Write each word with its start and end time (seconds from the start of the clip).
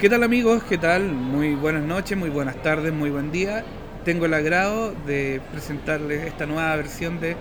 ¿Qué 0.00 0.08
tal 0.08 0.22
amigos? 0.22 0.62
¿Qué 0.62 0.78
tal? 0.78 1.12
Muy 1.12 1.54
buenas 1.54 1.82
noches, 1.82 2.16
muy 2.16 2.30
buenas 2.30 2.56
tardes, 2.62 2.90
muy 2.90 3.10
buen 3.10 3.30
día. 3.30 3.64
Tengo 4.02 4.24
el 4.24 4.32
agrado 4.32 4.94
de 5.06 5.42
presentarles 5.52 6.24
esta 6.24 6.46
nueva 6.46 6.74
versión 6.74 7.20
de 7.20 7.36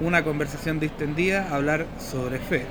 una 0.00 0.24
conversación 0.24 0.80
distendida, 0.80 1.48
hablar 1.54 1.86
sobre 2.00 2.40
fe. 2.40 2.64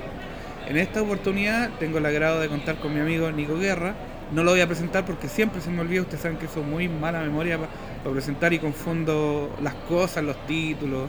En 0.68 0.76
esta 0.76 1.00
oportunidad 1.00 1.70
tengo 1.78 1.96
el 1.96 2.04
agrado 2.04 2.40
de 2.40 2.48
contar 2.48 2.76
con 2.76 2.92
mi 2.92 3.00
amigo 3.00 3.32
Nico 3.32 3.56
Guerra. 3.56 3.94
No 4.32 4.44
lo 4.44 4.50
voy 4.50 4.60
a 4.60 4.66
presentar 4.66 5.06
porque 5.06 5.28
siempre 5.28 5.62
se 5.62 5.70
me 5.70 5.80
olvida, 5.80 6.02
ustedes 6.02 6.20
saben 6.20 6.36
que 6.36 6.46
soy 6.46 6.64
muy 6.64 6.86
mala 6.86 7.20
memoria 7.20 7.56
para 7.56 8.12
presentar 8.12 8.52
y 8.52 8.58
confundo 8.58 9.50
las 9.62 9.72
cosas, 9.88 10.24
los 10.24 10.36
títulos 10.46 11.08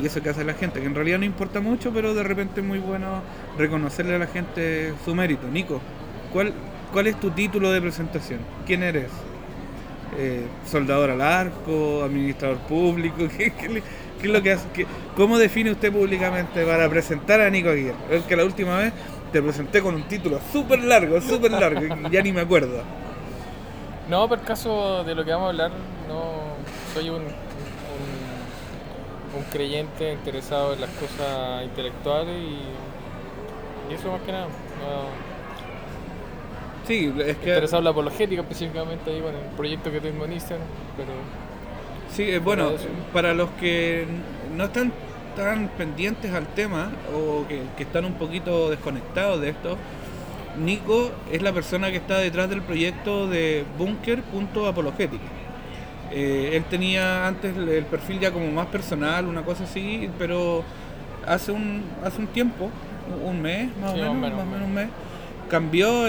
y 0.00 0.06
eso 0.06 0.22
que 0.22 0.28
hace 0.28 0.44
la 0.44 0.54
gente, 0.54 0.78
que 0.78 0.86
en 0.86 0.94
realidad 0.94 1.18
no 1.18 1.24
importa 1.24 1.60
mucho, 1.60 1.90
pero 1.92 2.14
de 2.14 2.22
repente 2.22 2.60
es 2.60 2.66
muy 2.66 2.78
bueno 2.78 3.20
reconocerle 3.58 4.14
a 4.14 4.18
la 4.18 4.28
gente 4.28 4.94
su 5.04 5.12
mérito. 5.12 5.48
Nico, 5.48 5.80
¿cuál, 6.32 6.52
cuál 6.92 7.06
es 7.06 7.18
tu 7.18 7.30
título 7.30 7.70
de 7.70 7.80
presentación? 7.80 8.40
¿Quién 8.66 8.82
eres? 8.82 9.10
Eh, 10.16 10.46
¿Soldador 10.66 11.10
al 11.10 11.20
arco? 11.20 12.02
¿Administrador 12.04 12.58
público? 12.58 13.16
¿Qué, 13.36 13.52
es 14.22 14.28
lo 14.28 14.42
que 14.42 14.52
hace? 14.52 14.66
¿Cómo 15.16 15.38
define 15.38 15.70
usted 15.70 15.92
públicamente 15.92 16.64
para 16.64 16.88
presentar 16.88 17.40
a 17.40 17.50
Nico 17.50 17.70
Aguirre? 17.70 17.96
Es 18.10 18.22
que 18.24 18.36
la 18.36 18.44
última 18.44 18.78
vez 18.78 18.92
te 19.32 19.42
presenté 19.42 19.82
con 19.82 19.94
un 19.94 20.04
título 20.04 20.40
súper 20.52 20.82
largo, 20.82 21.20
súper 21.20 21.50
largo, 21.52 21.82
y 21.84 22.10
ya 22.10 22.22
ni 22.22 22.32
me 22.32 22.40
acuerdo. 22.40 22.82
No, 24.08 24.26
por 24.26 24.40
caso 24.40 25.04
de 25.04 25.14
lo 25.14 25.24
que 25.24 25.30
vamos 25.30 25.46
a 25.46 25.50
hablar, 25.50 25.70
no 26.08 26.56
soy 26.94 27.10
un 27.10 27.22
un 29.36 29.44
creyente 29.44 30.12
interesado 30.12 30.74
en 30.74 30.80
las 30.80 30.90
cosas 30.90 31.64
intelectuales 31.64 32.36
y, 32.36 33.92
eso 33.94 34.12
más 34.12 34.20
que 34.22 34.32
nada. 34.32 34.48
Sí, 36.88 37.12
es 37.18 37.36
que... 37.36 37.50
Interesado 37.50 37.78
en 37.78 37.84
la 37.84 37.90
apologética 37.90 38.42
específicamente 38.42 39.10
ahí 39.10 39.20
con 39.20 39.34
el 39.34 39.42
proyecto 39.56 39.92
que 39.92 40.00
tengo 40.00 40.24
en 40.24 40.32
Instagram, 40.32 40.66
pero... 40.96 41.10
Sí, 42.12 42.22
es 42.24 42.42
bueno, 42.42 42.70
para 43.12 43.34
los 43.34 43.50
que 43.50 44.06
no 44.56 44.64
están 44.64 44.92
tan 45.36 45.68
pendientes 45.68 46.32
al 46.32 46.46
tema 46.48 46.90
o 47.14 47.46
que, 47.46 47.60
que 47.76 47.84
están 47.84 48.04
un 48.04 48.14
poquito 48.14 48.70
desconectados 48.70 49.40
de 49.40 49.50
esto, 49.50 49.76
Nico 50.58 51.12
es 51.30 51.42
la 51.42 51.52
persona 51.52 51.90
que 51.90 51.98
está 51.98 52.18
detrás 52.18 52.50
del 52.50 52.62
proyecto 52.62 53.28
de 53.28 53.64
Bunker.apologética 53.78 55.38
eh, 56.10 56.52
él 56.54 56.64
tenía 56.64 57.26
antes 57.26 57.56
el 57.56 57.84
perfil 57.84 58.20
ya 58.20 58.32
como 58.32 58.50
más 58.50 58.66
personal, 58.66 59.26
una 59.26 59.42
cosa 59.42 59.64
así, 59.64 60.08
pero 60.18 60.64
hace 61.26 61.52
un, 61.52 61.82
hace 62.02 62.20
un 62.20 62.28
tiempo, 62.28 62.70
un 63.24 63.42
mes 63.42 63.68
más, 63.76 63.92
o, 63.92 63.96
menos, 63.96 64.16
más 64.16 64.32
o 64.32 64.46
menos 64.46 64.68
un 64.68 64.74
mes, 64.74 64.88
cambió 65.50 66.08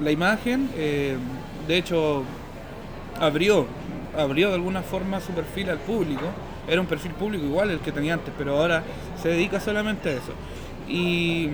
la 0.00 0.10
imagen, 0.10 0.70
eh, 0.76 1.16
de 1.66 1.78
hecho 1.78 2.24
abrió, 3.20 3.66
abrió 4.16 4.48
de 4.48 4.54
alguna 4.54 4.82
forma 4.82 5.20
su 5.20 5.32
perfil 5.32 5.70
al 5.70 5.78
público, 5.78 6.22
era 6.68 6.80
un 6.80 6.86
perfil 6.86 7.12
público 7.12 7.44
igual 7.44 7.70
el 7.70 7.80
que 7.80 7.92
tenía 7.92 8.14
antes, 8.14 8.32
pero 8.36 8.58
ahora 8.58 8.82
se 9.20 9.30
dedica 9.30 9.60
solamente 9.60 10.10
a 10.10 10.12
eso. 10.12 10.32
Y 10.88 11.48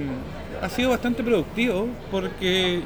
ha 0.63 0.69
sido 0.69 0.91
bastante 0.91 1.23
productivo 1.23 1.89
porque 2.11 2.83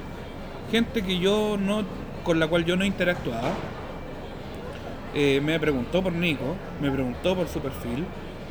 gente 0.70 1.02
que 1.02 1.18
yo 1.18 1.56
no, 1.58 1.84
con 2.24 2.38
la 2.38 2.46
cual 2.46 2.64
yo 2.64 2.76
no 2.76 2.84
interactuaba, 2.84 3.52
eh, 5.14 5.40
me 5.44 5.58
preguntó 5.60 6.02
por 6.02 6.12
Nico, 6.12 6.56
me 6.80 6.90
preguntó 6.90 7.36
por 7.36 7.48
su 7.48 7.60
perfil. 7.60 8.04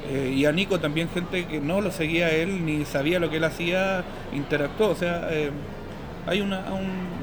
Eh, 0.09 0.33
y 0.35 0.45
a 0.45 0.51
Nico 0.51 0.79
también 0.79 1.09
gente 1.09 1.45
que 1.45 1.59
no 1.59 1.79
lo 1.79 1.91
seguía 1.91 2.25
a 2.25 2.31
él 2.31 2.65
ni 2.65 2.85
sabía 2.85 3.19
lo 3.19 3.29
que 3.29 3.37
él 3.37 3.43
hacía, 3.43 4.03
interactuó. 4.33 4.89
O 4.89 4.95
sea, 4.95 5.29
hay 6.27 6.41
una, 6.41 6.63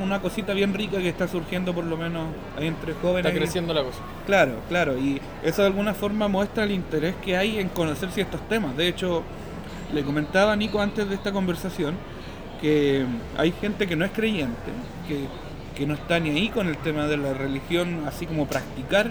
una 0.02 0.20
cosita 0.20 0.52
bien 0.54 0.74
rica 0.74 0.98
que 0.98 1.08
está 1.08 1.28
surgiendo 1.28 1.74
por 1.74 1.84
lo 1.84 1.96
menos 1.96 2.26
entre 2.58 2.94
jóvenes. 2.94 3.26
Está 3.26 3.38
creciendo 3.38 3.72
la 3.74 3.82
cosa. 3.82 3.98
Claro, 4.26 4.52
claro. 4.68 4.98
Y 4.98 5.20
eso 5.42 5.62
de 5.62 5.68
alguna 5.68 5.94
forma 5.94 6.28
muestra 6.28 6.64
el 6.64 6.72
interés 6.72 7.14
que 7.24 7.36
hay 7.36 7.58
en 7.58 7.68
conocer 7.68 8.10
ciertos 8.10 8.40
temas. 8.48 8.76
De 8.76 8.88
hecho, 8.88 9.22
le 9.92 10.02
comentaba 10.02 10.52
a 10.52 10.56
Nico 10.56 10.80
antes 10.80 11.08
de 11.08 11.14
esta 11.14 11.32
conversación 11.32 11.94
que 12.60 13.06
hay 13.36 13.52
gente 13.52 13.86
que 13.86 13.94
no 13.94 14.04
es 14.04 14.10
creyente, 14.10 14.72
que 15.06 15.26
que 15.78 15.86
no 15.86 15.94
está 15.94 16.18
ni 16.18 16.30
ahí 16.30 16.48
con 16.48 16.66
el 16.66 16.76
tema 16.76 17.06
de 17.06 17.16
la 17.16 17.32
religión, 17.32 18.02
así 18.04 18.26
como 18.26 18.46
practicar 18.46 19.08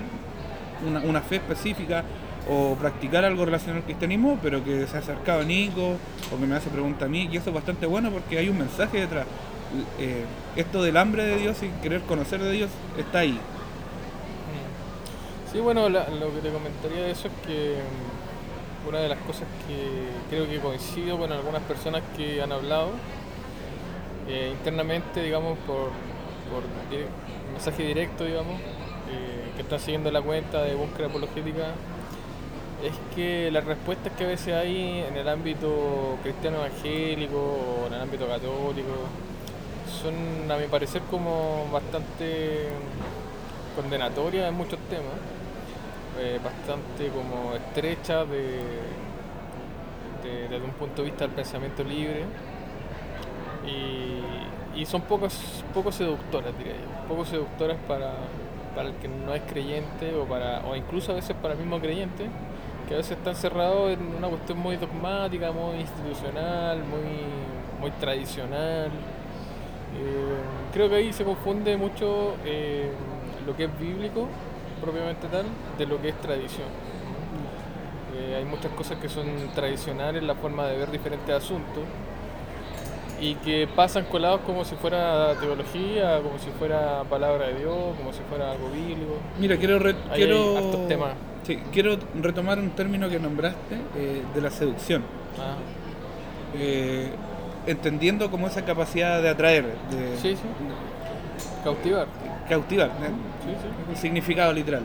una, 0.85 1.21
fe 1.21 1.37
específica 1.37 2.03
o 2.49 2.75
practicar 2.75 3.23
algo 3.23 3.45
relacionado 3.45 3.79
al 3.79 3.85
cristianismo, 3.85 4.37
pero 4.43 4.63
que 4.63 4.85
se 4.85 4.97
ha 4.97 4.99
acercado 4.99 5.41
a 5.41 5.43
Nico 5.45 5.95
o 6.31 6.37
que 6.37 6.45
me 6.45 6.55
hace 6.55 6.69
pregunta 6.69 7.05
a 7.05 7.07
mí, 7.07 7.29
y 7.31 7.37
eso 7.37 7.49
es 7.49 7.55
bastante 7.55 7.85
bueno 7.85 8.11
porque 8.11 8.37
hay 8.37 8.49
un 8.49 8.57
mensaje 8.57 8.99
detrás. 8.99 9.25
Eh, 10.00 10.25
esto 10.55 10.81
del 10.81 10.97
hambre 10.97 11.25
de 11.25 11.38
Dios 11.38 11.61
y 11.61 11.69
querer 11.81 12.01
conocer 12.01 12.41
de 12.41 12.51
Dios 12.51 12.69
está 12.97 13.19
ahí. 13.19 13.39
Sí, 15.51 15.59
bueno, 15.59 15.89
lo 15.89 16.00
que 16.00 16.39
te 16.41 16.50
comentaría 16.50 17.03
de 17.03 17.11
eso 17.11 17.28
es 17.28 17.47
que 17.47 17.75
mm, 17.75 18.89
una 18.89 19.00
de 19.00 19.09
las 19.09 19.19
cosas 19.19 19.47
que 19.67 20.09
creo 20.29 20.47
que 20.47 20.59
coincido 20.59 21.17
con 21.17 21.31
algunas 21.31 21.61
personas 21.63 22.01
que 22.16 22.41
han 22.41 22.51
hablado 22.51 22.89
eh, 24.27 24.53
internamente, 24.57 25.22
digamos, 25.22 25.57
por 25.59 25.91
por 26.47 26.63
mensaje 27.51 27.83
directo, 27.83 28.23
digamos, 28.23 28.59
eh, 29.11 29.51
que 29.56 29.61
están 29.61 29.79
siguiendo 29.79 30.11
la 30.11 30.22
cuenta 30.22 30.63
de 30.63 30.75
búsqueda 30.75 31.07
apologética, 31.07 31.73
es 32.83 32.94
que 33.16 33.50
las 33.51 33.66
respuestas 33.66 34.13
que 34.13 34.23
a 34.23 34.27
veces 34.27 34.53
hay 34.53 35.03
en 35.07 35.17
el 35.17 35.27
ámbito 35.27 36.17
cristiano 36.23 36.57
evangélico 36.57 37.38
o 37.38 37.88
en 37.88 37.94
el 37.94 38.01
ámbito 38.01 38.27
católico 38.27 38.94
son, 39.87 40.49
a 40.51 40.57
mi 40.57 40.67
parecer, 40.67 41.01
como 41.09 41.67
bastante 41.71 42.69
condenatorias 43.75 44.47
en 44.47 44.53
muchos 44.53 44.79
temas, 44.89 45.13
eh, 46.19 46.39
bastante 46.43 47.09
como 47.09 47.53
estrechas 47.55 48.27
de, 48.29 48.59
desde 50.49 50.65
un 50.65 50.71
punto 50.71 51.01
de 51.01 51.09
vista 51.09 51.25
del 51.25 51.35
pensamiento 51.35 51.83
libre. 51.83 52.25
Y, 53.65 54.79
y 54.79 54.85
son 54.85 55.01
pocos, 55.01 55.63
poco 55.73 55.91
seductoras, 55.91 56.57
diría 56.57 56.73
yo, 56.73 57.07
poco 57.07 57.25
seductoras 57.25 57.77
para, 57.87 58.13
para 58.75 58.89
el 58.89 58.95
que 58.95 59.07
no 59.07 59.33
es 59.33 59.41
creyente 59.41 60.13
o, 60.15 60.25
para, 60.25 60.59
o 60.65 60.75
incluso 60.75 61.11
a 61.11 61.15
veces 61.15 61.35
para 61.41 61.53
el 61.53 61.59
mismo 61.59 61.79
creyente, 61.79 62.27
que 62.87 62.93
a 62.93 62.97
veces 62.97 63.17
están 63.17 63.35
cerrados 63.35 63.91
en 63.91 64.15
una 64.15 64.27
cuestión 64.27 64.59
muy 64.59 64.77
dogmática, 64.77 65.51
muy 65.51 65.79
institucional, 65.79 66.77
muy, 66.79 67.81
muy 67.81 67.91
tradicional. 67.99 68.91
Eh, 69.99 70.71
creo 70.73 70.89
que 70.89 70.95
ahí 70.95 71.13
se 71.13 71.23
confunde 71.23 71.77
mucho 71.77 72.35
eh, 72.45 72.91
lo 73.45 73.55
que 73.55 73.65
es 73.65 73.79
bíblico, 73.79 74.27
propiamente 74.81 75.27
tal, 75.27 75.45
de 75.77 75.85
lo 75.85 76.01
que 76.01 76.09
es 76.09 76.21
tradición. 76.21 76.67
Eh, 78.15 78.35
hay 78.37 78.45
muchas 78.45 78.71
cosas 78.71 78.97
que 78.99 79.09
son 79.09 79.25
tradicionales, 79.53 80.23
la 80.23 80.35
forma 80.35 80.65
de 80.67 80.77
ver 80.77 80.91
diferentes 80.91 81.33
asuntos, 81.33 81.83
y 83.19 83.35
que 83.35 83.67
pasan 83.67 84.05
colados 84.05 84.41
como 84.41 84.63
si 84.63 84.75
fuera 84.75 85.33
teología, 85.39 86.19
como 86.21 86.37
si 86.37 86.49
fuera 86.51 87.03
palabra 87.09 87.47
de 87.47 87.59
Dios, 87.59 87.95
como 87.97 88.13
si 88.13 88.19
fuera 88.29 88.51
algo 88.51 88.69
bíblico. 88.69 89.17
Mira, 89.39 89.57
quiero, 89.57 89.79
quiero, 90.13 90.87
Sí, 91.43 91.57
quiero 91.71 91.97
retomar 92.21 92.59
un 92.59 92.71
término 92.71 93.09
que 93.09 93.19
nombraste 93.19 93.75
eh, 93.95 94.21
de 94.35 94.41
la 94.41 94.51
seducción. 94.51 95.03
Ah. 95.39 95.55
Eh, 96.53 97.09
entendiendo 97.67 98.31
como 98.31 98.47
esa 98.47 98.63
capacidad 98.66 99.22
de 99.22 99.29
atraer, 99.29 99.66
de, 99.66 100.17
sí, 100.17 100.35
sí. 100.35 100.41
cautivar. 101.63 102.07
Cautivar, 102.50 102.88
¿eh? 102.88 103.94
sí, 103.94 104.01
significado 104.01 104.53
literal. 104.53 104.83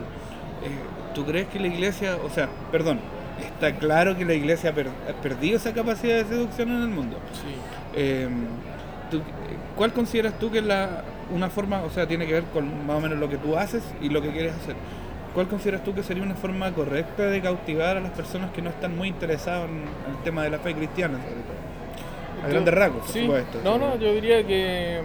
¿Tú 1.15 1.25
crees 1.25 1.47
que 1.47 1.59
la 1.59 1.67
iglesia, 1.67 2.17
o 2.23 2.29
sea, 2.29 2.49
perdón, 2.71 2.99
está 3.39 3.75
claro 3.75 4.17
que 4.17 4.25
la 4.25 4.33
iglesia 4.33 4.71
ha 4.71 5.21
perdido 5.21 5.57
esa 5.57 5.73
capacidad 5.73 6.17
de 6.17 6.25
seducción 6.25 6.69
en 6.69 6.81
el 6.81 6.89
mundo? 6.89 7.17
Sí 7.33 7.55
eh, 7.95 8.27
¿Cuál 9.75 9.93
consideras 9.93 10.37
tú 10.39 10.51
que 10.51 10.59
es 10.59 10.65
la, 10.65 11.03
una 11.31 11.49
forma, 11.49 11.81
o 11.83 11.89
sea, 11.89 12.07
tiene 12.07 12.25
que 12.25 12.33
ver 12.33 12.43
con 12.45 12.85
más 12.85 12.97
o 12.97 13.01
menos 13.01 13.19
lo 13.19 13.29
que 13.29 13.37
tú 13.37 13.57
haces 13.57 13.83
y 14.01 14.09
lo 14.09 14.21
que 14.21 14.31
quieres 14.31 14.53
hacer? 14.53 14.75
¿Cuál 15.33 15.47
consideras 15.47 15.83
tú 15.83 15.95
que 15.95 16.03
sería 16.03 16.23
una 16.23 16.35
forma 16.35 16.71
correcta 16.71 17.23
de 17.23 17.41
cautivar 17.41 17.97
a 17.97 17.99
las 17.99 18.11
personas 18.11 18.51
que 18.51 18.61
no 18.61 18.69
están 18.69 18.95
muy 18.95 19.07
interesadas 19.07 19.67
en 19.67 19.77
el 20.11 20.23
tema 20.23 20.43
de 20.43 20.51
la 20.51 20.59
fe 20.59 20.75
cristiana, 20.75 21.17
A 22.43 22.47
grandes 22.47 22.73
rasgos, 22.73 23.07
sí. 23.07 23.29
No, 23.63 23.77
no, 23.77 23.97
yo 23.97 24.13
diría 24.13 24.45
que, 24.45 25.01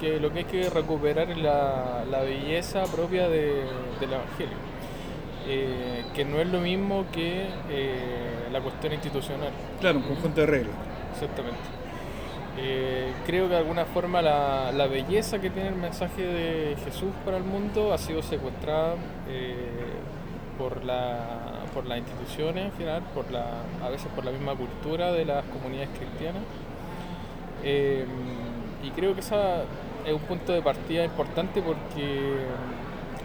que, 0.00 0.20
lo 0.20 0.32
que 0.32 0.40
hay 0.40 0.44
que 0.44 0.70
recuperar 0.70 1.30
es 1.30 1.38
la, 1.38 2.04
la 2.10 2.20
belleza 2.20 2.82
propia 2.84 3.28
de, 3.28 3.64
del 4.00 4.12
Evangelio. 4.12 4.72
Eh, 5.48 6.04
que 6.14 6.24
no 6.24 6.38
es 6.38 6.46
lo 6.48 6.60
mismo 6.60 7.06
que 7.12 7.46
eh, 7.70 8.48
la 8.52 8.60
cuestión 8.60 8.92
institucional. 8.92 9.50
Claro, 9.80 9.98
un 9.98 10.04
conjunto 10.04 10.40
de 10.40 10.46
reglas. 10.46 10.76
Exactamente. 11.14 11.82
Eh, 12.58 13.12
creo 13.24 13.44
que 13.44 13.54
de 13.54 13.58
alguna 13.58 13.86
forma 13.86 14.20
la, 14.20 14.72
la, 14.72 14.86
belleza 14.86 15.40
que 15.40 15.48
tiene 15.48 15.70
el 15.70 15.76
mensaje 15.76 16.22
de 16.22 16.76
Jesús 16.84 17.08
para 17.24 17.38
el 17.38 17.44
mundo 17.44 17.94
ha 17.94 17.98
sido 17.98 18.22
secuestrada 18.22 18.96
eh, 19.26 19.54
por, 20.58 20.84
la, 20.84 21.64
por 21.72 21.86
las 21.86 21.98
instituciones 21.98 22.66
en 22.66 22.72
final, 22.72 23.02
por 23.14 23.30
la, 23.30 23.46
a 23.82 23.88
veces 23.88 24.08
por 24.14 24.26
la 24.26 24.32
misma 24.32 24.54
cultura 24.54 25.12
de 25.12 25.24
las 25.24 25.44
comunidades 25.46 25.88
cristianas. 25.98 26.42
Eh, 27.64 28.04
y 28.82 28.90
creo 28.90 29.14
que 29.14 29.20
esa, 29.20 29.62
es 30.04 30.12
un 30.12 30.20
punto 30.20 30.52
de 30.52 30.62
partida 30.62 31.04
importante 31.04 31.62
porque 31.62 32.38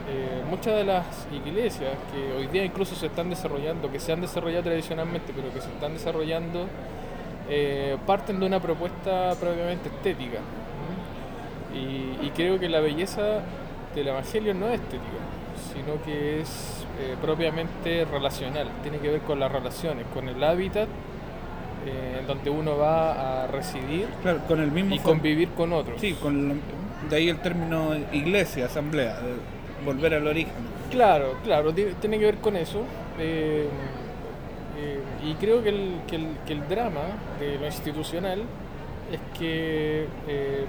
eh, 0.09 0.41
muchas 0.49 0.75
de 0.75 0.85
las 0.85 1.27
iglesias 1.33 1.91
que 2.13 2.33
hoy 2.33 2.47
día 2.47 2.63
incluso 2.63 2.95
se 2.95 3.07
están 3.07 3.29
desarrollando, 3.29 3.91
que 3.91 3.99
se 3.99 4.13
han 4.13 4.21
desarrollado 4.21 4.63
tradicionalmente, 4.63 5.33
pero 5.35 5.51
que 5.53 5.59
se 5.59 5.67
están 5.67 5.93
desarrollando, 5.93 6.67
eh, 7.49 7.97
parten 8.05 8.39
de 8.39 8.45
una 8.45 8.61
propuesta 8.61 9.33
propiamente 9.39 9.89
estética. 9.89 10.39
Y, 11.73 12.29
creo 12.31 12.59
que 12.59 12.69
la 12.69 12.79
belleza 12.79 13.41
del 13.95 14.07
Evangelio 14.07 14.53
no 14.53 14.67
es 14.67 14.75
estética, 14.75 15.19
sino 15.73 16.01
que 16.03 16.41
es 16.41 16.85
eh, 16.99 17.15
propiamente 17.21 18.05
relacional, 18.05 18.67
tiene 18.81 18.99
que 18.99 19.09
ver 19.09 19.21
con 19.21 19.39
las 19.39 19.51
relaciones, 19.51 20.05
con 20.13 20.27
el 20.27 20.43
hábitat 20.43 20.87
en 22.19 22.27
donde 22.27 22.49
uno 22.49 22.77
va 22.77 23.43
a 23.43 23.47
residir 23.47 24.07
con 24.47 24.59
el 24.59 24.71
mismo 24.71 24.95
y 24.95 24.99
convivir 24.99 25.49
con 25.49 25.73
otros. 25.73 25.99
Sí, 25.99 26.13
con 26.13 26.61
de 27.09 27.15
ahí 27.15 27.29
el 27.29 27.39
término 27.39 27.95
iglesia, 28.11 28.65
asamblea 28.65 29.19
volver 29.85 30.13
al 30.15 30.27
origen. 30.27 30.53
Claro, 30.91 31.35
claro, 31.43 31.73
tiene 31.73 32.19
que 32.19 32.25
ver 32.25 32.37
con 32.37 32.55
eso. 32.55 32.81
Eh, 33.19 33.67
eh, 34.77 34.99
y 35.23 35.33
creo 35.35 35.63
que 35.63 35.69
el, 35.69 36.01
que, 36.07 36.15
el, 36.15 36.27
que 36.45 36.53
el, 36.53 36.67
drama 36.67 37.01
de 37.39 37.57
lo 37.57 37.65
institucional 37.65 38.43
es 39.11 39.39
que 39.39 40.05
eh, 40.27 40.65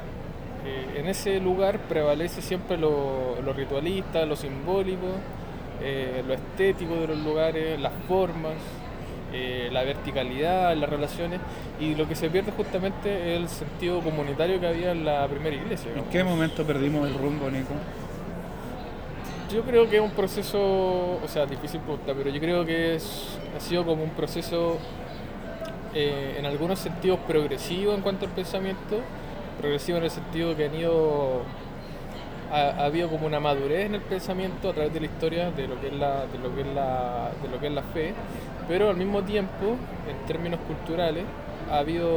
en 0.97 1.07
ese 1.07 1.41
lugar 1.41 1.79
prevalece 1.89 2.43
siempre 2.43 2.77
lo, 2.77 3.41
lo 3.43 3.53
ritualista, 3.53 4.25
lo 4.27 4.37
simbólico, 4.37 5.07
lo 6.27 6.35
estético 6.35 6.95
de 6.97 7.07
los 7.07 7.19
lugares, 7.19 7.81
las 7.81 7.93
formas, 8.09 8.55
la 9.33 9.83
verticalidad, 9.85 10.75
las 10.77 10.89
relaciones, 10.89 11.41
y 11.81 11.95
lo 11.95 12.09
que 12.09 12.15
se 12.15 12.31
pierde 12.31 12.53
justamente 12.53 13.35
es 13.35 13.41
el 13.41 13.49
sentido 13.49 14.01
comunitario 14.01 14.59
que 14.61 14.67
había 14.67 14.93
en 14.93 15.05
la 15.05 15.27
primera 15.29 15.55
iglesia. 15.55 15.91
¿En 15.95 16.05
qué 16.05 16.25
momento 16.25 16.65
perdimos 16.65 17.09
el 17.09 17.15
rumbo, 17.15 17.51
Nico? 17.51 17.75
Yo 19.53 19.63
creo 19.63 19.89
que 19.89 19.97
es 19.97 20.03
un 20.03 20.11
proceso, 20.11 20.61
o 20.61 21.27
sea, 21.27 21.47
difícil 21.47 21.81
preguntar, 21.81 22.15
pero 22.15 22.29
yo 22.29 22.39
creo 22.39 22.67
que 22.67 22.97
es, 22.97 23.39
ha 23.57 23.61
sido 23.61 23.85
como 23.87 24.03
un 24.03 24.11
proceso 24.11 24.77
eh, 25.95 26.37
en 26.39 26.45
algunos 26.45 26.79
sentidos 26.79 27.19
progresivo 27.27 27.95
en 27.95 28.03
cuanto 28.03 28.27
al 28.27 28.33
pensamiento, 28.33 29.01
progresivo 29.59 29.97
en 29.99 30.05
el 30.05 30.11
sentido 30.11 30.55
que 30.55 30.67
han 30.67 30.75
ido, 30.75 31.43
ha, 32.53 32.85
habido 32.85 33.09
como 33.09 33.27
una 33.27 33.41
madurez 33.41 33.87
en 33.87 33.95
el 33.95 34.01
pensamiento 34.01 34.71
a 34.71 34.73
través 34.73 34.93
de 34.93 35.01
la 35.01 35.07
historia 35.07 35.51
de 35.51 35.69
lo 35.69 35.81
que 35.81 35.89
es 35.89 35.93
la, 35.95 36.27
de 36.27 36.39
lo 36.39 36.55
que 36.55 36.63
es 36.63 36.67
la, 36.69 37.31
de 37.43 37.49
lo 37.49 37.61
que 37.61 37.67
es 37.67 37.73
la 37.73 37.83
fe, 37.83 38.15
pero 38.67 38.91
al 38.91 38.97
mismo 38.97 39.23
tiempo, 39.23 39.77
en 40.09 40.27
términos 40.27 40.61
culturales, 40.67 41.25
ha 41.71 41.79
habido 41.79 42.09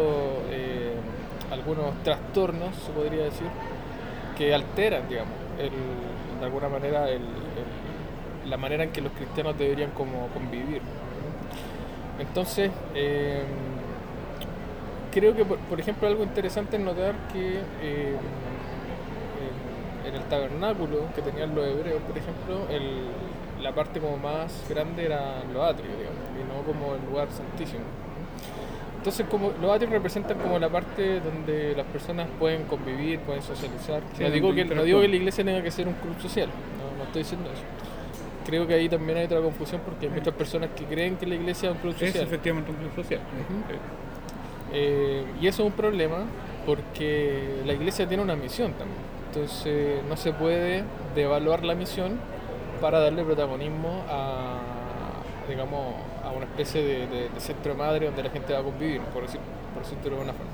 eh, 0.50 0.94
algunos 1.51 1.95
trastornos, 2.04 2.75
se 2.75 2.92
podría 2.92 3.24
decir, 3.25 3.48
que 4.38 4.54
alteran, 4.54 5.07
digamos, 5.07 5.33
el 5.60 5.72
de 6.39 6.45
alguna 6.45 6.69
manera 6.69 7.06
la 8.48 8.57
manera 8.57 8.83
en 8.83 8.92
que 8.92 9.01
los 9.01 9.12
cristianos 9.12 9.57
deberían 9.57 9.92
como 9.92 10.28
convivir. 10.30 10.81
Entonces, 12.19 12.72
em, 12.95 13.45
creo 15.12 15.36
que, 15.36 15.45
por, 15.45 15.80
ejemplo, 15.80 16.07
algo 16.07 16.24
interesante 16.24 16.78
es 16.78 16.83
notar 16.83 17.16
que 17.31 17.60
em, 17.81 18.18
en, 20.06 20.15
el 20.15 20.24
tabernáculo 20.24 21.07
que 21.15 21.21
tenían 21.21 21.56
los 21.56 21.65
hebreos, 21.65 22.01
por 22.03 22.18
ejemplo, 22.18 22.68
la 23.62 23.74
parte 23.74 24.00
como 24.00 24.18
más 24.18 24.65
grande 24.69 25.06
era 25.06 25.44
los 25.53 25.63
atrios, 25.63 25.94
y 26.39 26.44
no 26.48 26.63
como 26.63 26.95
el 26.95 27.06
lugar 27.06 27.30
santísimo. 27.31 27.83
Entonces, 28.98 29.25
como 29.31 29.51
los 29.59 29.71
atrios 29.71 29.92
representan 29.92 30.38
como 30.38 30.59
la 30.59 30.69
parte 30.69 31.19
donde 31.21 31.74
las 31.75 31.88
personas 31.88 32.27
pueden 32.38 32.65
convivir, 32.65 33.19
pueden 33.21 33.42
socializar. 33.42 34.03
no, 34.19 34.30
digo 34.30 34.53
que, 34.53 34.63
no 34.63 34.83
digo 34.83 35.01
que 35.01 35.07
la 35.07 35.15
iglesia 35.15 35.44
tenga 35.44 35.63
que 35.63 35.71
ser 35.71 35.88
un 35.88 35.95
club 35.95 36.19
social, 36.21 36.50
no, 36.97 37.04
estoy 37.04 37.24
diciendo 37.24 37.50
eso. 37.51 37.63
Creo 38.45 38.68
que 38.68 38.75
ahí 38.75 38.89
también 38.89 39.18
hay 39.18 39.25
otra 39.25 39.42
confusión 39.42 39.81
porque 39.83 40.06
hay 40.07 40.12
muchas 40.12 40.33
personas 40.33 40.69
que 40.75 40.86
creen 40.86 41.15
que 41.15 41.25
la 41.25 41.36
iglesia 41.36 41.69
es 41.69 41.75
un 41.75 41.81
club 41.81 41.94
social. 41.94 42.09
Es 42.09 42.21
efectivamente 42.21 42.71
un 42.71 42.77
club 42.77 42.95
social. 42.95 43.21
Eh, 44.74 45.25
y 45.42 45.47
eso 45.47 45.63
es 45.63 45.68
un 45.68 45.74
problema 45.74 46.25
porque 46.65 47.62
la 47.65 47.74
iglesia 47.74 48.07
tiene 48.07 48.21
una 48.21 48.36
misión 48.36 48.71
también. 48.74 49.01
Entonces, 49.33 50.04
no 50.10 50.18
se 50.18 50.33
puede 50.33 50.83
devaluar 51.16 51.63
la 51.63 51.74
misión 51.74 52.19
para 52.81 53.00
darle 53.00 53.24
protagonismo 53.24 54.04
a, 54.10 54.60
digamos, 55.48 55.95
a 56.22 56.31
una 56.31 56.45
especie 56.48 56.83
de, 56.83 57.30
centro 57.38 57.74
madre 57.74 58.07
donde 58.07 58.24
la 58.24 58.30
gente 58.30 58.51
va 58.51 58.60
a 58.60 58.63
convivir, 58.63 59.00
por, 59.13 59.24
decir, 59.24 59.39
por 59.74 59.83
decirlo 59.83 60.18
de 60.18 60.24
una 60.24 60.33
forma. 60.33 60.51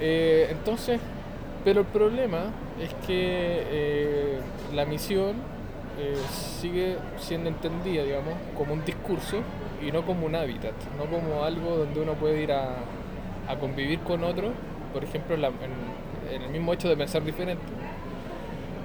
Eh, 0.00 0.48
entonces, 0.50 1.00
pero 1.64 1.82
el 1.82 1.86
problema 1.86 2.46
es 2.80 2.92
que 3.06 3.62
eh, 3.70 4.40
la 4.74 4.84
misión 4.84 5.36
eh, 6.00 6.16
sigue 6.60 6.96
siendo 7.18 7.50
entendida, 7.50 8.02
digamos, 8.02 8.34
como 8.56 8.72
un 8.72 8.84
discurso 8.84 9.42
y 9.80 9.92
no 9.92 10.04
como 10.04 10.26
un 10.26 10.34
hábitat, 10.34 10.74
no 10.96 11.04
como 11.04 11.44
algo 11.44 11.76
donde 11.76 12.00
uno 12.00 12.14
puede 12.14 12.42
ir 12.42 12.50
a, 12.50 12.74
convivir 13.60 14.00
con 14.00 14.24
otro, 14.24 14.50
por 14.92 15.04
ejemplo, 15.04 15.36
en, 15.36 16.07
en, 16.30 16.42
el 16.42 16.50
mismo 16.50 16.72
hecho 16.72 16.88
de 16.88 16.96
pensar 16.96 17.24
diferente, 17.24 17.62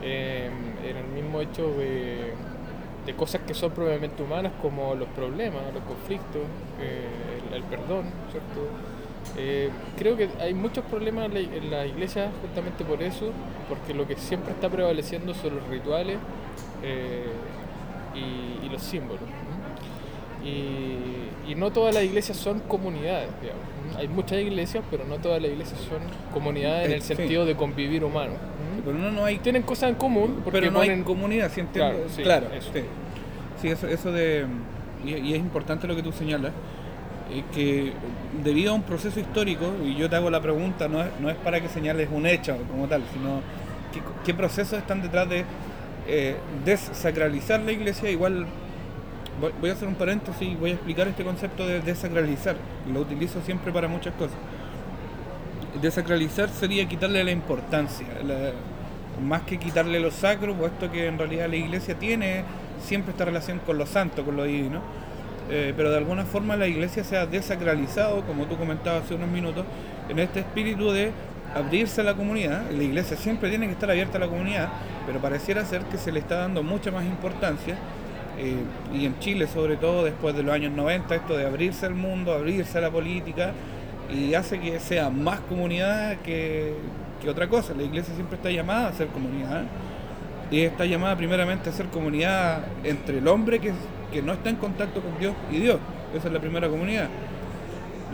en 0.01 0.97
el 0.97 1.07
mismo 1.13 1.41
hecho 1.41 1.69
de 1.71 2.33
de 3.05 3.13
cosas 3.15 3.41
que 3.41 3.53
son 3.53 3.71
propiamente 3.71 4.23
humanas 4.23 4.53
como 4.61 4.95
los 4.95 5.09
problemas, 5.09 5.61
los 5.73 5.83
conflictos, 5.83 6.41
eh, 6.79 7.07
el, 7.53 7.63
perdón, 7.63 8.05
¿cierto? 8.31 8.67
Eh, 9.37 9.69
creo 9.97 10.15
que 10.15 10.29
hay 10.39 10.53
muchos 10.53 10.85
problemas 10.85 11.29
en 11.33 11.71
la, 11.71 11.85
iglesia 11.85 12.31
justamente 12.41 12.83
por 12.85 13.01
eso, 13.01 13.31
porque 13.67 13.93
lo 13.93 14.07
que 14.07 14.15
siempre 14.15 14.51
está 14.51 14.69
prevaleciendo 14.69 15.33
son 15.33 15.55
los 15.55 15.67
rituales 15.67 16.17
eh, 16.83 17.31
y, 18.15 18.69
los 18.69 18.81
símbolos. 18.81 19.21
Y, 20.43 21.55
no 21.55 21.71
todas 21.71 21.93
las 21.93 22.03
iglesias 22.03 22.37
son 22.37 22.59
comunidades, 22.61 23.29
digamos. 23.39 23.61
Hay 23.97 24.07
muchas 24.07 24.39
iglesias, 24.39 24.83
pero 24.89 25.05
no 25.05 25.17
todas 25.17 25.39
las 25.41 25.51
iglesias 25.51 25.79
son 25.81 25.99
comunidades 26.33 26.87
en 26.87 26.93
el 26.93 27.01
sentido 27.03 27.45
de 27.45 27.55
convivir 27.55 28.03
humano. 28.03 28.33
Pero 28.83 28.97
no, 28.97 29.11
no 29.11 29.23
hay... 29.23 29.37
Tienen 29.37 29.61
cosas 29.61 29.89
en 29.89 29.95
común. 29.95 30.41
Porque 30.43 30.59
pero 30.59 30.71
no 30.71 30.81
hay 30.81 31.01
comunidad, 31.03 31.51
¿sí 31.51 31.61
entiendo? 31.61 32.05
Claro, 32.23 32.47
eso. 32.53 32.71
Sí. 33.61 33.67
eso, 33.67 33.87
eso 33.87 34.11
de... 34.11 34.45
Y, 35.05 35.33
es 35.33 35.39
importante 35.39 35.85
lo 35.87 35.95
que 35.95 36.01
tú 36.01 36.11
señalas, 36.11 36.53
eh, 37.31 37.43
que 37.53 37.93
debido 38.43 38.71
a 38.71 38.75
un 38.75 38.83
proceso 38.83 39.19
histórico, 39.19 39.65
y 39.83 39.95
yo 39.95 40.09
te 40.09 40.15
hago 40.15 40.29
la 40.29 40.41
pregunta, 40.41 40.87
no 40.87 41.03
es, 41.03 41.09
no 41.19 41.29
es 41.29 41.35
para 41.37 41.61
que 41.61 41.69
señales 41.69 42.09
un 42.11 42.25
hecho 42.25 42.57
como 42.69 42.87
tal, 42.87 43.03
sino 43.13 43.41
qué, 44.25 44.33
procesos 44.33 44.79
están 44.79 45.01
detrás 45.01 45.29
de 45.29 45.45
eh, 46.07 46.35
desacralizar 46.65 47.59
la 47.61 47.73
iglesia, 47.73 48.09
igual 48.09 48.47
voy, 49.39 49.69
a 49.69 49.73
hacer 49.73 49.87
un 49.87 49.95
paréntesis 49.95 50.41
y 50.41 50.55
voy 50.55 50.71
a 50.71 50.73
explicar 50.73 51.07
este 51.07 51.23
concepto 51.23 51.67
de 51.67 51.81
desacralizar, 51.81 52.55
lo 52.91 53.01
utilizo 53.01 53.41
siempre 53.41 53.71
para 53.71 53.87
muchas 53.87 54.13
cosas. 54.15 54.35
Desacralizar 55.81 56.49
sería 56.49 56.87
quitarle 56.87 57.23
la 57.23 57.31
importancia, 57.31 58.07
más 59.21 59.41
que 59.43 59.57
quitarle 59.57 59.99
lo 59.99 60.11
sacro, 60.11 60.53
puesto 60.55 60.91
que 60.91 61.07
en 61.07 61.17
realidad 61.17 61.49
la 61.49 61.55
iglesia 61.55 61.95
tiene 61.95 62.43
siempre 62.83 63.11
esta 63.11 63.25
relación 63.25 63.59
con 63.59 63.77
lo 63.77 63.85
santo, 63.85 64.23
con 64.23 64.35
lo 64.35 64.43
divino, 64.43 64.81
eh, 65.49 65.73
pero 65.75 65.91
de 65.91 65.97
alguna 65.97 66.25
forma 66.25 66.55
la 66.55 66.67
iglesia 66.67 67.03
se 67.03 67.17
ha 67.17 67.25
desacralizado, 67.25 68.21
como 68.21 68.45
tú 68.45 68.57
comentabas 68.57 69.03
hace 69.03 69.15
unos 69.15 69.29
minutos, 69.29 69.65
en 70.09 70.19
este 70.19 70.41
espíritu 70.41 70.91
de 70.91 71.11
abrirse 71.55 72.01
a 72.01 72.03
la 72.03 72.13
comunidad. 72.13 72.69
La 72.71 72.83
iglesia 72.83 73.17
siempre 73.17 73.49
tiene 73.49 73.67
que 73.67 73.73
estar 73.73 73.89
abierta 73.89 74.17
a 74.17 74.21
la 74.21 74.27
comunidad, 74.27 74.69
pero 75.05 75.19
pareciera 75.19 75.65
ser 75.65 75.83
que 75.83 75.97
se 75.97 76.11
le 76.11 76.19
está 76.19 76.37
dando 76.37 76.63
mucha 76.63 76.91
más 76.91 77.05
importancia, 77.05 77.75
eh, 78.37 78.55
y 78.93 79.05
en 79.05 79.19
Chile 79.19 79.47
sobre 79.47 79.77
todo 79.77 80.03
después 80.03 80.35
de 80.35 80.43
los 80.43 80.53
años 80.53 80.73
90, 80.73 81.15
esto 81.15 81.37
de 81.37 81.45
abrirse 81.45 81.85
al 81.85 81.95
mundo, 81.95 82.33
abrirse 82.33 82.77
a 82.77 82.81
la 82.81 82.91
política, 82.91 83.53
y 84.11 84.33
hace 84.33 84.59
que 84.59 84.79
sea 84.79 85.09
más 85.09 85.39
comunidad 85.41 86.17
que, 86.17 86.73
otra 87.27 87.47
cosa. 87.47 87.73
La 87.73 87.83
iglesia 87.83 88.13
siempre 88.15 88.35
está 88.35 88.51
llamada 88.51 88.89
a 88.89 88.93
ser 88.93 89.07
comunidad. 89.07 89.63
Y 90.51 90.59
está 90.61 90.85
llamada 90.85 91.15
primeramente 91.15 91.69
a 91.69 91.73
ser 91.73 91.85
comunidad 91.85 92.65
entre 92.83 93.19
el 93.19 93.27
hombre 93.29 93.59
que, 93.59 93.71
que 94.11 94.21
no 94.21 94.33
está 94.33 94.49
en 94.49 94.57
contacto 94.57 95.01
con 95.01 95.17
Dios 95.17 95.33
y 95.49 95.59
Dios. 95.59 95.79
Esa 96.13 96.27
es 96.27 96.33
la 96.33 96.41
primera 96.41 96.67
comunidad. 96.67 97.07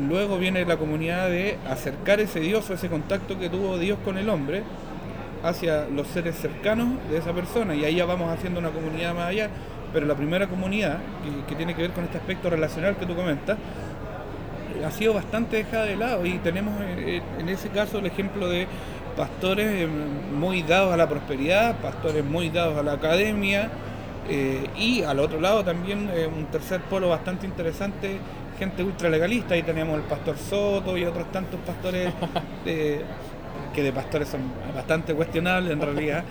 Luego 0.07 0.37
viene 0.37 0.63
la 0.63 0.77
comunidad 0.77 1.27
de 1.27 1.57
acercar 1.67 2.19
ese 2.19 2.39
Dios 2.39 2.69
o 2.69 2.75
ese 2.75 2.87
contacto 2.87 3.39
que 3.39 3.49
tuvo 3.49 3.79
Dios 3.79 3.97
con 4.05 4.19
el 4.19 4.29
hombre 4.29 4.61
hacia 5.43 5.87
los 5.87 6.07
seres 6.07 6.35
cercanos 6.35 6.89
de 7.09 7.17
esa 7.17 7.33
persona. 7.33 7.75
Y 7.75 7.85
ahí 7.85 7.95
ya 7.95 8.05
vamos 8.05 8.31
haciendo 8.31 8.59
una 8.59 8.69
comunidad 8.69 9.15
más 9.15 9.29
allá. 9.29 9.49
Pero 9.93 10.05
la 10.05 10.15
primera 10.15 10.47
comunidad, 10.47 10.97
que, 11.23 11.45
que 11.47 11.55
tiene 11.55 11.75
que 11.75 11.81
ver 11.81 11.91
con 11.91 12.03
este 12.03 12.17
aspecto 12.17 12.49
relacional 12.49 12.95
que 12.97 13.05
tú 13.05 13.15
comentas, 13.15 13.57
ha 14.85 14.91
sido 14.91 15.13
bastante 15.13 15.57
dejada 15.57 15.85
de 15.85 15.95
lado. 15.95 16.25
Y 16.25 16.37
tenemos 16.39 16.75
eh, 16.81 17.21
en 17.39 17.49
ese 17.49 17.69
caso 17.69 17.99
el 17.99 18.05
ejemplo 18.05 18.47
de 18.47 18.67
pastores 19.19 19.81
eh, 19.81 19.87
muy 19.87 20.63
dados 20.63 20.93
a 20.93 20.97
la 20.97 21.09
prosperidad, 21.09 21.75
pastores 21.81 22.23
muy 22.23 22.49
dados 22.49 22.77
a 22.77 22.83
la 22.83 22.93
academia 22.93 23.69
eh, 24.29 24.65
y 24.77 25.03
al 25.03 25.19
otro 25.19 25.41
lado 25.41 25.61
también 25.65 26.09
eh, 26.13 26.25
un 26.25 26.45
tercer 26.45 26.79
polo 26.83 27.09
bastante 27.09 27.45
interesante, 27.45 28.17
gente 28.57 28.81
ultralegalista, 28.81 29.55
ahí 29.55 29.63
teníamos 29.63 29.97
el 29.97 30.03
pastor 30.03 30.37
Soto 30.37 30.97
y 30.97 31.03
otros 31.03 31.29
tantos 31.33 31.59
pastores 31.59 32.13
que 32.63 33.83
de 33.83 33.91
pastores 33.91 34.29
son 34.29 34.41
bastante 34.73 35.13
cuestionables 35.13 35.73
en 35.73 35.81
realidad, 35.81 36.23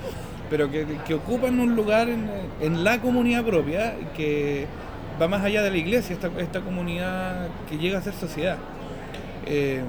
pero 0.51 0.71
que, 0.71 1.15
ocupan 1.15 1.59
un 1.61 1.75
lugar 1.77 2.09
en, 2.09 2.85
la 2.85 3.01
comunidad 3.01 3.45
propia 3.45 3.95
que 4.17 4.67
va 5.21 5.29
más 5.29 5.43
allá 5.43 5.63
de 5.63 5.71
la 5.71 5.77
iglesia, 5.77 6.15
esta, 6.15 6.31
esta 6.39 6.61
comunidad 6.61 7.49
que 7.69 7.77
llega 7.77 7.99
a 7.99 8.03
ser 8.03 8.15
sociedad. 8.15 8.57
Eh, 9.47 9.83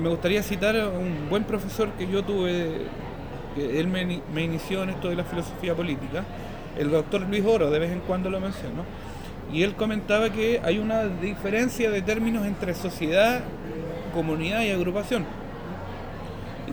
me 0.00 0.08
gustaría 0.08 0.42
citar 0.42 0.76
a 0.76 0.88
un 0.88 1.28
buen 1.28 1.44
profesor 1.44 1.90
que 1.92 2.06
yo 2.06 2.24
tuve, 2.24 2.86
que 3.54 3.78
él 3.78 3.86
me, 3.86 4.20
me, 4.32 4.42
inició 4.42 4.82
en 4.82 4.90
esto 4.90 5.08
de 5.08 5.16
la 5.16 5.24
filosofía 5.24 5.74
política, 5.74 6.24
el 6.78 6.90
doctor 6.90 7.22
Luis 7.22 7.44
Oro, 7.44 7.70
de 7.70 7.78
vez 7.78 7.92
en 7.92 8.00
cuando 8.00 8.30
lo 8.30 8.40
menciono, 8.40 8.84
y 9.52 9.62
él 9.62 9.74
comentaba 9.74 10.30
que 10.30 10.60
hay 10.64 10.78
una 10.78 11.04
diferencia 11.04 11.90
de 11.90 12.02
términos 12.02 12.46
entre 12.46 12.74
sociedad, 12.74 13.42
comunidad 14.12 14.62
y 14.62 14.70
agrupación. 14.70 15.24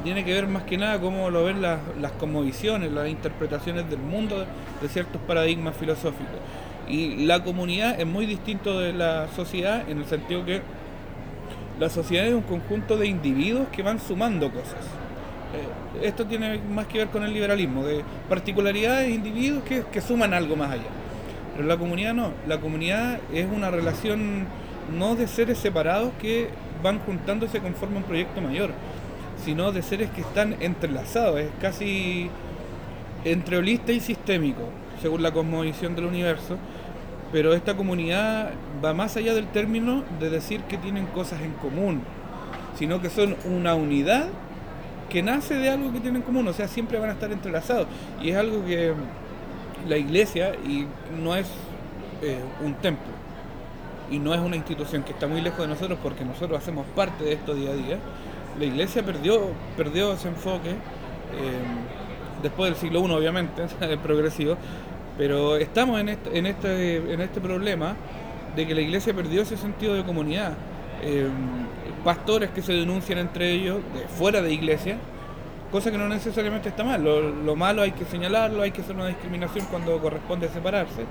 Tiene 0.03 0.25
que 0.25 0.33
ver 0.33 0.47
más 0.47 0.63
que 0.63 0.77
nada 0.77 0.99
cómo 0.99 1.29
lo 1.29 1.43
ven 1.43 1.61
las, 1.61 1.79
las 1.99 2.11
cosmovisiones, 2.13 2.91
las 2.91 3.07
interpretaciones 3.07 3.89
del 3.89 3.99
mundo 3.99 4.45
de 4.81 4.89
ciertos 4.89 5.21
paradigmas 5.27 5.75
filosóficos. 5.75 6.39
Y 6.87 7.25
la 7.25 7.43
comunidad 7.43 7.99
es 7.99 8.07
muy 8.07 8.25
distinto 8.25 8.79
de 8.79 8.93
la 8.93 9.27
sociedad 9.35 9.87
en 9.89 9.99
el 9.99 10.05
sentido 10.05 10.43
que 10.43 10.61
la 11.79 11.89
sociedad 11.89 12.25
es 12.27 12.33
un 12.33 12.41
conjunto 12.41 12.97
de 12.97 13.07
individuos 13.07 13.67
que 13.71 13.83
van 13.83 13.99
sumando 13.99 14.51
cosas. 14.51 14.85
Eh, 16.01 16.07
esto 16.07 16.25
tiene 16.25 16.59
más 16.59 16.87
que 16.87 16.99
ver 16.99 17.07
con 17.07 17.23
el 17.23 17.33
liberalismo, 17.33 17.83
de 17.83 18.03
particularidades 18.29 19.07
de 19.07 19.13
individuos 19.13 19.63
que, 19.63 19.83
que 19.91 20.01
suman 20.01 20.33
algo 20.33 20.55
más 20.55 20.71
allá. 20.71 20.89
Pero 21.55 21.67
la 21.67 21.77
comunidad 21.77 22.13
no, 22.13 22.33
la 22.47 22.59
comunidad 22.59 23.19
es 23.33 23.47
una 23.51 23.69
relación 23.69 24.47
no 24.97 25.15
de 25.15 25.27
seres 25.27 25.57
separados 25.57 26.11
que 26.21 26.49
van 26.83 26.99
juntándose 26.99 27.59
conforme 27.59 27.97
un 27.97 28.03
proyecto 28.03 28.41
mayor, 28.41 28.71
sino 29.43 29.71
de 29.71 29.81
seres 29.81 30.09
que 30.11 30.21
están 30.21 30.55
entrelazados, 30.61 31.39
es 31.39 31.49
casi 31.59 32.29
entreolista 33.25 33.91
y 33.91 33.99
sistémico, 33.99 34.63
según 35.01 35.23
la 35.23 35.31
cosmovisión 35.31 35.95
del 35.95 36.05
universo, 36.05 36.57
pero 37.31 37.53
esta 37.53 37.75
comunidad 37.75 38.51
va 38.83 38.93
más 38.93 39.15
allá 39.15 39.33
del 39.33 39.47
término 39.47 40.03
de 40.19 40.29
decir 40.29 40.61
que 40.61 40.77
tienen 40.77 41.05
cosas 41.07 41.41
en 41.41 41.53
común, 41.53 42.01
sino 42.77 43.01
que 43.01 43.09
son 43.09 43.35
una 43.45 43.75
unidad 43.75 44.27
que 45.09 45.21
nace 45.21 45.55
de 45.55 45.69
algo 45.69 45.91
que 45.91 45.99
tienen 45.99 46.17
en 46.17 46.21
común, 46.21 46.47
o 46.47 46.53
sea, 46.53 46.67
siempre 46.67 46.97
van 46.97 47.09
a 47.09 47.13
estar 47.13 47.31
entrelazados. 47.31 47.87
Y 48.21 48.29
es 48.29 48.37
algo 48.37 48.65
que 48.65 48.93
la 49.87 49.97
iglesia, 49.97 50.53
y 50.65 50.85
no 51.21 51.35
es 51.35 51.47
eh, 52.21 52.39
un 52.63 52.75
templo, 52.75 53.11
y 54.09 54.19
no 54.19 54.33
es 54.33 54.39
una 54.39 54.55
institución 54.55 55.03
que 55.03 55.11
está 55.11 55.27
muy 55.27 55.41
lejos 55.41 55.59
de 55.59 55.67
nosotros 55.67 55.99
porque 56.01 56.23
nosotros 56.25 56.59
hacemos 56.59 56.85
parte 56.95 57.23
de 57.23 57.33
esto 57.33 57.55
día 57.55 57.71
a 57.71 57.73
día, 57.73 57.97
la 58.59 58.65
iglesia 58.65 59.03
perdió, 59.03 59.49
perdió 59.77 60.13
ese 60.13 60.27
enfoque, 60.27 60.69
eh, 60.69 60.75
después 62.41 62.71
del 62.71 62.79
siglo 62.79 63.05
I 63.05 63.11
obviamente, 63.11 63.63
el 63.81 63.99
progresivo, 63.99 64.57
pero 65.17 65.57
estamos 65.57 65.99
en 65.99 66.09
este, 66.09 66.37
en 66.37 66.45
este, 66.45 67.13
en 67.13 67.21
este 67.21 67.41
problema 67.41 67.95
de 68.55 68.67
que 68.67 68.75
la 68.75 68.81
iglesia 68.81 69.13
perdió 69.13 69.41
ese 69.41 69.57
sentido 69.57 69.93
de 69.93 70.03
comunidad. 70.03 70.53
Eh, 71.03 71.27
pastores 72.03 72.49
que 72.49 72.61
se 72.61 72.73
denuncian 72.73 73.19
entre 73.19 73.51
ellos, 73.51 73.79
fuera 74.17 74.41
de 74.41 74.51
iglesia, 74.51 74.97
cosa 75.71 75.91
que 75.91 75.97
no 75.97 76.07
necesariamente 76.07 76.69
está 76.69 76.83
mal. 76.83 77.03
Lo, 77.03 77.55
malo 77.55 77.81
hay 77.81 77.91
que 77.91 78.05
señalarlo, 78.05 78.61
hay 78.61 78.71
que 78.71 78.81
hacer 78.81 78.95
una 78.95 79.07
discriminación 79.07 79.65
cuando 79.69 79.97
corresponde 79.99 80.49
separarse. 80.49 81.05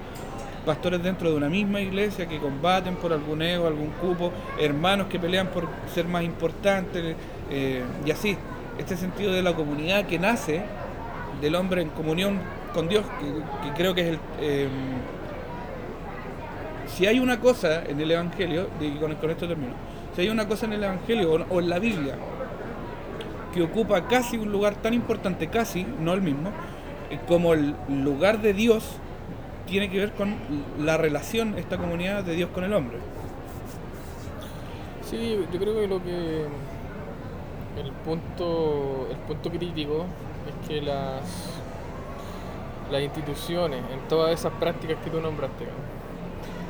Pastores 0.65 1.03
dentro 1.03 1.31
de 1.31 1.37
una 1.37 1.49
misma 1.49 1.81
iglesia 1.81 2.27
que 2.27 2.39
combaten 2.39 2.97
por 2.97 3.13
algún 3.13 3.41
ego, 3.41 3.67
algún 3.67 3.91
cupo, 3.93 4.31
hermanos 4.59 5.07
que 5.07 5.19
pelean 5.19 5.49
por 5.49 5.67
ser 5.93 6.07
más 6.07 6.23
importantes, 6.23 7.17
eh, 7.51 7.83
y 8.05 8.11
así. 8.11 8.37
Este 8.79 8.97
sentido 8.97 9.33
de 9.33 9.43
la 9.43 9.55
comunidad 9.55 10.07
que 10.07 10.19
nace 10.19 10.63
del 11.41 11.55
hombre 11.55 11.83
en 11.83 11.89
comunión 11.91 12.39
con 12.73 12.89
Dios, 12.89 13.05
que, 13.63 13.73
creo 13.75 13.95
que 13.95 14.01
es 14.03 14.09
el... 14.09 14.19
Eh, 14.41 14.69
si 16.87 17.07
hay 17.07 17.21
una 17.21 17.41
cosa 17.41 17.85
en 17.85 18.01
el 18.01 18.11
Evangelio, 18.11 18.69
y 18.81 18.91
con, 18.99 19.13
esto 19.13 19.49
termino, 19.49 19.73
si 20.15 20.23
hay 20.23 20.29
una 20.29 20.47
cosa 20.47 20.67
en 20.67 20.75
el 20.75 20.85
Evangelio 20.85 21.47
o, 21.49 21.61
en 21.61 21.69
la 21.69 21.79
Biblia 21.79 22.15
que 23.55 23.63
ocupa 23.63 24.07
casi 24.07 24.37
un 24.37 24.53
lugar 24.53 24.77
tan 24.77 24.95
importante, 24.95 25.49
casi, 25.49 25.85
no 25.85 26.13
el 26.15 26.23
mismo, 26.23 26.51
eh, 27.11 27.19
como 27.27 27.55
el 27.55 27.75
lugar 27.89 28.41
de 28.41 28.53
Dios, 28.55 28.97
tiene 29.71 29.89
que 29.89 29.99
ver 29.99 30.13
con 30.13 30.37
la 30.79 30.97
relación, 30.97 31.57
esta 31.57 31.79
comunidad 31.79 32.25
de 32.25 32.35
Dios 32.35 32.51
con 32.53 32.65
el 32.65 32.75
hombre. 32.75 32.99
Sí, 35.09 35.39
yo 35.53 35.59
creo 35.59 35.75
que 35.75 35.87
lo 35.87 36.03
que 36.03 36.45
el 37.81 37.93
punto, 38.05 39.09
el 39.11 39.17
punto 39.17 39.51
crítico 39.51 40.05
es 40.47 40.69
que 40.69 40.83
las 40.83 41.23
las 42.91 43.03
instituciones, 43.03 43.79
en 43.93 44.09
todas 44.09 44.33
esas 44.33 44.53
prácticas 44.55 44.97
que 45.05 45.11
tú 45.11 45.21
nombraste, 45.21 45.65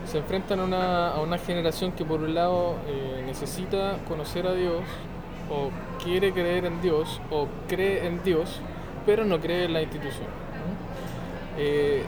se 0.07 0.19
enfrentan 0.19 0.61
a 0.61 0.64
una, 0.64 1.09
a 1.12 1.21
una 1.21 1.38
generación 1.38 1.92
que 1.92 2.04
por 2.04 2.21
un 2.21 2.35
lado 2.35 2.75
eh, 2.87 3.23
necesita 3.25 3.97
conocer 4.07 4.47
a 4.47 4.52
Dios, 4.52 4.83
o 5.50 5.71
quiere 6.02 6.33
creer 6.33 6.66
en 6.66 6.83
Dios, 6.83 7.21
o 7.30 7.49
cree 7.69 8.07
en 8.07 8.23
Dios, 8.23 8.61
pero 9.07 9.25
no 9.25 9.40
cree 9.40 9.64
en 9.64 9.73
la 9.73 9.83
institución. 9.83 10.28
Eh, 11.57 12.04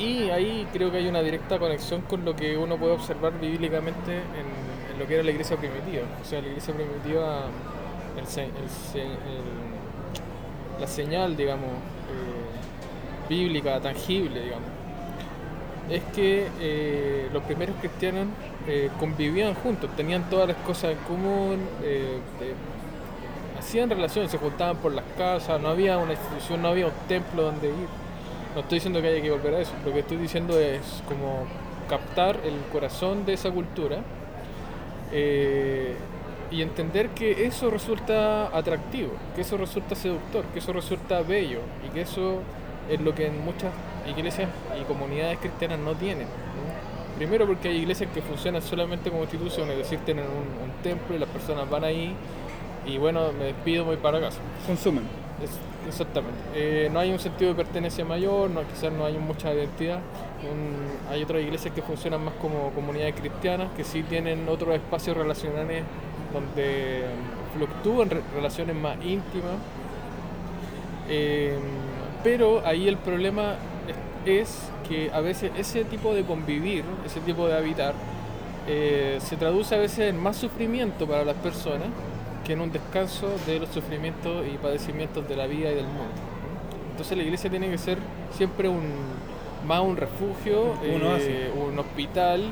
y 0.00 0.30
ahí 0.30 0.66
creo 0.72 0.90
que 0.90 0.96
hay 0.96 1.08
una 1.08 1.20
directa 1.20 1.58
conexión 1.58 2.00
con 2.02 2.24
lo 2.24 2.34
que 2.34 2.56
uno 2.56 2.76
puede 2.78 2.94
observar 2.94 3.38
bíblicamente 3.38 4.16
en, 4.16 4.98
lo 4.98 5.06
que 5.06 5.14
era 5.14 5.22
la 5.22 5.30
iglesia 5.30 5.56
primitiva. 5.56 6.04
O 6.20 6.24
sea, 6.24 6.40
la 6.40 6.48
iglesia 6.48 6.74
primitiva, 6.74 7.44
la 10.80 10.86
señal, 10.86 11.36
digamos, 11.36 11.70
bíblica, 13.28 13.80
tangible, 13.80 14.42
digamos, 14.42 14.68
es 15.90 16.02
que 16.14 16.48
eh, 16.60 17.28
los 17.32 17.42
primeros 17.44 17.76
cristianos 17.76 18.28
eh, 18.66 18.90
convivían 18.98 19.54
juntos, 19.54 19.90
tenían 19.96 20.28
todas 20.30 20.48
las 20.48 20.56
cosas 20.58 20.92
en 20.92 20.98
común, 20.98 21.58
eh, 21.82 22.18
hacían 23.58 23.90
relaciones, 23.90 24.30
se 24.30 24.38
juntaban 24.38 24.76
por 24.76 24.92
las 24.92 25.04
casas, 25.18 25.60
no 25.60 25.68
había 25.68 25.98
una 25.98 26.12
institución, 26.12 26.62
no 26.62 26.68
había 26.68 26.86
un 26.86 26.92
templo 27.08 27.42
donde 27.42 27.68
ir. 27.68 27.99
No 28.54 28.62
estoy 28.62 28.76
diciendo 28.76 29.00
que 29.00 29.08
haya 29.08 29.22
que 29.22 29.30
volver 29.30 29.54
a 29.54 29.60
eso, 29.60 29.72
lo 29.84 29.92
que 29.92 30.00
estoy 30.00 30.16
diciendo 30.16 30.58
es 30.58 31.02
como 31.06 31.44
captar 31.88 32.40
el 32.44 32.56
corazón 32.72 33.24
de 33.24 33.34
esa 33.34 33.50
cultura 33.50 33.98
y 36.50 36.62
entender 36.62 37.10
que 37.10 37.46
eso 37.46 37.70
resulta 37.70 38.56
atractivo, 38.56 39.12
que 39.34 39.42
eso 39.42 39.56
resulta 39.56 39.94
seductor, 39.94 40.44
que 40.52 40.58
eso 40.58 40.72
resulta 40.72 41.22
bello 41.22 41.60
y 41.86 41.90
que 41.90 42.02
eso 42.02 42.40
es 42.88 43.00
lo 43.00 43.14
que 43.14 43.26
en 43.26 43.44
muchas 43.44 43.72
iglesias 44.08 44.48
y 44.80 44.84
comunidades 44.84 45.38
cristianas 45.38 45.78
no 45.78 45.94
tienen. 45.94 46.26
Primero 47.16 47.46
porque 47.46 47.68
hay 47.68 47.76
iglesias 47.76 48.10
que 48.12 48.22
funcionan 48.22 48.62
solamente 48.62 49.10
como 49.10 49.22
institución, 49.22 49.70
es 49.70 49.78
decir, 49.78 49.98
tienen 50.00 50.24
un, 50.24 50.70
templo 50.82 51.14
y 51.14 51.18
las 51.18 51.28
personas 51.28 51.68
van 51.68 51.84
ahí 51.84 52.14
y 52.86 52.96
bueno, 52.96 53.32
me 53.38 53.44
despido, 53.44 53.84
voy 53.84 53.98
para 53.98 54.18
casa. 54.18 54.38
Consumen. 54.66 55.19
Exactamente. 55.86 56.38
Eh, 56.54 56.88
no 56.92 57.00
hay 57.00 57.12
un 57.12 57.18
sentido 57.18 57.50
de 57.50 57.56
pertenencia 57.56 58.04
mayor, 58.04 58.50
no, 58.50 58.62
quizás 58.62 58.92
no 58.92 59.04
hay 59.04 59.18
mucha 59.18 59.52
identidad. 59.52 60.00
hay 61.10 61.22
otras 61.22 61.42
iglesias 61.42 61.74
que 61.74 61.82
funcionan 61.82 62.24
más 62.24 62.34
como 62.34 62.70
comunidades 62.70 63.14
cristianas, 63.14 63.68
que 63.76 63.84
sí 63.84 64.02
tienen 64.02 64.48
otros 64.48 64.74
espacios 64.74 65.16
relacionales 65.16 65.84
donde 66.32 67.04
fluctúan 67.54 68.10
relaciones 68.34 68.76
más 68.76 68.96
íntimas. 69.04 69.56
Eh, 71.08 71.58
pero 72.22 72.64
ahí 72.64 72.86
el 72.86 72.96
problema 72.96 73.56
es 74.26 74.70
que 74.88 75.10
a 75.12 75.20
veces 75.20 75.50
ese 75.56 75.84
tipo 75.84 76.14
de 76.14 76.24
convivir, 76.24 76.84
ese 77.04 77.20
tipo 77.20 77.48
de 77.48 77.56
habitar, 77.56 77.94
eh, 78.68 79.18
se 79.20 79.36
traduce 79.36 79.74
a 79.74 79.78
veces 79.78 80.10
en 80.10 80.22
más 80.22 80.36
sufrimiento 80.36 81.06
para 81.06 81.24
las 81.24 81.36
personas 81.36 81.88
que 82.44 82.54
en 82.54 82.60
un 82.60 82.72
descanso 82.72 83.28
de 83.46 83.60
los 83.60 83.68
sufrimientos 83.70 84.46
y 84.46 84.56
padecimientos 84.56 85.28
de 85.28 85.36
la 85.36 85.46
vida 85.46 85.70
y 85.70 85.74
del 85.74 85.86
mundo. 85.86 86.14
Entonces 86.90 87.16
la 87.16 87.22
iglesia 87.22 87.50
tiene 87.50 87.70
que 87.70 87.78
ser 87.78 87.98
siempre 88.36 88.68
un 88.68 89.20
más 89.66 89.80
un 89.80 89.96
refugio, 89.96 90.74
eh, 90.82 91.52
un 91.54 91.78
hospital, 91.78 92.44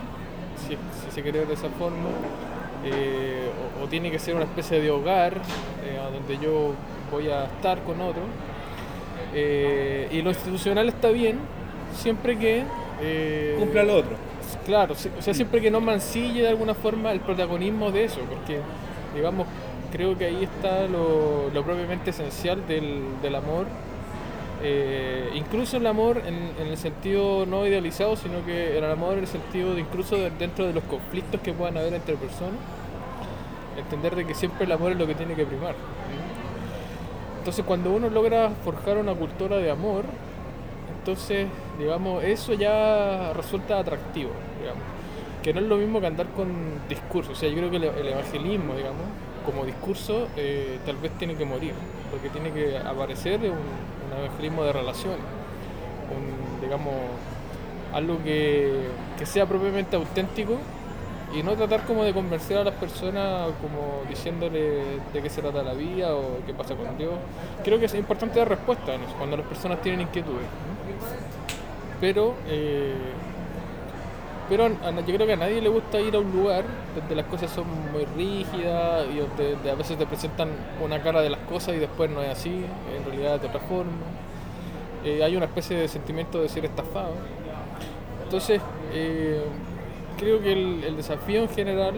si, 0.66 0.76
se 1.14 1.23
quiere 1.23 1.40
ver 1.40 1.49
de 1.49 1.54
esa 1.54 1.68
forma, 1.71 2.11
eh, 2.85 3.49
o, 3.80 3.85
o, 3.85 3.88
tiene 3.88 4.11
que 4.11 4.18
ser 4.18 4.35
una 4.35 4.45
especie 4.45 4.80
de 4.80 4.90
hogar 4.90 5.35
donde 6.12 6.38
yo 6.38 6.75
voy 7.11 7.28
a 7.28 7.45
estar 7.45 7.83
con 7.83 8.00
otros 8.00 8.25
eh, 9.35 10.09
y 10.11 10.23
lo 10.23 10.30
institucional 10.30 10.88
está 10.88 11.11
bien 11.11 11.38
siempre 11.95 12.38
que... 12.38 12.64
Eh, 13.00 13.57
Cumpla 13.59 13.83
lo 13.83 13.97
otro. 13.97 14.16
Claro, 14.64 14.95
o 14.95 15.23
sea, 15.23 15.35
siempre 15.35 15.61
que 15.61 15.71
no 15.71 15.80
mancille 15.80 16.42
de 16.42 16.49
alguna 16.49 16.75
forma 16.75 17.12
el 17.12 17.21
protagonismo 17.21 17.90
de 17.90 18.04
eso, 18.04 18.21
porque, 18.21 18.61
digamos, 19.14 19.47
creo 19.90 20.16
que 20.16 20.26
ahí 20.26 20.45
está 20.45 20.87
lo, 20.87 21.50
propiamente 21.62 22.11
esencial 22.11 22.66
del, 22.66 23.35
amor. 23.35 23.66
Eh, 24.62 25.30
incluso 25.35 25.76
el 25.76 25.87
amor 25.87 26.23
en, 26.26 26.66
el 26.66 26.76
sentido 26.76 27.47
no 27.47 27.66
idealizado, 27.66 28.16
sino 28.16 28.45
que 28.45 28.76
el 28.76 28.85
amor 28.85 29.14
en 29.14 29.21
el 29.21 29.26
sentido 29.26 29.75
de 29.75 29.80
incluso 29.80 30.16
dentro 30.16 30.66
de 30.66 30.73
los 30.73 30.85
conflictos 30.85 31.40
que 31.40 31.52
puedan 31.52 31.76
haber 31.76 31.95
entre 31.95 32.16
personas, 32.16 32.59
entender 33.76 34.16
de 34.16 34.26
que 34.26 34.35
siempre 34.35 34.64
el 34.64 34.73
amor 34.73 34.92
es 34.92 34.99
lo 34.99 35.07
que 35.07 35.14
tiene 35.14 35.35
que 35.35 35.45
primar. 35.47 35.75
entonces 37.38 37.64
cuando 37.64 37.92
uno 37.92 38.11
logra 38.11 38.50
forjar 38.64 38.99
una 38.99 39.14
cultura 39.14 39.57
de 39.59 39.71
amor, 39.71 40.04
entonces, 41.09 41.47
digamos, 41.78 42.23
eso 42.23 42.52
ya 42.52 43.33
resulta 43.33 43.78
atractivo, 43.78 44.30
digamos. 44.61 44.83
Que 45.42 45.54
no 45.54 45.61
es 45.61 45.66
lo 45.66 45.78
mismo 45.78 46.00
que 46.00 46.07
andar 46.07 46.26
con 46.37 46.49
discursos. 46.87 47.33
O 47.33 47.35
sea, 47.35 47.49
yo 47.49 47.57
creo 47.57 47.71
que 47.71 47.76
el, 47.78 48.09
evangelismo, 48.09 48.75
digamos, 48.75 49.04
como 49.50 49.64
discurso, 49.64 50.28
eh, 50.37 50.78
tal 50.85 50.97
vez 50.97 51.12
tiene 51.19 51.35
que 51.35 51.45
morir. 51.45 51.73
Porque 52.11 52.28
tiene 52.28 52.52
que 52.52 52.76
aparecer 52.76 53.40
un, 53.40 53.49
un 53.50 54.19
evangelismo 54.25 54.64
de 54.64 54.73
relaciones. 54.73 55.21
Un, 56.11 56.61
digamos, 56.61 56.95
algo 57.95 58.23
que, 58.23 58.88
que 59.19 59.26
sea 59.26 59.47
propiamente 59.47 59.97
auténtico 59.97 60.59
y 61.35 61.43
no 61.43 61.55
tratar 61.55 61.85
como 61.85 62.05
de 62.05 62.12
convencer 62.14 62.57
a 62.59 62.64
las 62.64 62.75
personas 62.75 63.50
como 63.61 64.02
diciéndole 64.09 65.00
de 65.12 65.23
qué 65.23 65.28
se 65.28 65.43
trata 65.43 65.62
la 65.62 65.75
vida 65.75 66.14
o 66.14 66.38
qué 66.47 66.55
pasa 66.55 66.75
con 66.75 66.97
Dios. 66.97 67.12
Creo 67.64 67.78
que 67.78 67.87
es 67.87 67.95
importante 67.95 68.38
dar 68.38 68.49
respuesta 68.49 68.95
en 68.95 69.02
eso, 69.02 69.14
cuando 69.19 69.37
las 69.37 69.47
personas 69.47 69.81
tienen 69.83 70.02
inquietudes. 70.02 70.47
Pero, 72.00 72.35
eh, 72.47 72.95
pero 74.49 74.69
yo 74.69 75.14
creo 75.14 75.26
que 75.26 75.33
a 75.35 75.37
nadie 75.37 75.61
le 75.61 75.69
gusta 75.69 76.00
ir 76.00 76.14
a 76.14 76.21
un 76.21 76.33
lugar 76.33 76.64
donde 76.97 77.14
las 77.14 77.26
cosas 77.26 77.50
son 77.50 77.67
muy 77.93 78.05
rígidas 78.17 79.07
y 79.12 79.19
donde 79.19 79.71
a 79.71 79.75
veces 79.75 79.99
te 79.99 80.07
presentan 80.07 80.49
una 80.83 81.02
cara 81.02 81.21
de 81.21 81.31
las 81.31 81.40
cosas 81.40 81.75
y 81.75 81.78
después 81.78 82.11
no 82.11 82.23
es 82.23 82.31
así, 82.31 82.64
en 82.97 83.05
realidad 83.05 83.40
de 83.40 83.47
otra 83.49 83.61
forma. 83.61 83.93
Eh, 85.05 85.23
hay 85.23 85.37
una 85.37 85.47
especie 85.47 85.76
de 85.76 85.88
sentimiento 85.88 86.40
de 86.40 86.49
ser 86.49 86.64
estafado. 86.64 87.14
Entonces, 88.25 88.61
eh, 88.93 89.43
creo 90.19 90.40
que 90.43 90.52
el, 90.52 90.97
desafío 90.97 91.43
en 91.43 91.49
general 91.49 91.95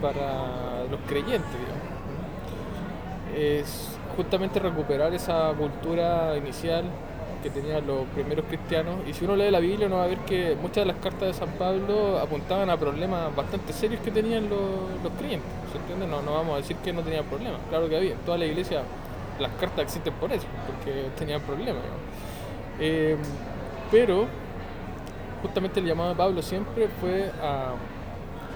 para 0.00 0.84
los 0.90 1.00
creyentes, 1.08 1.42
es 3.36 3.98
justamente 4.16 4.60
recuperar 4.60 5.12
esa 5.12 5.52
cultura 5.58 6.36
inicial 6.36 6.84
que 7.44 7.50
tenían 7.50 7.86
los 7.86 8.06
primeros 8.14 8.46
cristianos. 8.46 8.96
Y 9.06 9.12
si 9.12 9.26
uno 9.26 9.36
lee 9.36 9.50
la 9.50 9.60
Biblia, 9.60 9.86
uno 9.86 9.98
va 9.98 10.04
a 10.04 10.06
ver 10.06 10.18
que 10.20 10.56
muchas 10.60 10.76
de 10.76 10.86
las 10.86 10.96
cartas 10.96 11.28
de 11.28 11.34
San 11.34 11.50
Pablo 11.58 12.18
apuntaban 12.18 12.70
a 12.70 12.76
problemas 12.78 13.36
bastante 13.36 13.74
serios 13.74 14.00
que 14.00 14.10
tenían 14.10 14.48
los, 14.48 15.12
creyentes. 15.18 15.50
¿Se 15.70 15.76
entiende? 15.76 16.06
No, 16.06 16.22
no 16.22 16.32
vamos 16.32 16.54
a 16.54 16.56
decir 16.56 16.76
que 16.78 16.90
no 16.94 17.02
tenían 17.02 17.26
problemas. 17.26 17.60
Claro 17.68 17.86
que 17.86 17.96
había. 17.98 18.14
Toda 18.24 18.38
la 18.38 18.46
iglesia, 18.46 18.82
las 19.38 19.52
cartas 19.60 19.84
existen 19.84 20.14
por 20.14 20.32
eso, 20.32 20.46
porque 20.66 21.10
tenían 21.18 21.42
problemas. 21.42 21.82
Eh, 22.80 23.16
pero 23.90 24.26
justamente 25.42 25.80
el 25.80 25.86
llamado 25.86 26.08
de 26.08 26.16
Pablo 26.16 26.40
siempre 26.40 26.88
fue 26.98 27.30
a 27.42 27.74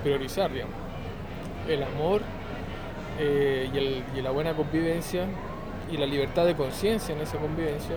priorizar, 0.02 0.50
digamos, 0.50 0.74
el 1.68 1.82
amor 1.82 2.22
eh, 3.18 4.00
y, 4.16 4.22
la 4.22 4.30
buena 4.30 4.54
convivencia 4.54 5.26
y 5.92 5.98
la 5.98 6.06
libertad 6.06 6.46
de 6.46 6.54
conciencia 6.56 7.14
en 7.14 7.20
esa 7.20 7.36
convivencia 7.36 7.96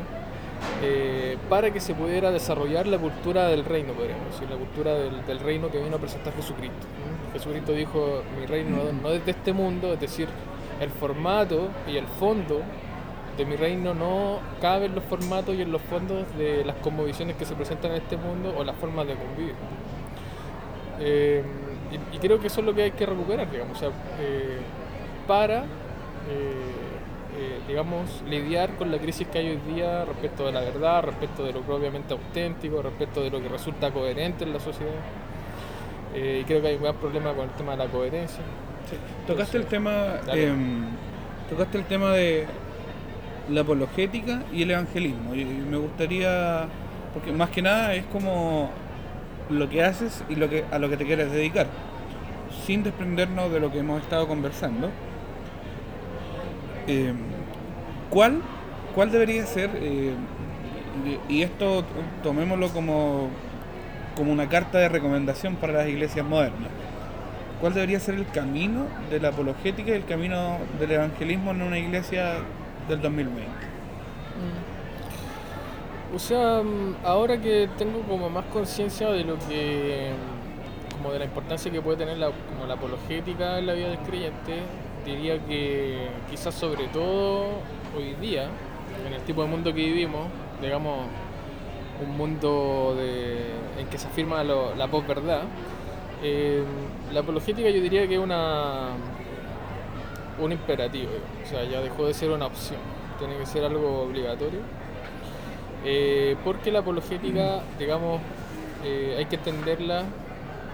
eh, 0.84 1.38
para 1.50 1.72
que 1.72 1.80
se 1.80 1.94
pudiera 1.94 2.32
desarrollar 2.32 2.88
la 2.88 2.98
cultura 2.98 3.48
del 3.48 3.66
reino, 3.66 3.94
podríamos 3.94 4.32
decir, 4.32 4.50
la 4.50 4.58
cultura 4.58 4.94
del, 4.96 5.40
reino 5.40 5.70
que 5.70 5.80
vino 5.80 5.96
a 5.96 6.00
presentar 6.00 6.34
Jesucristo. 6.34 6.88
Jesucristo 7.34 7.72
dijo, 7.74 8.24
mi 8.40 8.46
reino 8.46 8.78
no 9.02 9.10
es 9.10 9.26
de 9.26 9.32
este 9.32 9.54
mundo, 9.54 9.94
es 9.94 10.00
decir, 10.00 10.28
el 10.80 10.90
formato 10.90 11.70
y 11.88 11.98
el 11.98 12.08
fondo 12.08 12.62
de 13.38 13.46
mi 13.46 13.56
reino 13.56 13.94
no 13.94 14.40
cabe 14.60 14.86
en 14.86 14.96
los 14.96 15.04
formatos 15.04 15.56
y 15.56 15.62
en 15.62 15.72
los 15.72 15.82
fondos 15.84 16.26
de 16.38 16.66
las 16.66 16.76
conmovisiones 16.78 17.36
que 17.38 17.46
se 17.46 17.56
presentan 17.56 17.92
en 17.92 17.98
este 17.98 18.18
mundo 18.18 18.54
o 18.58 18.64
las 18.64 18.76
formas 18.76 19.08
de 19.08 19.16
convivir. 19.16 19.56
Eh, 21.00 21.44
y, 22.14 22.18
creo 22.18 22.40
que 22.40 22.48
eso 22.48 22.62
es 22.62 22.66
lo 22.66 22.74
que 22.74 22.84
hay 22.84 22.92
que 22.92 23.06
recuperar, 23.06 23.50
digamos, 23.52 23.82
eh, 24.20 24.60
para, 25.28 25.66
eh, 27.42 27.60
digamos, 27.68 28.22
lidiar 28.30 28.76
con 28.78 28.92
la 28.92 29.00
crisis 29.00 29.28
que 29.28 29.40
hay 29.40 29.50
hoy 29.50 29.74
día 29.74 30.06
respecto 30.06 30.46
de 30.46 30.52
la 30.52 30.62
verdad, 30.62 31.02
respecto 31.04 31.44
de 31.44 31.54
lo 31.54 31.62
propiamente 31.62 32.14
auténtico, 32.14 32.84
respecto 32.84 33.24
de 33.24 33.32
lo 33.32 33.42
que 33.42 33.50
resulta 33.50 33.92
coherente 33.92 34.44
en 34.44 34.54
la 34.54 34.60
sociedad. 34.60 34.94
y 36.14 36.44
creo 36.44 36.62
que 36.62 36.68
hay 36.68 36.76
un 36.76 36.84
gran 36.84 36.96
problema 36.98 37.34
con 37.34 37.46
el 37.46 37.56
tema 37.56 37.72
de 37.72 37.78
la 37.78 37.88
coherencia. 37.88 38.44
Tocaste 39.26 39.58
el 39.58 39.66
tema, 39.66 40.20
em, 40.28 40.84
tocaste 41.50 41.78
el 41.78 41.86
tema 41.86 42.12
de 42.12 42.46
la 43.50 43.62
apologética 43.62 44.44
y 44.52 44.62
el 44.64 44.72
evangelismo. 44.72 45.34
Y 45.34 45.46
me 45.46 45.78
gustaría, 45.78 46.68
porque 47.14 47.32
más 47.32 47.50
que 47.50 47.62
nada 47.62 47.96
es 47.96 48.06
como 48.06 48.70
lo 49.50 49.68
que 49.70 49.84
haces 49.84 50.24
y 50.30 50.36
lo 50.36 50.48
que, 50.50 50.66
a 50.70 50.78
lo 50.78 50.90
que 50.90 50.98
te 50.98 51.06
quieres 51.06 51.32
dedicar, 51.32 51.68
sin 52.66 52.84
desprendernos 52.84 53.52
de 53.52 53.60
lo 53.60 53.72
que 53.72 53.80
hemos 53.80 54.02
estado 54.02 54.28
conversando. 54.28 54.90
Eh, 56.88 57.14
¿cuál, 58.12 58.42
¿Cuál 58.94 59.12
debería 59.12 59.44
ser, 59.48 59.72
eh, 59.76 60.14
y 61.28 61.42
esto 61.42 61.84
tomémoslo 62.22 62.70
como, 62.70 63.30
como 64.16 64.32
una 64.32 64.48
carta 64.48 64.78
de 64.78 64.90
recomendación 64.90 65.56
para 65.56 65.74
las 65.74 65.88
iglesias 65.88 66.24
modernas, 66.26 66.70
cuál 67.60 67.74
debería 67.74 68.00
ser 68.00 68.14
el 68.16 68.28
camino 68.28 68.86
de 69.10 69.20
la 69.20 69.30
apologética 69.30 69.90
y 69.92 69.94
el 69.94 70.06
camino 70.06 70.60
del 70.80 70.92
evangelismo 70.92 71.50
en 71.52 71.64
una 71.64 71.80
iglesia 71.80 72.36
del 72.88 73.02
2020. 73.02 73.50
Mm. 73.50 74.72
O 76.16 76.20
sea, 76.20 76.62
mm, 76.62 77.06
ahora 77.06 77.40
que 77.40 77.70
tengo 77.78 78.02
como 78.02 78.30
más 78.30 78.44
conciencia 78.46 79.10
de 79.10 79.24
lo 79.24 79.40
que, 79.40 80.12
como 80.98 81.14
de 81.14 81.20
la 81.20 81.26
importancia 81.26 81.72
que 81.72 81.82
puede 81.82 81.98
tener 81.98 82.18
la, 82.18 82.32
como 82.32 82.66
la 82.68 82.74
apologética 82.74 83.60
en 83.60 83.68
la 83.68 83.74
vida 83.74 83.90
del 83.90 84.00
creyente, 84.00 84.58
diría 85.06 85.40
que 85.46 86.10
quizás 86.30 86.54
sobre 86.54 86.88
todo 86.88 87.46
hoy 87.98 88.16
día, 88.22 88.50
en 89.06 89.14
el 89.14 89.22
tipo 89.22 89.42
de 89.42 89.48
mundo 89.48 89.74
que 89.74 89.82
vivimos, 89.82 90.28
digamos, 90.62 91.08
un 92.04 92.18
mundo 92.18 92.96
en 93.00 93.88
que 93.88 93.98
se 93.98 94.08
afirma 94.08 94.44
la 94.44 94.88
posverdad, 94.88 95.44
eh, 96.24 96.64
la 97.12 97.22
apologética 97.22 97.70
yo 97.70 97.82
diría 97.82 98.08
que 98.08 98.16
es 98.16 98.20
una 98.20 98.90
un 100.40 100.52
imperativo, 100.52 101.12
o 101.44 101.48
sea, 101.48 101.64
ya 101.66 101.82
dejó 101.82 102.08
de 102.08 102.14
ser 102.14 102.32
una 102.32 102.48
opción, 102.48 102.80
tiene 103.20 103.38
que 103.38 103.46
ser 103.46 103.64
algo 103.64 104.04
obligatorio. 104.04 104.60
Eh, 105.84 106.36
porque 106.44 106.72
la 106.72 106.80
apologética, 106.80 107.62
digamos, 107.80 108.22
eh, 108.84 109.16
hay 109.18 109.26
que 109.26 109.36
entenderla 109.36 110.04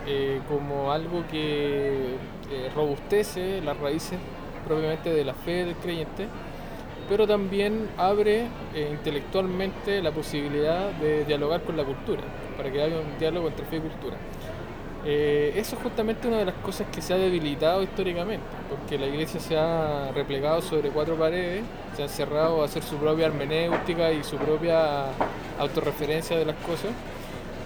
eh, 0.06 0.42
como 0.48 0.92
algo 0.92 1.24
que 1.30 2.16
robustece 2.76 3.62
las 3.62 3.78
raíces 3.78 4.18
propiamente 4.66 5.14
de 5.14 5.26
la 5.26 5.34
fe 5.34 5.66
del 5.66 5.76
creyente, 5.76 6.28
pero 7.10 7.26
también 7.28 7.90
abre 7.98 8.48
intelectualmente 8.92 10.02
la 10.02 10.12
posibilidad 10.12 10.92
de 10.92 11.26
dialogar 11.26 11.62
con 11.62 11.78
la 11.78 11.84
cultura, 11.84 12.22
para 12.56 12.72
que 12.72 12.82
haya 12.82 12.98
un 12.98 13.18
diálogo 13.20 13.48
entre 13.48 13.66
fe 13.66 13.78
y 13.78 13.80
cultura. 13.80 14.18
Eh, 15.06 15.54
eso 15.56 15.78
es 15.78 15.82
justamente 15.82 16.28
una 16.28 16.40
de 16.40 16.46
las 16.46 16.56
cosas 16.56 16.88
que 16.92 17.02
se 17.02 17.14
ha 17.14 17.18
debilitado 17.18 17.82
históricamente, 17.82 18.44
porque 18.70 18.98
la 18.98 19.08
iglesia 19.08 19.40
se 19.40 19.58
ha 19.58 20.12
replegado 20.14 20.62
sobre 20.62 20.90
cuatro 20.90 21.16
paredes, 21.16 21.64
se 21.96 22.04
ha 22.04 22.10
cerrado 22.10 22.62
a 22.62 22.66
hacer 22.66 22.84
su 22.84 22.98
propia 22.98 23.28
hermenéutica 23.28 24.12
y 24.12 24.24
su 24.24 24.36
propia 24.36 25.06
autorreferencia 25.60 26.38
de 26.38 26.44
las 26.44 26.58
cosas, 26.58 26.92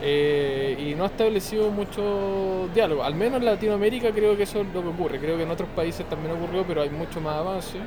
eh, 0.04 0.77
y 0.80 0.93
no 0.93 1.04
ha 1.04 1.08
establecido 1.08 1.71
mucho 1.71 2.69
diálogo. 2.75 3.04
Al 3.04 3.15
menos 3.15 3.39
en 3.39 3.45
Latinoamérica 3.45 4.12
creo 4.12 4.38
que 4.38 4.43
eso 4.43 4.62
es 4.62 4.67
lo 4.71 4.84
que 4.84 4.89
ocurre, 4.89 5.19
creo 5.19 5.36
que 5.36 5.43
en 5.43 5.51
otros 5.51 5.69
países 5.75 6.08
también 6.08 6.36
ocurrió, 6.36 6.63
pero 6.67 6.84
hay 6.84 6.91
mucho 6.91 7.21
más 7.21 7.38
avance, 7.38 7.80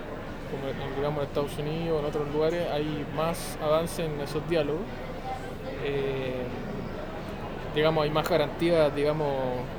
digamos 0.97 1.19
en 1.23 1.29
Estados 1.29 1.59
Unidos 1.59 1.97
o 1.97 1.99
en 2.01 2.05
otros 2.07 2.33
lugares 2.33 2.67
hay 2.71 3.07
más 3.17 3.59
avance 3.63 4.05
en 4.05 4.21
esos 4.21 4.49
diálogos. 4.49 4.83
Eh, 5.85 6.45
digamos, 7.75 8.05
hay 8.05 8.11
más 8.11 8.29
garantías, 8.29 8.95
digamos, 8.95 9.29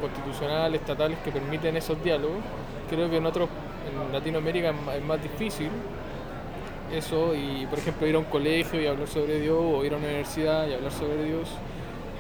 constitucionales, 0.02 0.82
estatales 0.82 1.18
que 1.20 1.32
permiten 1.32 1.78
esos 1.78 2.04
diálogos. 2.04 2.38
Creo 2.90 3.10
que 3.10 3.18
en 3.18 3.26
otros, 3.26 3.50
en 3.90 4.12
Latinoamérica 4.12 4.74
es 4.96 5.04
más 5.04 5.22
difícil 5.22 5.70
eso 6.94 7.34
y, 7.34 7.66
por 7.68 7.80
ejemplo, 7.80 8.08
ir 8.08 8.16
a 8.16 8.20
un 8.20 8.26
colegio 8.26 8.82
y 8.82 8.88
hablar 8.88 9.08
sobre 9.08 9.40
Dios 9.40 9.60
o 9.60 9.84
ir 9.84 9.94
a 9.94 9.98
una 9.98 10.06
universidad 10.08 10.68
y 10.68 10.74
hablar 10.74 10.92
sobre 10.92 11.24
Dios, 11.24 11.50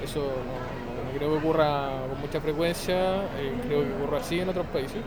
eso 0.03 0.19
no, 0.19 1.17
creo 1.17 1.31
que 1.31 1.37
ocurra 1.37 1.89
con 2.09 2.19
mucha 2.19 2.41
frecuencia, 2.41 3.23
eh, 3.37 3.53
creo 3.65 3.83
que 3.83 3.93
ocurra 3.93 4.19
así 4.19 4.39
en 4.39 4.49
otros 4.49 4.65
países. 4.67 5.01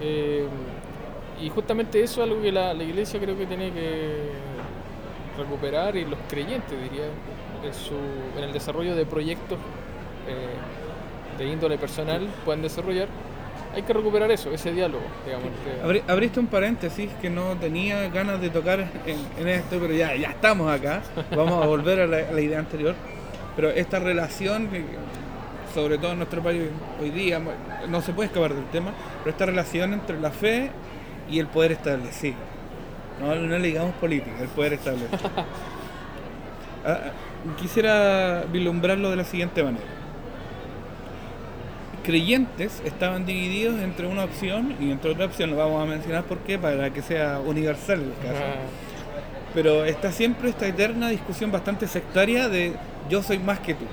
Eh, 0.00 0.46
y 1.40 1.48
justamente 1.50 2.02
eso 2.02 2.22
es 2.22 2.30
algo 2.30 2.42
que 2.42 2.52
la, 2.52 2.74
la 2.74 2.84
iglesia 2.84 3.18
creo 3.20 3.36
que 3.36 3.46
tiene 3.46 3.72
que 3.72 4.30
recuperar 5.36 5.96
y 5.96 6.04
los 6.04 6.18
creyentes, 6.28 6.70
diría, 6.70 7.06
en, 7.64 7.74
su, 7.74 7.94
en 8.36 8.44
el 8.44 8.52
desarrollo 8.52 8.94
de 8.94 9.06
proyectos 9.06 9.58
eh, 10.28 11.38
de 11.38 11.46
índole 11.46 11.78
personal 11.78 12.28
puedan 12.44 12.62
desarrollar, 12.62 13.08
hay 13.74 13.82
que 13.82 13.92
recuperar 13.92 14.30
eso, 14.30 14.50
ese 14.50 14.72
diálogo. 14.72 15.04
Digamos, 15.24 15.48
Abriste 16.06 16.40
un 16.40 16.46
paréntesis 16.46 17.10
que 17.20 17.30
no 17.30 17.56
tenía 17.56 18.08
ganas 18.08 18.40
de 18.40 18.50
tocar 18.50 18.86
en, 19.06 19.48
esto, 19.48 19.78
pero 19.80 19.94
ya, 19.94 20.14
ya 20.14 20.30
estamos 20.30 20.70
acá, 20.70 21.02
vamos 21.34 21.62
a 21.62 21.66
volver 21.66 22.00
a 22.00 22.06
la, 22.06 22.40
idea 22.40 22.58
anterior, 22.58 22.94
pero 23.56 23.70
esta 23.70 23.98
relación, 23.98 24.68
sobre 25.72 25.96
todo 25.96 26.12
en 26.12 26.18
nuestro 26.18 26.42
país 26.42 26.64
hoy 27.00 27.10
día, 27.10 27.40
no 27.88 28.02
se 28.02 28.12
puede 28.12 28.26
escapar 28.26 28.54
del 28.54 28.66
tema, 28.66 28.92
pero 29.20 29.30
esta 29.30 29.46
relación 29.46 29.94
entre 29.94 30.20
la 30.20 30.30
fe 30.30 30.70
y 31.32 31.38
el 31.38 31.46
poder 31.46 31.72
establecido. 31.72 32.36
No, 33.20 33.34
no 33.34 33.58
le 33.58 33.66
digamos 33.66 33.94
política, 33.94 34.40
el 34.40 34.48
poder 34.48 34.74
establece. 34.74 35.16
Ah, 36.84 37.12
quisiera 37.60 38.42
vislumbrarlo 38.52 39.08
de 39.10 39.14
la 39.14 39.22
siguiente 39.22 39.62
manera. 39.62 39.84
Creyentes 42.02 42.82
estaban 42.84 43.24
divididos 43.24 43.80
entre 43.80 44.08
una 44.08 44.24
opción 44.24 44.74
y 44.80 44.90
entre 44.90 45.12
otra 45.12 45.26
opción, 45.26 45.50
lo 45.50 45.58
vamos 45.58 45.80
a 45.80 45.86
mencionar 45.86 46.24
por 46.24 46.38
qué, 46.38 46.58
para 46.58 46.90
que 46.90 47.00
sea 47.00 47.38
universal 47.38 48.00
el 48.00 48.14
caso. 48.28 48.42
Pero 49.54 49.84
está 49.84 50.10
siempre 50.10 50.50
esta 50.50 50.66
eterna 50.66 51.08
discusión 51.08 51.52
bastante 51.52 51.86
sectaria 51.86 52.48
de 52.48 52.72
yo 53.08 53.22
soy 53.22 53.38
más 53.38 53.60
que 53.60 53.74
tú. 53.74 53.84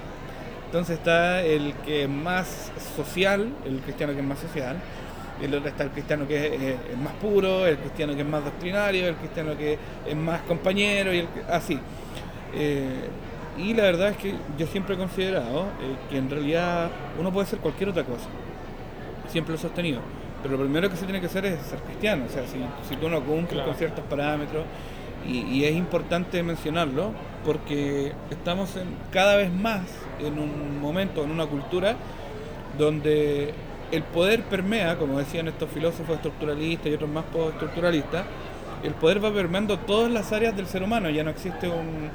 Entonces 0.66 0.98
está 0.98 1.44
el 1.44 1.76
que 1.86 2.06
es 2.06 2.10
más 2.10 2.72
social, 2.96 3.50
el 3.66 3.82
cristiano 3.82 4.14
que 4.14 4.20
es 4.20 4.26
más 4.26 4.40
social, 4.40 4.78
el 5.42 5.54
otro 5.54 5.70
está 5.70 5.84
el 5.84 5.92
cristiano 5.92 6.28
que 6.28 6.74
es, 6.92 6.98
más 6.98 7.14
puro, 7.14 7.66
el 7.66 7.78
cristiano 7.78 8.16
que 8.16 8.22
es 8.22 8.28
más 8.28 8.44
doctrinario, 8.44 9.08
el 9.08 9.16
cristiano 9.16 9.58
que 9.58 9.78
es 10.08 10.16
más 10.16 10.42
compañero, 10.42 11.14
y 11.14 11.20
el, 11.20 11.28
así. 11.50 11.80
Eh, 12.54 13.08
y 13.58 13.74
la 13.74 13.84
verdad 13.84 14.10
es 14.10 14.18
que 14.18 14.34
yo 14.58 14.68
siempre 14.68 14.96
he 14.96 14.98
considerado 14.98 15.64
eh, 15.82 15.96
que 16.10 16.18
en 16.18 16.30
realidad 16.30 16.90
uno 17.20 17.32
puede 17.32 17.48
ser 17.48 17.60
cualquier 17.60 17.90
otra 17.90 18.04
cosa. 18.04 18.28
Siempre 19.28 19.54
lo 19.54 19.58
he 19.58 19.62
sostenido. 19.62 20.02
Pero 20.42 20.56
lo 20.56 20.64
primero 20.64 20.90
que 20.90 20.96
se 20.96 21.04
tiene 21.04 21.20
que 21.20 21.26
hacer 21.26 21.46
es 21.46 21.62
ser 21.64 21.80
cristiano. 21.80 22.26
O 22.28 22.30
sea, 22.30 22.44
si, 22.48 22.58
si 22.88 22.96
tú 22.96 23.10
no 23.10 23.22
cumples 23.22 23.64
con 23.66 23.76
ciertos 23.76 24.06
parámetros, 24.06 24.64
y, 25.28 25.66
es 25.66 25.76
importante 25.76 26.42
mencionarlo, 26.44 27.12
porque 27.46 28.14
estamos 28.32 28.76
en, 28.78 28.88
cada 29.12 29.36
vez 29.36 29.52
más 29.52 29.82
en 30.20 30.40
un 30.40 30.80
momento, 30.82 31.24
en 31.24 31.32
una 31.32 31.46
cultura, 31.46 31.96
donde 32.78 33.54
el 33.92 34.04
poder 34.04 34.44
permea, 34.44 34.98
como 34.98 35.20
decían 35.20 35.48
estos 35.48 35.70
filósofos 35.70 36.16
estructuralistas 36.16 36.88
y 36.88 36.94
otros 36.94 37.10
más 37.10 37.26
postestructuralistas, 37.26 38.26
el 38.84 38.94
poder 38.94 39.24
va 39.24 39.34
permeando 39.34 39.78
todas 39.80 40.12
las 40.12 40.32
áreas 40.32 40.56
del 40.56 40.68
ser 40.68 40.84
humano, 40.84 41.10
ya 41.10 41.24
no 41.24 41.32
existe 41.32 41.70
un, 41.70 42.10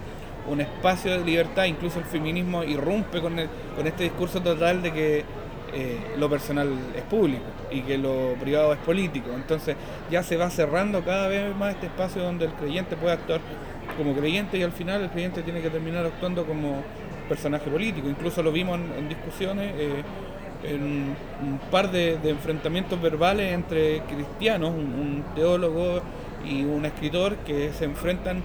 espacio 0.60 1.10
de 1.10 1.24
libertad, 1.24 1.64
incluso 1.64 1.98
el 1.98 2.04
feminismo 2.04 2.62
irrumpe 2.62 3.20
con, 3.20 3.34
con 3.76 3.86
este 3.86 4.04
discurso 4.04 4.40
total 4.40 4.82
de 4.82 4.92
que 4.92 5.24
eh, 5.76 5.98
lo 6.18 6.30
personal 6.30 6.68
es 6.94 7.02
público 7.02 7.42
y 7.68 7.80
que 7.80 7.98
lo 7.98 8.34
privado 8.40 8.72
es 8.72 8.78
político. 8.78 9.30
Entonces 9.34 9.74
ya 10.10 10.22
se 10.22 10.36
va 10.36 10.48
cerrando 10.50 11.02
cada 11.04 11.26
vez 11.26 11.54
más 11.56 11.74
este 11.74 11.86
espacio 11.86 12.22
donde 12.22 12.44
el 12.44 12.52
creyente 12.52 12.94
puede 12.96 13.14
actuar 13.14 13.40
como 13.98 14.14
creyente 14.14 14.56
y 14.56 14.62
al 14.62 14.70
final 14.70 15.02
el 15.02 15.10
creyente 15.10 15.42
tiene 15.42 15.60
que 15.60 15.70
terminar 15.70 16.06
actuando 16.06 16.44
como 16.44 16.84
personaje 17.28 17.68
político. 17.68 18.08
Incluso 18.08 18.40
lo 18.42 18.52
vimos 18.52 18.78
en, 18.96 19.08
discusiones, 19.08 19.72
eh, 19.76 20.02
en 20.64 21.16
un 21.42 21.58
par 21.70 21.90
de, 21.90 22.18
enfrentamientos 22.24 23.00
verbales 23.00 23.52
entre 23.52 24.00
cristianos, 24.02 24.70
un 24.70 25.24
teólogo 25.34 26.00
y 26.44 26.64
un 26.64 26.84
escritor 26.84 27.36
que 27.38 27.72
se 27.72 27.84
enfrentan 27.84 28.42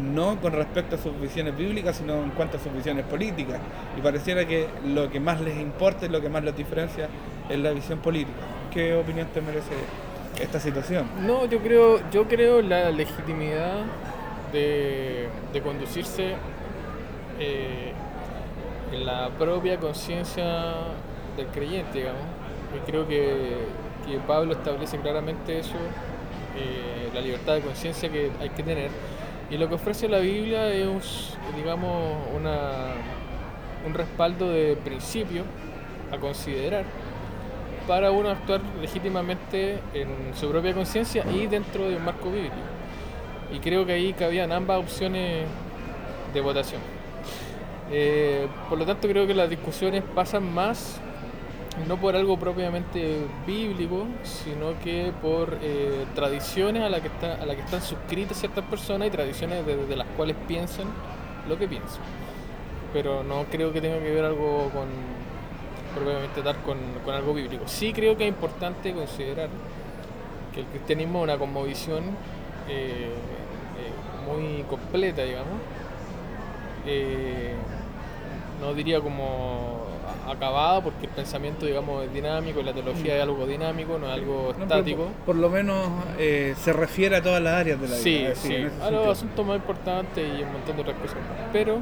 no 0.00 0.40
con 0.40 0.52
respecto 0.52 0.96
a 0.96 0.98
sus 0.98 1.18
visiones 1.20 1.56
bíblicas, 1.56 1.96
sino 1.96 2.22
en 2.22 2.30
cuanto 2.30 2.56
a 2.56 2.60
sus 2.60 2.72
visiones 2.72 3.04
políticas. 3.04 3.60
Y 3.96 4.00
pareciera 4.00 4.44
que 4.46 4.66
lo 4.84 5.10
que 5.10 5.20
más 5.20 5.40
les 5.40 5.56
importa 5.56 6.06
y 6.06 6.08
lo 6.08 6.20
que 6.20 6.28
más 6.28 6.42
les 6.42 6.56
diferencia 6.56 7.08
es 7.48 7.58
la 7.58 7.70
visión 7.70 8.00
política. 8.00 8.38
¿Qué 8.72 8.94
opinión 8.94 9.28
te 9.32 9.40
merece 9.40 9.74
esta 10.40 10.58
situación? 10.58 11.06
No, 11.26 11.46
yo 11.46 11.60
creo, 11.60 12.00
yo 12.10 12.26
creo 12.26 12.60
la 12.60 12.90
legitimidad 12.90 13.84
de, 14.52 15.28
conducirse 15.62 16.34
eh, 17.38 17.92
en 18.92 19.06
la 19.06 19.30
propia 19.30 19.78
conciencia 19.78 20.74
del 21.36 21.46
creyente, 21.48 21.98
digamos. 21.98 22.22
Y 22.76 22.90
creo 22.90 23.06
que, 23.06 23.84
Pablo 24.26 24.52
establece 24.52 24.98
claramente 24.98 25.58
eso, 25.58 25.76
eh, 26.56 27.08
la 27.14 27.20
libertad 27.20 27.54
de 27.54 27.62
conciencia 27.62 28.10
que 28.10 28.30
hay 28.38 28.50
que 28.50 28.62
tener 28.62 28.90
y 29.50 29.58
lo 29.58 29.68
que 29.68 29.74
ofrece 29.74 30.08
la 30.08 30.18
Biblia 30.18 30.68
es, 30.68 31.36
digamos, 31.54 32.16
una, 32.34 32.94
un 33.86 33.94
respaldo 33.94 34.50
de 34.50 34.76
principio 34.76 35.44
a 36.10 36.18
considerar 36.18 36.84
para 37.86 38.10
uno 38.10 38.30
actuar 38.30 38.62
legítimamente 38.80 39.80
en 39.92 40.34
su 40.34 40.50
propia 40.50 40.72
conciencia 40.72 41.24
y 41.30 41.46
dentro 41.46 41.88
de 41.88 41.96
un 41.96 42.04
marco 42.04 42.30
bíblico. 42.30 42.54
Y 43.52 43.58
creo 43.58 43.84
que 43.84 43.92
ahí 43.92 44.14
cabían 44.14 44.50
ambas 44.50 44.78
opciones 44.78 45.44
de 46.32 46.40
votación. 46.40 46.80
Eh, 47.90 48.48
por 48.70 48.78
lo 48.78 48.86
tanto, 48.86 49.06
creo 49.06 49.26
que 49.26 49.34
las 49.34 49.50
discusiones 49.50 50.02
pasan 50.14 50.52
más 50.52 50.98
no 51.88 51.96
por 51.96 52.14
algo 52.14 52.38
propiamente 52.38 53.26
bíblico, 53.46 54.06
sino 54.22 54.78
que 54.78 55.12
por 55.20 55.58
eh, 55.60 56.06
tradiciones 56.14 56.82
a 56.82 56.88
las 56.88 57.00
que, 57.00 57.10
que 57.10 57.60
están 57.60 57.82
suscritas 57.82 58.38
ciertas 58.38 58.64
personas 58.64 59.08
y 59.08 59.10
tradiciones 59.10 59.66
desde 59.66 59.86
de 59.86 59.96
las 59.96 60.06
cuales 60.16 60.36
piensan 60.46 60.86
lo 61.48 61.58
que 61.58 61.66
piensan. 61.66 62.00
Pero 62.92 63.24
no 63.24 63.44
creo 63.50 63.72
que 63.72 63.80
tenga 63.80 63.98
que 63.98 64.10
ver 64.12 64.24
algo 64.24 64.70
con 64.70 64.86
propiamente 65.94 66.42
tal 66.42 66.56
con, 66.58 67.12
algo 67.12 67.34
bíblico. 67.34 67.64
Sí 67.66 67.92
creo 67.92 68.16
que 68.16 68.24
es 68.24 68.28
importante 68.28 68.92
considerar 68.92 69.48
que 70.52 70.60
el 70.60 70.66
cristianismo 70.66 71.18
es 71.18 71.24
una 71.24 71.38
cosmovisión 71.38 72.04
eh, 72.68 73.10
eh, 73.10 74.26
muy 74.26 74.62
completa, 74.64 75.22
digamos. 75.22 75.58
no 78.60 78.74
diría 78.74 79.00
como 79.00 79.83
acabada 80.28 80.82
porque 80.82 81.06
el 81.06 81.12
pensamiento, 81.12 81.66
digamos, 81.66 82.04
es 82.04 82.12
dinámico 82.12 82.60
y 82.60 82.64
la 82.64 82.72
teología 82.72 83.16
es 83.16 83.22
algo 83.22 83.46
dinámico, 83.46 83.98
no 83.98 84.06
es 84.06 84.12
algo 84.12 84.54
estático. 84.58 85.08
Por, 85.26 85.36
lo 85.36 85.48
menos 85.48 85.88
eh, 86.18 86.54
se 86.58 86.72
refiere 86.72 87.16
a 87.16 87.22
todas 87.22 87.42
las 87.42 87.54
áreas 87.54 87.80
de 87.80 87.88
la 87.88 87.96
vida. 87.96 88.34
Sí, 88.34 88.48
sí, 88.48 88.66
a 88.82 88.90
los 88.90 89.08
asuntos 89.08 89.46
más 89.46 89.56
importantes 89.56 90.26
y 90.26 90.42
un 90.42 90.52
montón 90.52 90.76
de 90.76 90.82
otras 90.82 90.96
cosas. 90.98 91.18
Pero 91.52 91.80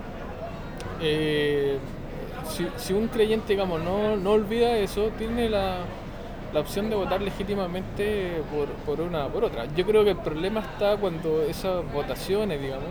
eh, 1.00 1.78
si, 2.76 2.92
un 2.92 3.09
creyente, 3.09 3.52
digamos, 3.52 3.83
no, 3.83 4.16
no 4.16 4.31
olvida 4.33 4.76
eso, 4.76 5.11
tiene 5.18 5.48
la, 5.48 5.78
la 6.52 6.61
opción 6.61 6.90
de 6.90 6.96
votar 6.96 7.22
legítimamente 7.22 8.42
por, 8.55 8.68
por 8.68 9.00
una 9.00 9.28
por 9.28 9.44
otra. 9.44 9.66
Yo 9.74 9.87
creo 9.87 10.05
que 10.05 10.11
el 10.11 10.18
problema 10.18 10.61
está 10.61 10.96
cuando 10.96 11.42
esas 11.42 11.90
votaciones, 11.92 12.61
digamos, 12.61 12.88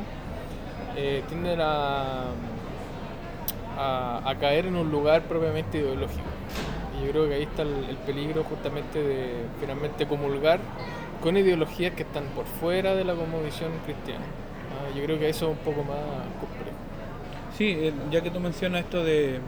eh, 0.96 1.24
tienden 1.30 1.60
a 1.62 2.26
a, 3.78 4.36
caer 4.40 4.66
en 4.66 4.76
un 4.76 4.92
lugar 4.92 5.24
propiamente 5.24 5.80
ideológico. 5.80 6.24
Y 6.98 7.06
yo 7.06 7.12
creo 7.12 7.28
que 7.28 7.36
ahí 7.36 7.44
está 7.44 7.64
el, 7.64 7.98
peligro 8.06 8.44
justamente 8.44 9.02
de 9.02 9.46
finalmente 9.60 10.06
comulgar 10.08 10.60
con 11.22 11.38
ideologías 11.38 11.94
que 11.94 12.04
están 12.04 12.26
por 12.36 12.46
fuera 12.46 12.96
de 12.96 13.04
la 13.04 13.14
cosmovisión 13.14 13.72
cristiana. 13.86 14.26
Ah, 14.72 14.96
yo 14.96 15.04
creo 15.04 15.20
que 15.20 15.30
eso 15.30 15.52
es 15.52 15.58
un 15.58 15.64
poco 15.64 15.84
más 15.84 16.00
complejo. 16.40 16.78
Sí, 17.58 17.70
eh, 17.70 17.94
ya 18.10 18.22
que 18.22 18.32
tú 18.32 18.40
mencionas 18.40 18.82
esto 18.82 19.04
de 19.04 19.40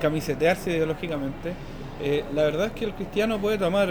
camisetearse 0.00 0.72
ideológicamente, 0.72 1.54
eh, 2.02 2.24
la 2.34 2.42
verdad 2.42 2.66
es 2.66 2.72
que 2.72 2.84
el 2.84 2.92
cristiano 2.92 3.38
puede 3.38 3.56
tomar, 3.56 3.90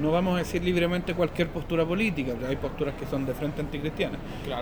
no 0.00 0.10
vamos 0.10 0.36
a 0.36 0.38
decir 0.38 0.62
libremente 0.62 1.14
cualquier 1.14 1.48
postura 1.48 1.84
política, 1.84 2.32
hay 2.48 2.56
posturas 2.56 2.94
que 2.94 3.04
son 3.06 3.26
de 3.26 3.34
frente 3.34 3.60
anticristianas, 3.60 4.18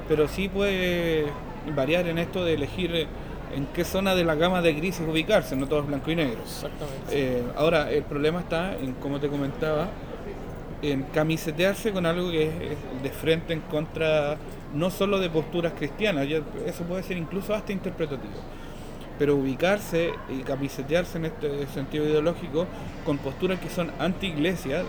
pero 0.09 0.27
sí 0.27 0.49
puede 0.49 1.27
variar 1.75 2.07
en 2.09 2.18
esto 2.18 2.44
de 2.44 2.55
elegir 2.55 2.94
eh, 2.94 3.07
en 3.55 3.66
qué 3.66 3.85
zona 3.85 4.14
de 4.14 4.25
la 4.25 4.35
gama 4.35 4.62
de 4.62 4.73
grises 4.75 5.07
ubicarse, 5.09 5.57
no 5.57 5.66
todo 5.66 5.81
es 5.81 5.87
blanco 5.87 6.11
y 6.11 6.16
negro. 6.16 6.40
Exactamente. 6.42 7.07
Eh, 7.11 7.42
ahora, 7.57 7.90
el 7.90 8.03
problema 8.05 8.40
está 8.40 8.77
en, 8.77 8.92
como 8.94 9.18
te 9.18 9.29
comentaba, 9.29 9.88
en 10.83 11.03
camisetearse 11.05 11.92
con 11.92 12.07
algo 12.07 12.31
que 12.31 12.44
es, 12.44 13.03
de 13.03 13.11
frente 13.11 13.53
en 13.53 13.61
contra 13.61 14.37
no 14.75 14.90
solo 14.90 15.18
de 15.18 15.29
posturas 15.29 15.73
cristianas, 15.73 16.29
eso 16.64 16.85
puede 16.85 17.03
ser 17.03 17.16
incluso 17.16 17.53
hasta 17.55 17.73
interpretativo, 17.73 18.35
pero 19.18 19.35
ubicarse 19.35 20.12
y 20.29 20.42
camisetearse 20.42 21.18
en 21.18 21.25
este 21.27 21.66
sentido 21.66 22.05
ideológico 22.05 22.66
con 23.05 23.18
posturas 23.18 23.59
que 23.59 23.68
son 23.68 23.90
anti-iglesia, 23.99 24.85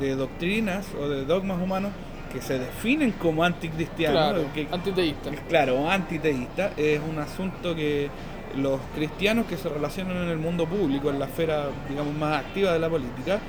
de 0.00 0.16
doctrinas 0.16 0.86
o 1.00 1.08
de 1.08 1.24
dogmas 1.24 1.62
humanos 1.62 1.92
que 2.32 2.40
se 2.40 2.58
definen 2.58 3.12
como 3.12 3.44
anticristianos, 3.44 4.44
claro, 4.52 4.68
antiteístas. 4.72 5.34
Claro, 5.48 5.90
antiteístas, 5.90 6.72
es 6.76 7.00
un 7.00 7.18
asunto 7.18 7.74
que 7.74 8.10
los 8.56 8.80
cristianos 8.94 9.46
que 9.46 9.56
se 9.56 9.68
relacionan 9.68 10.16
en 10.24 10.28
el 10.28 10.38
mundo 10.38 10.66
público, 10.66 11.10
en 11.10 11.18
la 11.18 11.26
esfera, 11.26 11.66
digamos, 11.88 12.14
más 12.14 12.44
activa 12.44 12.72
de 12.72 12.78
la 12.78 12.88
política, 12.88 13.40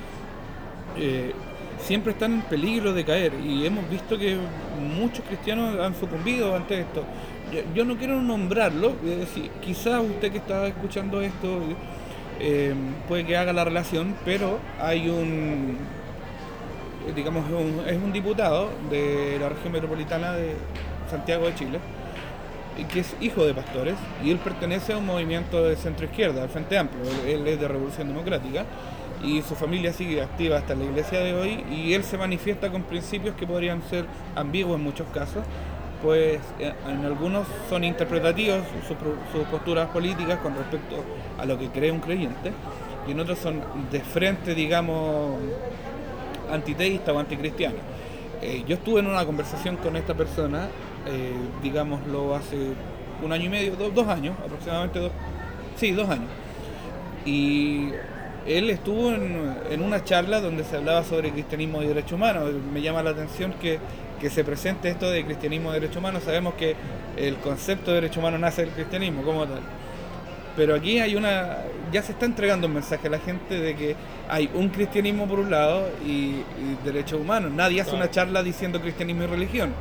eh, 0.96 1.32
siempre 1.80 2.12
están 2.12 2.34
en 2.34 2.42
peligro 2.42 2.92
de 2.92 3.04
caer 3.04 3.32
y 3.44 3.64
hemos 3.64 3.88
visto 3.88 4.18
que 4.18 4.36
muchos 4.96 5.24
cristianos 5.24 5.78
han 5.80 5.94
sucumbido 5.94 6.54
ante 6.54 6.80
esto. 6.80 7.04
Yo, 7.74 7.84
no 7.84 7.96
quiero 7.96 8.20
nombrarlo, 8.20 8.94
es 9.04 9.18
decir, 9.18 9.50
quizás 9.62 10.02
usted 10.02 10.30
que 10.30 10.38
está 10.38 10.66
escuchando 10.66 11.22
esto 11.22 11.60
eh, 12.40 12.74
puede 13.08 13.24
que 13.24 13.38
haga 13.38 13.54
la 13.54 13.64
relación, 13.64 14.14
pero 14.24 14.58
hay 14.78 15.08
un 15.08 15.78
digamos, 17.14 17.44
es 17.86 17.96
un, 17.96 18.12
diputado 18.12 18.70
de 18.90 19.38
la 19.40 19.48
región 19.48 19.72
metropolitana 19.72 20.32
de 20.32 20.54
Santiago 21.10 21.46
de 21.46 21.54
Chile, 21.54 21.78
que 22.92 23.00
es 23.00 23.16
hijo 23.20 23.44
de 23.44 23.54
pastores, 23.54 23.96
y 24.24 24.30
él 24.30 24.38
pertenece 24.38 24.92
a 24.92 24.98
un 24.98 25.06
movimiento 25.06 25.64
de 25.64 25.76
centro 25.76 26.06
izquierda, 26.06 26.42
al 26.42 26.48
Frente 26.48 26.78
Amplio, 26.78 27.02
él, 27.26 27.46
es 27.46 27.60
de 27.60 27.66
Revolución 27.66 28.08
Democrática, 28.08 28.64
y 29.22 29.42
su 29.42 29.54
familia 29.56 29.92
sigue 29.92 30.22
activa 30.22 30.58
hasta 30.58 30.74
la 30.74 30.84
iglesia 30.84 31.18
de 31.20 31.34
hoy 31.34 31.64
y 31.72 31.92
él 31.94 32.04
se 32.04 32.16
manifiesta 32.16 32.70
con 32.70 32.82
principios 32.84 33.34
que 33.34 33.48
podrían 33.48 33.82
ser 33.90 34.04
ambiguos 34.36 34.76
en 34.76 34.84
muchos 34.84 35.08
casos, 35.08 35.42
pues 36.02 36.40
eh, 36.60 36.72
en 36.88 37.04
algunos 37.04 37.46
son 37.68 37.82
interpretativos 37.82 38.60
sus, 38.86 39.46
posturas 39.48 39.88
políticas 39.88 40.38
con 40.38 40.54
respecto 40.54 41.02
a 41.36 41.44
lo 41.44 41.58
que 41.58 41.68
cree 41.68 41.90
un 41.90 42.00
creyente 42.00 42.52
y 43.08 43.12
en 43.12 43.20
otros 43.20 43.38
son 43.38 43.60
de 43.90 44.00
frente, 44.00 44.54
digamos, 44.54 45.40
antiteísta 46.50 47.12
o 47.12 47.18
anticristiano. 47.18 47.76
Eh, 48.40 48.64
yo 48.66 48.74
estuve 48.74 49.00
en 49.00 49.06
una 49.06 49.24
conversación 49.24 49.76
con 49.76 49.96
esta 49.96 50.14
persona, 50.14 50.68
eh, 51.06 51.32
digámoslo, 51.62 52.34
hace 52.36 52.56
un 53.22 53.32
año 53.32 53.46
y 53.46 53.48
medio, 53.48 53.76
dos 53.76 54.06
años, 54.06 54.36
aproximadamente 54.44 55.00
dos, 55.00 55.12
sí, 55.76 55.92
dos 55.92 56.08
años. 56.08 56.28
Y 57.24 57.90
él 58.46 58.70
estuvo 58.70 59.12
en, 59.12 59.82
una 59.82 60.02
charla 60.04 60.40
donde 60.40 60.64
se 60.64 60.76
hablaba 60.76 61.04
sobre 61.04 61.30
cristianismo 61.30 61.82
y 61.82 61.86
derechos 61.86 62.12
humanos. 62.12 62.50
Me 62.72 62.80
llama 62.80 63.02
la 63.02 63.10
atención 63.10 63.54
que, 63.60 63.78
se 64.30 64.44
presente 64.44 64.88
esto 64.88 65.10
de 65.10 65.24
cristianismo 65.24 65.70
y 65.70 65.74
derechos 65.74 65.98
humanos. 65.98 66.22
Sabemos 66.24 66.54
que 66.54 66.74
el 67.16 67.36
concepto 67.36 67.90
de 67.90 68.00
derecho 68.00 68.20
humano 68.20 68.38
nace 68.38 68.62
del 68.62 68.70
cristianismo 68.70 69.22
como 69.22 69.46
tal. 69.46 69.60
Pero 70.58 70.74
aquí 70.74 70.98
hay 70.98 71.14
una. 71.14 71.58
ya 71.92 72.02
se 72.02 72.10
está 72.10 72.26
entregando 72.26 72.66
un 72.66 72.74
mensaje 72.74 73.06
a 73.06 73.10
la 73.10 73.20
gente 73.20 73.60
de 73.60 73.76
que 73.76 73.94
hay 74.28 74.50
un 74.54 74.70
cristianismo 74.70 75.28
por 75.28 75.38
un 75.38 75.52
lado 75.52 75.88
y, 76.04 76.42
derechos 76.84 77.20
humanos. 77.20 77.52
Nadie 77.52 77.80
hace 77.80 77.94
una 77.94 78.10
charla 78.10 78.42
diciendo 78.42 78.80
cristianismo 78.80 79.22
y 79.22 79.26
religión. 79.26 79.72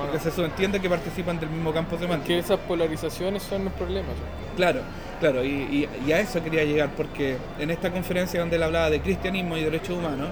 porque 0.00 0.18
se 0.18 0.30
subentiende 0.30 0.80
que 0.80 0.88
participan 0.88 1.38
del 1.38 1.50
mismo 1.50 1.74
campo 1.74 1.98
semántico. 1.98 2.28
Que 2.28 2.38
esas 2.38 2.58
polarizaciones 2.60 3.42
son 3.42 3.66
los 3.66 3.72
problemas. 3.74 4.12
Claro. 4.56 4.80
Claro, 5.20 5.44
y, 5.44 5.88
a 6.12 6.20
eso 6.20 6.42
quería 6.42 6.64
llegar, 6.64 6.90
porque 6.96 7.36
en 7.58 7.70
esta 7.70 7.90
conferencia 7.90 8.38
donde 8.40 8.56
él 8.56 8.62
hablaba 8.62 8.88
de 8.88 9.00
cristianismo 9.00 9.56
y 9.56 9.64
derechos 9.64 9.98
humanos, 9.98 10.28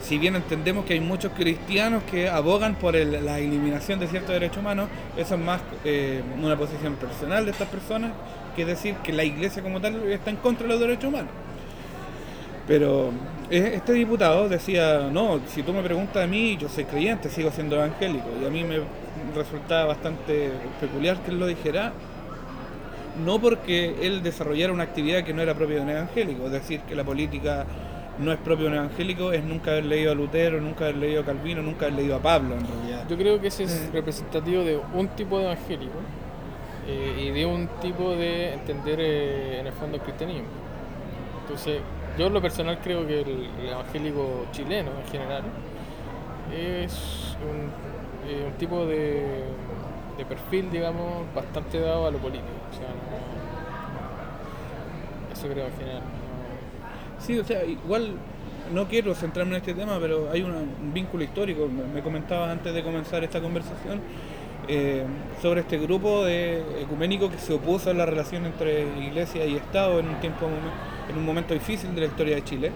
si 0.00 0.18
bien 0.18 0.36
entendemos 0.36 0.84
que 0.84 0.94
hay 0.94 1.00
muchos 1.00 1.32
cristianos 1.32 2.02
que 2.04 2.28
abogan 2.28 2.76
por 2.76 2.94
la 2.94 3.38
eliminación 3.38 3.98
de 3.98 4.06
ciertos 4.06 4.30
derechos 4.30 4.58
humanos, 4.58 4.88
eso 5.16 5.34
es 5.34 5.40
más 5.40 5.60
eh, 5.84 6.22
una 6.40 6.56
posición 6.56 6.94
personal 6.94 7.44
de 7.44 7.50
estas 7.50 7.68
personas 7.68 8.12
que 8.54 8.64
decir 8.64 8.94
que 8.96 9.12
la 9.12 9.24
iglesia 9.24 9.62
como 9.62 9.80
tal 9.80 10.10
está 10.10 10.30
en 10.30 10.36
contra 10.36 10.66
de 10.66 10.72
los 10.72 10.80
derechos 10.80 11.04
humanos. 11.04 11.30
Pero 12.66 13.10
eh, 13.50 13.72
este 13.74 13.92
diputado 13.92 14.48
decía, 14.48 15.08
no, 15.10 15.40
si 15.48 15.62
tú 15.62 15.72
me 15.72 15.82
preguntas 15.82 16.22
a 16.22 16.26
mí, 16.26 16.56
yo 16.58 16.68
soy 16.68 16.84
creyente, 16.84 17.30
sigo 17.30 17.50
siendo 17.50 17.76
evangélico, 17.76 18.28
y 18.42 18.46
a 18.46 18.50
mí 18.50 18.62
me 18.62 18.80
resultaba 19.34 19.86
bastante 19.86 20.50
peculiar 20.80 21.18
que 21.22 21.30
él 21.30 21.40
lo 21.40 21.46
dijera, 21.46 21.92
no 23.24 23.40
porque 23.40 23.96
él 24.02 24.22
desarrollara 24.22 24.72
una 24.72 24.84
actividad 24.84 25.24
que 25.24 25.32
no 25.32 25.42
era 25.42 25.54
propia 25.54 25.76
de 25.76 25.82
un 25.82 25.90
evangélico, 25.90 26.46
es 26.46 26.52
decir, 26.52 26.80
que 26.80 26.94
la 26.94 27.04
política 27.04 27.66
no 28.18 28.32
es 28.32 28.38
propia 28.38 28.64
de 28.64 28.70
un 28.70 28.76
evangélico, 28.76 29.32
es 29.32 29.44
nunca 29.44 29.72
haber 29.72 29.86
leído 29.86 30.12
a 30.12 30.14
Lutero, 30.14 30.60
nunca 30.60 30.84
haber 30.84 30.96
leído 30.96 31.22
a 31.22 31.24
Calvino, 31.24 31.62
nunca 31.62 31.86
haber 31.86 31.98
leído 31.98 32.16
a 32.16 32.18
Pablo 32.20 32.54
en 32.56 32.66
realidad. 32.66 33.06
Yo 33.08 33.16
creo 33.16 33.40
que 33.40 33.48
ese 33.48 33.64
es 33.64 33.72
eh. 33.72 33.90
representativo 33.92 34.64
de 34.64 34.80
un 34.94 35.08
tipo 35.08 35.38
de 35.38 35.44
evangélico 35.44 35.98
eh, 36.86 37.26
y 37.26 37.30
de 37.30 37.46
un 37.46 37.68
tipo 37.80 38.10
de 38.16 38.54
entender 38.54 38.98
eh, 39.00 39.60
en 39.60 39.66
el 39.66 39.72
fondo 39.72 39.96
el 39.96 40.02
cristianismo. 40.02 40.48
Entonces, 41.42 41.80
yo 42.18 42.26
en 42.26 42.34
lo 42.34 42.42
personal 42.42 42.78
creo 42.82 43.06
que 43.06 43.20
el, 43.20 43.48
evangélico 43.68 44.46
chileno 44.52 44.90
en 45.04 45.10
general 45.10 45.42
es 46.52 47.36
un 47.42 48.52
tipo 48.58 48.84
de 48.84 49.44
de 50.18 50.24
perfil, 50.24 50.68
digamos, 50.70 51.32
bastante 51.32 51.78
dado 51.78 52.08
a 52.08 52.10
lo 52.10 52.18
político. 52.18 52.48
O 52.70 52.74
sea, 52.76 52.88
eso 55.32 55.48
creo 55.48 55.66
en 55.66 55.76
general. 55.76 56.02
Sí, 57.20 57.38
o 57.38 57.44
sea, 57.44 57.64
igual 57.64 58.12
no 58.72 58.86
quiero 58.86 59.14
centrarme 59.14 59.56
en 59.56 59.62
este 59.62 59.74
tema, 59.74 59.98
pero 60.00 60.30
hay 60.30 60.42
un 60.42 60.92
vínculo 60.92 61.24
histórico. 61.24 61.68
Me 61.68 62.02
comentabas 62.02 62.50
antes 62.50 62.74
de 62.74 62.82
comenzar 62.82 63.24
esta 63.24 63.40
conversación 63.40 64.00
eh, 64.68 65.04
sobre 65.40 65.62
este 65.62 65.78
grupo 65.78 66.24
de 66.24 66.62
ecuménico 66.82 67.30
que 67.30 67.38
se 67.38 67.54
opuso 67.54 67.90
a 67.90 67.94
la 67.94 68.04
relación 68.06 68.44
entre 68.46 68.82
iglesia 68.98 69.46
y 69.46 69.56
Estado 69.56 69.98
en 69.98 70.08
un 70.08 70.20
tiempo, 70.20 70.46
en 71.08 71.16
un 71.16 71.24
momento 71.24 71.54
difícil 71.54 71.94
de 71.94 72.02
la 72.02 72.06
historia 72.06 72.36
de 72.36 72.44
Chile. 72.44 72.72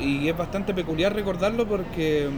Y 0.00 0.28
es 0.28 0.36
bastante 0.36 0.72
peculiar 0.72 1.14
recordarlo 1.14 1.66
porque 1.66 2.28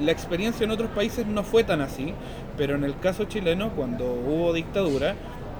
la 0.00 0.10
experiencia 0.10 0.64
en 0.64 0.70
otros 0.70 0.90
países 0.90 1.26
no 1.26 1.44
fue 1.44 1.64
tan 1.64 1.82
así, 1.82 2.14
pero 2.56 2.74
en 2.74 2.84
el 2.84 2.98
caso 2.98 3.24
chileno, 3.24 3.70
cuando 3.76 4.06
hubo 4.06 4.52
dictadura, 4.52 5.14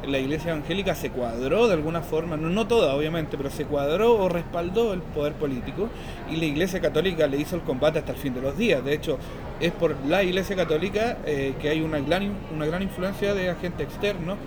la 0.06 0.18
iglesia 0.18 0.50
evangélica 0.50 0.94
se 0.94 1.10
cuadró 1.10 1.68
de 1.68 1.74
alguna 1.74 2.02
forma, 2.02 2.36
no, 2.36 2.66
toda 2.66 2.94
obviamente, 2.94 3.36
pero 3.36 3.50
se 3.50 3.64
cuadró 3.64 4.14
o 4.14 4.28
respaldó 4.28 4.92
el 4.92 5.00
poder 5.00 5.34
político 5.34 5.88
y 6.30 6.36
la 6.36 6.44
iglesia 6.44 6.80
católica 6.80 7.26
le 7.26 7.38
hizo 7.38 7.56
el 7.56 7.62
combate 7.62 8.00
hasta 8.00 8.12
el 8.12 8.18
fin 8.18 8.34
de 8.34 8.40
los 8.40 8.56
días. 8.56 8.84
De 8.84 8.94
hecho, 8.94 9.18
es 9.60 9.72
por 9.72 9.96
la 10.06 10.22
iglesia 10.22 10.56
católica 10.56 11.18
eh, 11.24 11.54
que 11.60 11.68
hay 11.68 11.80
una 11.80 12.00
gran, 12.00 12.32
una 12.54 12.66
gran 12.66 12.82
influencia 12.82 13.34
de 13.34 13.50
agentes 13.50 13.86
externos, 13.86 14.38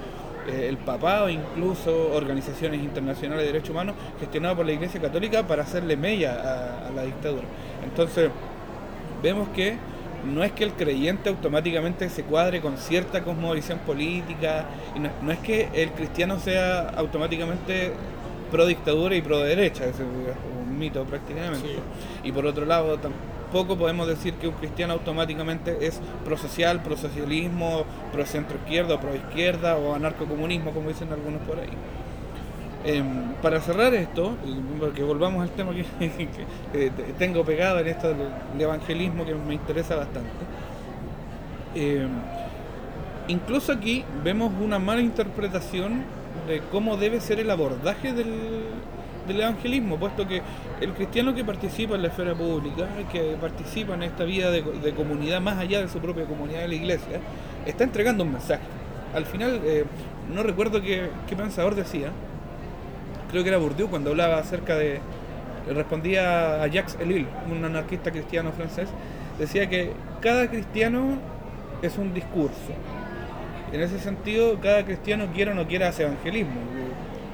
eh, 0.47 0.67
el 0.69 0.77
papado, 0.77 1.29
incluso 1.29 2.11
organizaciones 2.13 2.81
internacionales 2.81 3.45
de 3.45 3.51
derechos 3.51 3.71
humanos 3.71 3.95
gestionadas 4.19 4.57
por 4.57 4.65
la 4.65 4.73
iglesia 4.73 5.01
católica 5.01 5.47
para 5.47 5.63
hacerle 5.63 5.97
mella 5.97 6.87
a 6.87 6.91
la 6.91 7.03
dictadura. 7.03 7.45
Entonces, 7.83 8.29
vemos 9.23 9.49
que 9.49 9.77
no 10.25 10.43
es 10.43 10.51
que 10.51 10.63
el 10.63 10.73
creyente 10.73 11.29
automáticamente 11.29 12.09
se 12.09 12.23
cuadre 12.23 12.61
con 12.61 12.77
cierta 12.77 13.23
cosmovisión 13.23 13.79
política, 13.79 14.65
y 14.95 14.99
no, 14.99 15.31
es 15.31 15.39
que 15.39 15.69
el 15.73 15.91
cristiano 15.91 16.39
sea 16.39 16.89
automáticamente 16.89 17.93
pro 18.51 18.65
dictadura 18.65 19.15
y 19.15 19.21
pro 19.21 19.39
derecha, 19.39 19.85
es 19.85 19.95
un 19.99 20.77
mito 20.77 21.03
prácticamente. 21.05 21.77
Y 22.23 22.31
por 22.31 22.45
otro 22.45 22.65
lado, 22.65 22.97
tampoco 22.97 23.77
podemos 23.77 24.07
decir 24.07 24.33
que 24.35 24.47
un 24.47 24.55
cristiano 24.55 24.93
automáticamente 24.93 25.85
es 25.85 26.01
pro 26.23 26.37
social, 26.37 26.81
pro 26.81 26.97
socialismo, 26.97 27.85
pro 28.11 28.25
centro 28.25 28.57
izquierda, 28.57 28.99
pro 28.99 29.15
izquierda 29.15 29.77
o 29.77 29.95
anarcocomunismo, 29.95 30.71
como 30.71 30.89
dicen 30.89 31.11
algunos 31.11 31.41
por 31.43 31.59
ahí. 31.59 31.69
Em, 32.87 33.33
para 33.41 33.59
cerrar 33.61 33.95
esto, 33.95 34.35
porque 34.79 35.01
volvamos 35.01 35.41
al 35.41 35.49
tema 35.49 35.71
que, 35.73 36.91
tengo 37.17 37.43
pegado 37.43 37.79
en 37.79 37.87
esto 37.87 38.09
del 38.09 38.27
evangelismo 38.59 39.25
que 39.25 39.33
me 39.33 39.55
interesa 39.55 39.95
bastante, 39.95 40.29
em, 41.73 42.07
incluso 43.27 43.71
aquí 43.71 44.05
vemos 44.23 44.53
una 44.61 44.77
mala 44.77 45.01
interpretación 45.01 46.03
de 46.47 46.61
cómo 46.71 46.95
debe 46.95 47.19
ser 47.21 47.39
el 47.39 47.49
abordaje 47.49 48.13
del, 48.13 48.29
evangelismo, 49.27 49.97
puesto 49.97 50.27
que 50.27 50.43
el 50.79 50.93
cristiano 50.93 51.33
que 51.33 51.43
participa 51.43 51.95
en 51.95 52.03
la 52.03 52.09
esfera 52.09 52.35
pública, 52.35 52.87
que 53.11 53.35
participa 53.41 53.95
en 53.95 54.03
esta 54.03 54.25
vida 54.25 54.51
de, 54.51 54.93
comunidad 54.95 55.41
más 55.41 55.57
allá 55.57 55.81
de 55.81 55.87
su 55.87 55.97
propia 55.97 56.25
comunidad 56.25 56.59
de 56.59 56.67
la 56.67 56.75
iglesia, 56.75 57.19
está 57.65 57.83
entregando 57.83 58.23
un 58.23 58.33
mensaje. 58.33 58.61
Al 59.15 59.25
final, 59.25 59.59
eh, 59.63 59.85
no 60.31 60.43
recuerdo 60.43 60.81
qué, 60.81 61.09
qué 61.27 61.35
pensador 61.35 61.73
decía, 61.73 62.11
creo 63.29 63.43
que 63.43 63.49
era 63.49 63.57
Bourdieu 63.57 63.89
cuando 63.89 64.11
hablaba 64.11 64.37
acerca 64.37 64.75
de, 64.75 64.99
respondía 65.73 66.63
a 66.63 66.67
Jacques 66.67 66.97
Ellul, 66.99 67.27
un 67.51 67.63
anarquista 67.63 68.11
cristiano 68.11 68.51
francés, 68.51 68.89
decía 69.39 69.69
que 69.69 69.91
cada 70.21 70.49
cristiano 70.49 71.17
es 71.81 71.97
un 71.97 72.13
discurso. 72.13 72.73
En 73.71 73.81
ese 73.81 73.99
sentido, 73.99 74.59
cada 74.61 74.85
cristiano 74.85 75.27
quiera 75.33 75.51
o 75.51 75.55
no 75.55 75.67
quiera 75.67 75.89
hacer 75.89 76.07
evangelismo, 76.07 76.61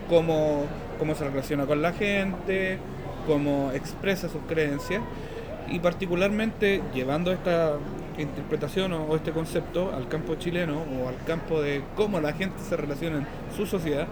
cómo, 0.09 0.65
cómo 0.97 1.13
se 1.15 1.25
relaciona 1.25 1.65
con 1.65 1.81
la 1.81 1.93
gente, 1.93 2.79
cómo 3.27 3.71
expresa 3.73 4.29
sus 4.29 4.41
creencias 4.47 5.01
y 5.69 5.79
particularmente 5.79 6.81
llevando 6.93 7.31
esta 7.31 7.77
interpretación 8.17 8.93
o, 8.93 9.15
este 9.15 9.31
concepto 9.31 9.93
al 9.95 10.07
campo 10.07 10.35
chileno 10.35 10.81
o 10.81 11.07
al 11.07 11.15
campo 11.25 11.61
de 11.61 11.81
cómo 11.95 12.19
la 12.19 12.33
gente 12.33 12.57
se 12.67 12.75
relaciona 12.75 13.19
en 13.19 13.27
su 13.55 13.65
sociedad, 13.65 14.07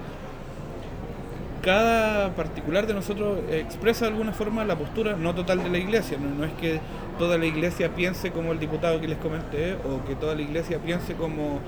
cada 1.61 2.35
particular 2.35 2.87
de 2.87 2.93
nosotros 2.93 3.39
expresa 3.51 4.05
de 4.05 4.11
alguna 4.11 4.31
forma 4.31 4.63
la 4.65 4.77
postura 4.77 5.15
no 5.15 5.35
total 5.35 5.63
de 5.63 5.69
la 5.69 5.77
iglesia. 5.77 6.17
No, 6.17 6.43
es 6.45 6.53
que 6.53 6.79
toda 7.17 7.37
la 7.37 7.45
iglesia 7.45 7.93
piense 7.95 8.31
como 8.31 8.51
el 8.51 8.59
diputado 8.59 8.99
que 9.01 9.07
les 9.07 9.17
comenté 9.17 9.73
o 9.73 10.05
que 10.05 10.15
toda 10.15 10.35
la 10.35 10.41
iglesia 10.41 10.79
piense 10.79 11.13
como 11.15 11.59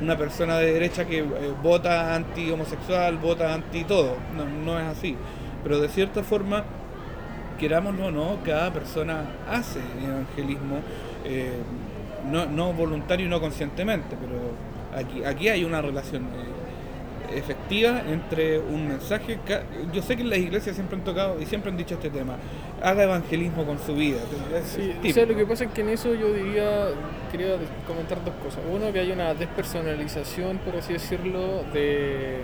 una 0.00 0.16
persona 0.16 0.58
de 0.58 0.72
derecha 0.72 1.04
que 1.04 1.18
eh, 1.18 1.24
vota 1.62 2.14
anti-homosexual, 2.14 3.18
vota 3.18 3.52
anti-todo. 3.54 4.16
No, 4.36 4.44
no 4.44 4.78
es 4.78 4.86
así. 4.86 5.16
Pero 5.62 5.80
de 5.80 5.88
cierta 5.88 6.22
forma, 6.22 6.64
querámoslo 7.58 8.06
o 8.06 8.10
no, 8.10 8.38
cada 8.44 8.72
persona 8.72 9.24
hace 9.48 9.80
evangelismo, 10.02 10.78
eh, 11.24 11.58
no, 12.30 12.46
no 12.46 12.72
voluntario 12.72 13.26
y 13.26 13.28
no 13.28 13.40
conscientemente, 13.40 14.16
pero 14.18 14.98
aquí, 14.98 15.24
aquí 15.24 15.48
hay 15.48 15.64
una 15.64 15.82
relación. 15.82 16.24
Eh, 16.24 16.59
efectiva 17.34 18.02
entre 18.08 18.58
un 18.58 18.88
mensaje. 18.88 19.38
Yo 19.92 20.02
sé 20.02 20.16
que 20.16 20.22
en 20.22 20.30
las 20.30 20.38
iglesias 20.38 20.74
siempre 20.74 20.96
han 20.96 21.04
tocado 21.04 21.40
y 21.40 21.46
siempre 21.46 21.70
han 21.70 21.76
dicho 21.76 21.94
este 21.94 22.10
tema. 22.10 22.36
Haga 22.82 23.04
evangelismo 23.04 23.64
con 23.64 23.78
su 23.78 23.94
vida. 23.94 24.20
Sí, 24.64 24.94
o 25.08 25.12
sea, 25.12 25.26
lo 25.26 25.36
que 25.36 25.46
pasa 25.46 25.64
es 25.64 25.70
que 25.70 25.80
en 25.82 25.90
eso 25.90 26.14
yo 26.14 26.32
diría, 26.32 26.88
quería 27.30 27.56
comentar 27.86 28.24
dos 28.24 28.34
cosas. 28.42 28.60
Uno, 28.70 28.92
que 28.92 29.00
hay 29.00 29.12
una 29.12 29.34
despersonalización, 29.34 30.58
por 30.58 30.76
así 30.76 30.94
decirlo, 30.94 31.64
de, 31.72 32.38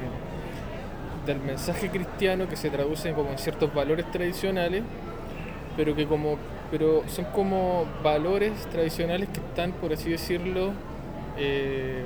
del 1.26 1.40
mensaje 1.40 1.88
cristiano 1.90 2.48
que 2.48 2.56
se 2.56 2.70
traduce 2.70 3.12
como 3.12 3.30
en 3.30 3.38
ciertos 3.38 3.72
valores 3.74 4.10
tradicionales, 4.10 4.82
pero 5.76 5.94
que 5.94 6.06
como 6.06 6.38
pero 6.70 7.04
son 7.08 7.26
como 7.26 7.86
valores 8.02 8.52
tradicionales 8.72 9.28
que 9.28 9.40
están, 9.40 9.72
por 9.72 9.92
así 9.92 10.10
decirlo, 10.10 10.72
eh, 11.38 12.04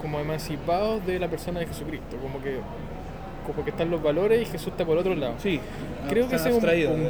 como 0.00 0.20
emancipados 0.20 1.04
de 1.06 1.18
la 1.18 1.28
persona 1.28 1.60
de 1.60 1.66
Jesucristo, 1.66 2.16
como 2.22 2.40
que 2.42 2.58
como 3.48 3.64
que 3.64 3.70
están 3.70 3.90
los 3.90 4.02
valores 4.02 4.42
y 4.42 4.44
Jesús 4.44 4.68
está 4.68 4.84
por 4.84 4.98
otro 4.98 5.14
lado. 5.14 5.32
Sí, 5.38 5.58
creo 6.06 6.28
que 6.28 6.36
ese 6.36 6.50
es 6.50 6.54
un, 6.54 6.60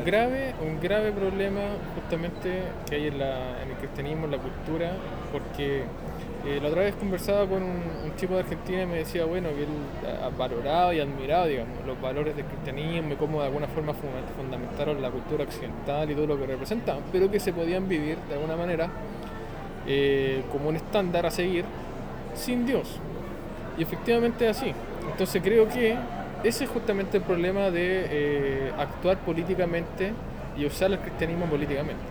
grave, 0.04 0.54
un 0.64 0.80
grave 0.80 1.10
problema 1.10 1.62
justamente 1.96 2.62
que 2.88 2.94
hay 2.94 3.06
en, 3.08 3.18
la, 3.18 3.60
en 3.60 3.70
el 3.70 3.76
cristianismo, 3.76 4.26
en 4.26 4.30
la 4.30 4.38
cultura, 4.38 4.92
porque 5.32 5.82
eh, 6.46 6.60
la 6.62 6.68
otra 6.68 6.82
vez 6.82 6.94
conversaba 6.94 7.44
con 7.46 7.62
un, 7.62 8.14
chico 8.16 8.34
de 8.34 8.40
Argentina 8.40 8.82
y 8.82 8.86
me 8.86 8.96
decía, 8.98 9.24
bueno, 9.24 9.48
que 9.50 9.62
él 9.62 10.18
ha 10.22 10.28
valorado 10.28 10.92
y 10.92 11.00
admirado, 11.00 11.46
digamos, 11.46 11.84
los 11.84 12.00
valores 12.00 12.36
del 12.36 12.46
cristianismo 12.46 13.14
y 13.14 13.16
cómo 13.16 13.40
de 13.40 13.46
alguna 13.46 13.66
forma 13.66 13.92
fundamentaron 14.36 15.02
la 15.02 15.10
cultura 15.10 15.44
occidental 15.44 16.08
y 16.10 16.14
todo 16.14 16.26
lo 16.26 16.38
que 16.38 16.46
representaban, 16.46 17.02
pero 17.10 17.30
que 17.30 17.40
se 17.40 17.52
podían 17.52 17.88
vivir 17.88 18.16
de 18.28 18.34
alguna 18.34 18.56
manera 18.56 18.88
eh, 19.86 20.42
como 20.52 20.68
un 20.68 20.76
estándar 20.76 21.26
a 21.26 21.30
seguir 21.30 21.64
sin 22.38 22.66
Dios. 22.66 22.98
Y 23.76 23.82
efectivamente 23.82 24.48
es 24.48 24.56
así. 24.56 24.72
Entonces 25.10 25.42
creo 25.42 25.68
que 25.68 25.96
ese 26.44 26.64
es 26.64 26.70
justamente 26.70 27.16
el 27.16 27.22
problema 27.22 27.70
de 27.70 28.06
eh, 28.10 28.72
actuar 28.78 29.18
políticamente 29.18 30.12
y 30.56 30.66
usar 30.66 30.90
el 30.90 30.98
cristianismo 30.98 31.46
políticamente. 31.46 32.02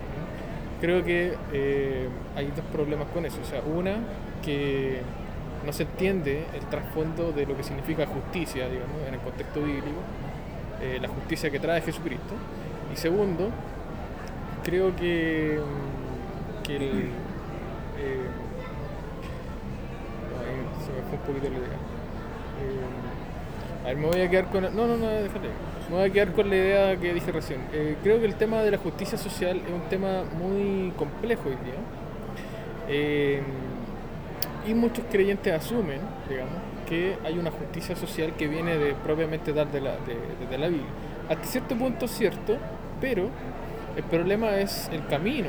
Creo 0.80 1.02
que 1.02 1.34
eh, 1.52 2.08
hay 2.36 2.46
dos 2.48 2.64
problemas 2.72 3.08
con 3.08 3.24
eso. 3.24 3.38
O 3.42 3.44
sea, 3.44 3.62
una, 3.62 3.96
que 4.44 5.00
no 5.64 5.72
se 5.72 5.84
entiende 5.84 6.44
el 6.54 6.60
trasfondo 6.66 7.32
de 7.32 7.46
lo 7.46 7.56
que 7.56 7.62
significa 7.62 8.06
justicia, 8.06 8.68
digamos, 8.68 8.96
en 9.06 9.14
el 9.14 9.20
contexto 9.20 9.60
bíblico, 9.60 10.00
eh, 10.80 10.98
la 11.00 11.08
justicia 11.08 11.50
que 11.50 11.58
trae 11.58 11.80
Jesucristo. 11.80 12.34
Y 12.92 12.96
segundo, 12.96 13.50
creo 14.62 14.94
que, 14.94 15.58
mm, 15.58 16.62
que 16.62 16.76
el, 16.76 17.10
se 20.88 21.00
me 21.00 21.08
fue 21.08 21.18
un 21.18 21.24
poquito 21.24 21.52
la 21.52 21.58
idea. 21.58 21.78
A 23.84 23.86
ver, 23.88 23.96
me 23.96 24.06
voy 24.06 24.20
a 24.20 24.28
quedar 24.28 24.46
con. 24.50 24.62
No, 24.62 24.86
no, 24.86 24.96
no, 24.96 25.06
déjale. 25.08 25.48
Me 25.88 25.96
voy 25.96 26.10
a 26.10 26.12
quedar 26.12 26.32
con 26.32 26.50
la 26.50 26.56
idea 26.56 26.96
que 26.96 27.14
dije 27.14 27.32
recién. 27.32 27.60
Eh, 27.72 27.96
creo 28.02 28.18
que 28.18 28.26
el 28.26 28.34
tema 28.34 28.62
de 28.62 28.70
la 28.70 28.78
justicia 28.78 29.16
social 29.16 29.62
es 29.66 29.72
un 29.72 29.88
tema 29.88 30.24
muy 30.38 30.92
complejo 30.96 31.48
hoy 31.48 31.56
día. 31.64 31.74
Eh, 32.88 33.42
y 34.66 34.74
muchos 34.74 35.04
creyentes 35.10 35.52
asumen, 35.52 36.00
digamos, 36.28 36.54
que 36.86 37.16
hay 37.24 37.38
una 37.38 37.50
justicia 37.50 37.96
social 37.96 38.34
que 38.36 38.48
viene 38.48 38.76
de 38.76 38.94
propiamente 38.94 39.52
dar 39.52 39.70
de 39.70 39.80
la, 39.80 39.92
de, 39.92 40.58
la 40.58 40.68
Biblia. 40.68 40.88
Hasta 41.28 41.44
cierto 41.44 41.76
punto 41.76 42.04
es 42.04 42.10
cierto, 42.10 42.58
pero 43.00 43.30
el 43.96 44.02
problema 44.04 44.56
es 44.58 44.90
el 44.92 45.06
camino 45.06 45.48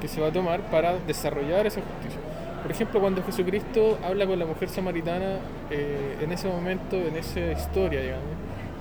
que 0.00 0.08
se 0.08 0.20
va 0.20 0.28
a 0.28 0.32
tomar 0.32 0.70
para 0.70 0.96
desarrollar 0.98 1.66
esa 1.66 1.80
justicia. 1.82 2.20
Por 2.64 2.70
ejemplo, 2.70 2.98
cuando 2.98 3.22
Jesucristo 3.22 3.98
habla 4.02 4.26
con 4.26 4.38
la 4.38 4.46
mujer 4.46 4.70
samaritana, 4.70 5.36
eh, 5.70 6.16
en 6.22 6.32
ese 6.32 6.48
momento, 6.48 6.96
en 6.96 7.14
esa 7.14 7.52
historia, 7.52 8.00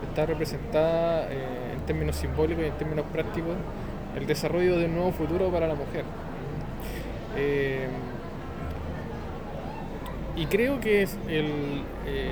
está 0.08 0.26
representada 0.26 1.28
eh, 1.30 1.74
en 1.74 1.86
términos 1.86 2.16
simbólicos 2.16 2.64
y 2.64 2.68
en 2.68 2.78
términos 2.78 3.06
prácticos 3.12 3.58
el 4.16 4.26
desarrollo 4.26 4.78
de 4.78 4.86
un 4.86 4.96
nuevo 4.96 5.12
futuro 5.12 5.50
para 5.50 5.68
la 5.68 5.76
mujer. 5.76 6.06
Eh, 7.36 7.90
y 10.38 10.46
creo 10.46 10.80
que 10.80 11.06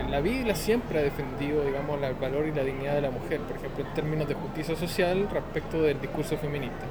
la 0.09 0.21
Biblia 0.21 0.55
siempre 0.55 0.99
ha 0.99 1.01
defendido 1.01 1.65
digamos, 1.65 2.01
el 2.01 2.15
valor 2.15 2.47
y 2.47 2.53
la 2.53 2.63
dignidad 2.63 2.95
de 2.95 3.01
la 3.01 3.11
mujer, 3.11 3.41
por 3.41 3.57
ejemplo, 3.57 3.85
en 3.85 3.93
términos 3.93 4.29
de 4.29 4.35
justicia 4.35 4.77
social 4.77 5.27
respecto 5.29 5.81
del 5.81 5.99
discurso 5.99 6.37
feminista. 6.37 6.85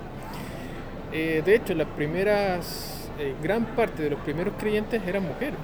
de 1.10 1.54
hecho, 1.54 1.74
las 1.74 1.88
primeras 1.88 2.99
eh, 3.18 3.34
gran 3.42 3.64
parte 3.76 4.02
de 4.02 4.10
los 4.10 4.20
primeros 4.20 4.54
creyentes 4.58 5.02
eran 5.06 5.24
mujeres. 5.24 5.58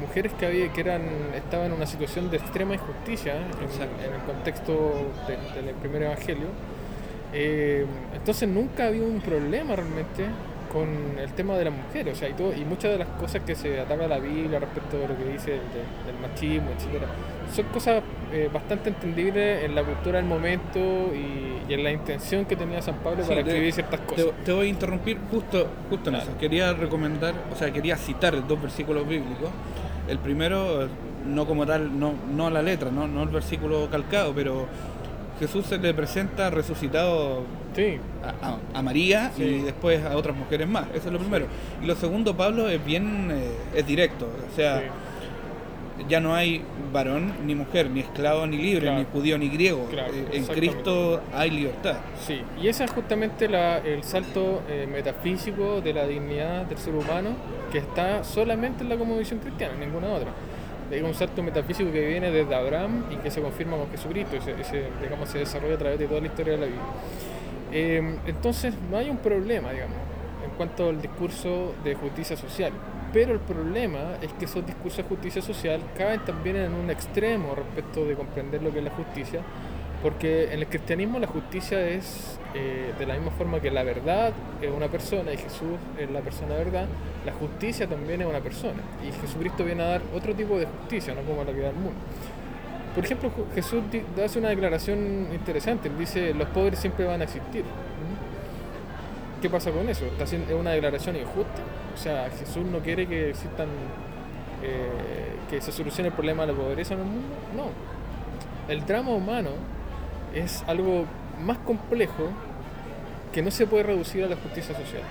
Mujeres 0.00 0.32
que, 0.34 0.46
había, 0.46 0.72
que 0.72 0.80
eran, 0.80 1.02
estaban 1.34 1.66
en 1.66 1.72
una 1.72 1.86
situación 1.86 2.30
de 2.30 2.36
extrema 2.36 2.74
injusticia 2.74 3.34
en, 3.36 4.12
el 4.12 4.20
contexto 4.26 5.12
del 5.26 5.74
primer 5.76 6.02
evangelio. 6.02 6.48
Eh, 7.32 7.84
entonces 8.14 8.48
nunca 8.48 8.86
había 8.86 9.02
un 9.02 9.20
problema 9.20 9.74
realmente 9.74 10.26
con 10.72 11.18
el 11.18 11.32
tema 11.32 11.56
de 11.56 11.64
las 11.64 11.74
mujeres, 11.74 12.14
o 12.14 12.16
sea, 12.18 12.28
y, 12.28 12.34
todo, 12.34 12.54
y 12.54 12.64
muchas 12.64 12.92
de 12.92 12.98
las 12.98 13.08
cosas 13.08 13.42
que 13.42 13.54
se 13.54 13.80
ataca 13.80 14.04
a 14.04 14.08
la 14.08 14.18
Biblia 14.18 14.58
respecto 14.58 14.98
de 14.98 15.08
lo 15.08 15.16
que 15.16 15.24
dice 15.24 15.52
del 15.52 16.18
machismo, 16.20 16.70
etcétera, 16.76 17.06
son 17.54 17.66
cosas 17.66 18.02
eh, 18.32 18.50
bastante 18.52 18.88
entendibles 18.90 19.64
en 19.64 19.74
la 19.74 19.82
cultura 19.82 20.18
del 20.18 20.26
momento 20.26 20.78
y, 21.14 21.72
en 21.72 21.82
la 21.82 21.90
intención 21.90 22.44
que 22.44 22.54
tenía 22.54 22.80
San 22.80 22.96
Pablo 22.96 23.24
para 23.24 23.40
escribir 23.40 23.72
ciertas 23.72 24.00
cosas. 24.00 24.26
Te, 24.44 24.52
voy 24.52 24.66
a 24.66 24.70
interrumpir 24.70 25.18
justo, 25.30 25.66
justo 25.90 26.10
en 26.10 26.16
eso. 26.16 26.38
Quería 26.38 26.72
recomendar, 26.72 27.34
o 27.52 27.56
sea, 27.56 27.72
quería 27.72 27.96
citar 27.96 28.46
dos 28.46 28.62
versículos 28.62 29.06
bíblicos. 29.08 29.50
El 30.08 30.18
primero, 30.18 30.88
no 31.26 31.44
como 31.44 31.66
tal, 31.66 31.98
no, 31.98 32.14
no 32.32 32.50
la 32.50 32.62
letra, 32.62 32.92
no, 32.92 33.08
no 33.08 33.24
el 33.24 33.30
versículo 33.30 33.88
calcado, 33.90 34.32
pero 34.32 34.66
Jesús 35.40 35.66
se 35.66 35.78
le 35.78 35.92
presenta 35.92 36.50
resucitado 36.50 37.42
a, 38.72 38.82
María 38.82 39.32
y 39.36 39.60
después 39.60 40.04
a 40.04 40.16
otras 40.16 40.36
mujeres 40.36 40.66
más. 40.66 40.86
Eso 40.94 41.08
es 41.08 41.12
lo 41.12 41.18
primero. 41.18 41.46
Y 41.82 41.86
lo 41.86 41.94
segundo, 41.94 42.36
Pablo, 42.36 42.68
es 42.68 42.82
bien 42.84 43.30
eh, 43.30 43.50
es 43.74 43.86
directo. 43.86 44.26
O 44.50 44.56
sea, 44.56 44.82
ya 46.08 46.20
no 46.20 46.34
hay 46.34 46.62
varón 46.92 47.32
ni 47.46 47.54
mujer, 47.54 47.90
ni 47.90 48.00
esclavo 48.00 48.46
ni 48.46 48.58
libre, 48.58 48.94
ni 48.94 49.04
judío 49.04 49.38
ni 49.38 49.48
griego. 49.48 49.88
Eh, 49.92 50.28
en 50.32 50.46
Cristo 50.46 51.20
hay 51.32 51.50
libertad. 51.50 51.96
Sí, 52.26 52.42
y 52.60 52.68
ese 52.68 52.84
es 52.84 52.90
justamente 52.90 53.48
la, 53.48 53.78
el 53.78 54.02
salto 54.04 54.62
eh, 54.68 54.86
metafísico 54.90 55.80
de 55.80 55.92
la 55.92 56.06
dignidad 56.06 56.66
del 56.66 56.78
ser 56.78 56.94
humano 56.94 57.30
que 57.72 57.78
está 57.78 58.24
solamente 58.24 58.82
en 58.82 58.88
la 58.88 58.96
cosmovisión 58.96 59.40
cristiana, 59.40 59.74
en 59.74 59.80
ninguna 59.80 60.08
otra 60.08 60.32
es 60.90 61.02
un 61.02 61.14
salto 61.14 61.42
metafísico 61.42 61.90
que 61.90 62.06
viene 62.06 62.30
desde 62.30 62.54
Abraham 62.54 63.06
y 63.10 63.16
que 63.16 63.30
se 63.30 63.40
confirma 63.40 63.76
con 63.76 63.90
Jesucristo, 63.90 64.36
ese, 64.36 64.52
ese 64.60 64.84
digamos, 65.02 65.28
se 65.28 65.38
desarrolla 65.38 65.74
a 65.74 65.78
través 65.78 65.98
de 65.98 66.06
toda 66.06 66.20
la 66.20 66.26
historia 66.26 66.52
de 66.52 66.58
la 66.58 66.66
Biblia. 66.66 66.84
Eh, 67.72 68.18
entonces, 68.26 68.74
no 68.90 68.96
hay 68.96 69.10
un 69.10 69.18
problema, 69.18 69.72
digamos, 69.72 69.96
en 70.44 70.50
cuanto 70.56 70.88
al 70.88 71.02
discurso 71.02 71.74
de 71.82 71.94
justicia 71.94 72.36
social. 72.36 72.72
Pero 73.12 73.32
el 73.32 73.40
problema 73.40 74.16
es 74.20 74.32
que 74.34 74.44
esos 74.44 74.66
discursos 74.66 74.98
de 74.98 75.04
justicia 75.04 75.42
social 75.42 75.80
caen 75.96 76.24
también 76.24 76.56
en 76.56 76.74
un 76.74 76.90
extremo 76.90 77.54
respecto 77.54 78.04
de 78.04 78.14
comprender 78.14 78.62
lo 78.62 78.72
que 78.72 78.78
es 78.78 78.84
la 78.84 78.90
justicia, 78.90 79.40
porque 80.02 80.52
en 80.52 80.60
el 80.60 80.66
cristianismo 80.66 81.18
la 81.18 81.26
justicia 81.26 81.80
es 81.88 82.38
eh, 82.54 82.92
de 82.98 83.06
la 83.06 83.14
misma 83.14 83.30
forma 83.32 83.60
que 83.60 83.70
la 83.70 83.82
verdad 83.82 84.32
es 84.60 84.70
una 84.70 84.88
persona 84.88 85.32
y 85.32 85.36
Jesús 85.36 85.78
es 85.98 86.10
la 86.10 86.20
persona 86.20 86.54
verdad, 86.54 86.86
la 87.24 87.32
justicia 87.32 87.86
también 87.86 88.20
es 88.20 88.26
una 88.26 88.40
persona. 88.40 88.82
Y 89.06 89.12
Jesucristo 89.20 89.64
viene 89.64 89.82
a 89.82 89.86
dar 89.86 90.02
otro 90.14 90.34
tipo 90.34 90.58
de 90.58 90.66
justicia, 90.66 91.14
no 91.14 91.22
como 91.22 91.44
la 91.44 91.52
que 91.52 91.60
da 91.60 91.70
el 91.70 91.76
mundo. 91.76 92.00
Por 92.94 93.04
ejemplo, 93.04 93.30
Jesús 93.54 93.82
hace 94.24 94.38
una 94.38 94.48
declaración 94.48 95.28
interesante, 95.32 95.88
él 95.88 95.98
dice, 95.98 96.32
los 96.32 96.48
pobres 96.48 96.78
siempre 96.78 97.04
van 97.04 97.20
a 97.20 97.24
existir. 97.24 97.62
¿Mm? 97.62 99.42
¿Qué 99.42 99.50
pasa 99.50 99.70
con 99.70 99.86
eso? 99.88 100.06
¿Está 100.06 100.24
haciendo, 100.24 100.50
¿Es 100.50 100.58
una 100.58 100.70
declaración 100.70 101.16
injusta? 101.16 101.62
O 101.96 101.98
sea, 101.98 102.30
Jesús 102.38 102.66
no 102.66 102.80
quiere 102.80 103.06
que 103.06 103.30
existan, 103.30 103.68
eh, 104.62 105.32
que 105.48 105.62
se 105.62 105.72
solucione 105.72 106.08
el 106.08 106.14
problema 106.14 106.44
de 106.44 106.52
la 106.52 106.58
pobreza 106.58 106.92
en 106.92 107.00
el 107.00 107.06
mundo. 107.06 107.34
No. 107.56 107.70
El 108.72 108.84
drama 108.84 109.12
humano 109.12 109.50
es 110.34 110.62
algo 110.66 111.06
más 111.40 111.56
complejo 111.58 112.28
que 113.32 113.40
no 113.40 113.50
se 113.50 113.66
puede 113.66 113.84
reducir 113.84 114.24
a 114.24 114.28
la 114.28 114.36
justicia 114.36 114.74
social. 114.74 115.02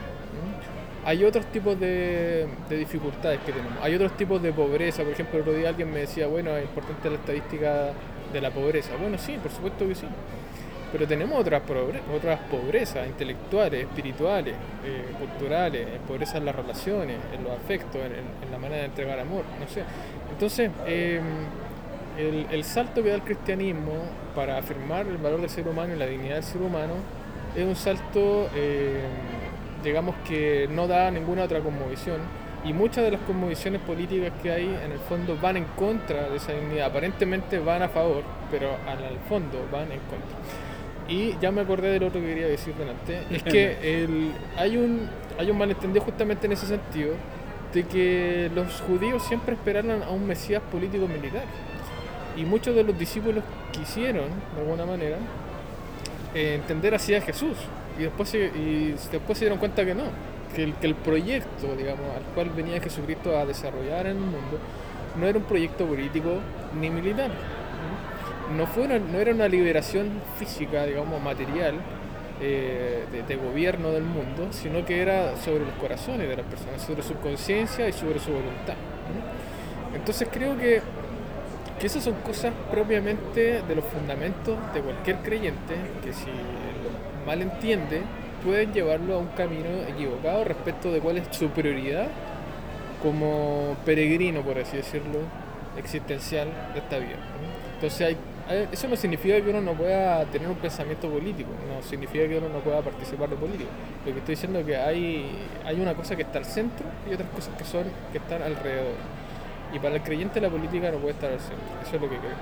Hay 1.06 1.24
otros 1.24 1.46
tipos 1.48 1.80
de, 1.80 2.48
dificultades 2.70 3.40
que 3.42 3.52
tenemos. 3.52 3.74
Hay 3.82 3.94
otros 3.94 4.18
tipos 4.18 4.42
de 4.42 4.52
pobreza. 4.52 5.04
Por 5.04 5.14
ejemplo, 5.14 5.36
el 5.36 5.42
otro 5.42 5.54
día 5.54 5.70
alguien 5.70 5.92
me 5.92 6.00
decía, 6.00 6.26
bueno, 6.26 6.56
es 6.58 6.64
importante 6.64 7.10
la 7.10 7.18
estadística 7.18 7.92
de 8.34 8.42
la 8.42 8.50
pobreza. 8.50 8.90
Bueno, 9.00 9.18
sí, 9.20 9.38
por 9.42 9.52
supuesto 9.52 9.88
que 9.88 9.96
sí. 9.96 10.08
Pero 10.96 11.10
tenemos 11.10 11.38
otras, 11.38 11.62
otras 12.16 12.40
pobrezas 12.50 13.06
intelectuales, 13.06 13.82
espirituales, 13.82 14.56
eh, 14.86 15.14
culturales, 15.20 15.86
pobreza 16.08 16.38
en 16.38 16.46
las 16.46 16.56
relaciones, 16.56 17.18
en 17.34 17.44
los 17.44 17.52
afectos, 17.52 17.98
en, 17.98 18.50
la 18.50 18.58
manera 18.58 18.84
de 18.84 18.86
entregar 18.86 19.20
amor, 19.20 19.44
no 19.60 19.68
sé. 19.68 19.84
Entonces, 20.32 20.72
em, 20.88 21.22
el, 22.50 22.64
salto 22.64 23.04
que 23.04 23.10
da 23.10 23.16
el 23.16 23.24
cristianismo 23.24 23.92
para 24.34 24.58
afirmar 24.58 25.06
el 25.06 25.18
valor 25.18 25.42
del 25.42 25.50
ser 25.50 25.68
humano 25.68 25.94
y 25.94 25.98
la 25.98 26.06
dignidad 26.06 26.36
del 26.36 26.46
ser 26.46 26.62
humano 26.62 26.94
es 27.58 27.66
un 27.66 27.76
salto, 27.76 28.50
eh, 28.56 29.02
digamos, 29.84 30.16
que 30.26 30.70
no 30.72 30.88
da 30.88 31.12
ninguna 31.12 31.44
otra 31.44 31.60
conmovisión. 31.60 32.22
Y 32.64 32.72
muchas 32.72 33.04
de 33.04 33.12
las 33.12 33.20
conmovisiones 33.24 33.82
políticas 33.82 34.32
que 34.42 34.50
hay 34.50 34.80
en 34.86 34.94
el 34.94 35.00
fondo 35.10 35.38
van 35.42 35.58
en 35.58 35.66
contra 35.76 36.30
de 36.30 36.38
esa 36.38 36.54
dignidad. 36.54 36.88
Aparentemente 36.88 37.60
van 37.60 37.84
a 37.84 37.90
favor, 37.90 38.24
pero 38.50 38.70
al 38.88 39.20
fondo 39.28 39.68
van 39.70 39.92
en 39.92 40.00
contra. 40.00 40.65
Y 41.08 41.38
ya 41.40 41.52
me 41.52 41.62
acordé 41.62 41.90
del 41.90 42.04
otro 42.04 42.20
que 42.20 42.28
quería 42.28 42.48
decir 42.48 42.74
delante. 42.76 43.22
Es 43.30 43.44
que 43.44 44.04
el, 44.04 44.32
hay, 44.58 44.78
un, 44.78 45.08
hay 45.38 45.52
un 45.52 45.58
malentendido 45.58 46.04
justamente 46.04 46.48
en 46.48 46.54
ese 46.54 46.66
sentido 46.66 47.14
de 47.74 47.84
que 47.84 48.50
los 48.56 48.82
judíos 48.82 49.24
siempre 49.24 49.54
esperaron 49.54 50.02
a 50.02 50.10
un 50.10 50.26
mesías 50.26 50.64
político 50.72 51.08
militar. 51.08 51.44
Y 52.36 52.44
muchos 52.44 52.76
de 52.76 52.84
los 52.84 52.98
discípulos 52.98 53.44
quisieron, 53.72 54.26
de 54.56 54.62
alguna 54.62 54.86
manera, 54.86 55.18
eh, 56.34 56.56
entender 56.56 56.96
así 56.96 57.14
a 57.14 57.22
Jesús. 57.22 57.58
Y 58.00 58.04
después, 58.04 58.30
se, 58.30 58.40
y 58.48 58.96
después 59.12 59.38
se 59.38 59.46
dieron 59.46 59.60
cuenta 59.60 59.86
que 59.86 59.94
no, 59.94 60.04
que 60.56 60.64
el, 60.64 60.74
que 60.74 60.88
el 60.88 60.96
proyecto, 60.96 61.76
digamos, 61.78 62.06
al 62.16 62.24
cual 62.34 62.50
venía 62.50 62.82
Jesucristo 62.82 63.38
a 63.38 63.46
desarrollar 63.46 64.08
en 64.08 64.18
el 64.18 64.24
mundo, 64.24 64.60
no 65.20 65.28
era 65.28 65.38
un 65.38 65.46
proyecto 65.46 65.86
político 65.86 66.40
ni 66.80 66.90
militar. 66.90 67.32
No, 68.46 68.68
fue 68.68 68.84
una- 68.84 69.00
no 69.00 69.18
era 69.20 69.32
una 69.34 69.48
liberación 69.48 70.22
física, 70.38 70.86
digamos, 70.86 71.22
material, 71.22 71.76
eh, 72.42 73.06
de, 73.12 73.24
de 73.24 73.36
gobierno 73.38 73.92
del 73.92 74.04
mundo, 74.04 74.50
sino 74.52 74.86
que 74.86 75.02
era 75.02 75.36
sobre 75.38 75.66
los 75.66 75.74
corazones 75.76 76.28
de 76.30 76.36
las 76.38 76.46
personas, 76.46 76.82
sobre 76.82 77.02
su 77.04 77.16
conciencia 77.16 77.88
y 77.88 77.94
sobre 77.94 78.20
su 78.20 78.32
voluntad. 78.32 78.76
Entonces 79.94 80.28
creo 80.32 80.58
que, 80.58 80.82
que 81.80 81.88
esas 81.88 82.04
son 82.04 82.16
cosas 82.16 82.54
propiamente 82.72 83.62
de 83.64 83.76
los 83.76 83.86
fundamentos 83.86 84.58
de 84.74 84.82
cualquier 84.82 85.18
creyente, 85.18 85.76
que 86.04 86.14
si 86.14 86.28
lo 86.28 87.26
mal 87.26 87.42
entiende, 87.42 88.02
pueden 88.44 88.74
llevarlo 88.74 89.16
a 89.16 89.20
un 89.20 89.28
camino 89.30 89.70
equivocado 89.88 90.44
respecto 90.44 90.92
de 90.92 91.00
cuál 91.00 91.18
es 91.18 91.28
su 91.32 91.50
prioridad 91.50 92.08
como 93.02 93.78
peregrino, 93.86 94.42
por 94.42 94.58
así 94.58 94.78
decirlo, 94.78 95.20
existencial 95.78 96.48
de 96.74 96.80
esta 96.80 96.98
vida. 96.98 97.18
Entonces 97.76 98.02
hay- 98.08 98.18
eso 98.50 98.88
no 98.88 98.96
significa 98.96 99.42
que 99.42 99.50
uno 99.50 99.62
no 99.62 99.74
pueda 99.74 100.24
tener 100.26 100.48
un 100.48 100.56
pensamiento 100.56 101.10
político, 101.10 101.50
no 101.68 101.82
significa 101.82 102.28
que 102.28 102.38
uno 102.38 102.50
no 102.50 102.60
pueda 102.60 102.82
participar 102.82 103.30
de 103.30 103.36
política. 103.36 103.70
Lo 104.06 104.14
que 104.14 104.20
estoy 104.20 104.36
diciendo 104.36 104.60
es 104.60 104.66
que 104.66 104.78
hay, 104.78 105.32
hay 105.66 105.80
una 105.80 105.96
cosa 105.96 106.16
que 106.16 106.22
está 106.22 106.40
al 106.40 106.46
centro 106.46 106.86
y 107.10 107.14
otras 107.14 107.30
cosas 107.30 107.56
que 107.58 107.66
son 107.66 107.86
que 108.12 108.20
están 108.20 108.42
alrededor. 108.42 108.94
Y 109.74 109.80
para 109.80 109.96
el 109.96 110.04
creyente 110.04 110.40
la 110.40 110.50
política 110.50 110.92
no 110.92 110.98
puede 110.98 111.14
estar 111.14 111.32
al 111.32 111.40
centro, 111.40 111.66
eso 111.86 111.96
es 111.96 112.02
lo 112.02 112.10
que 112.10 112.18
creo. 112.18 112.36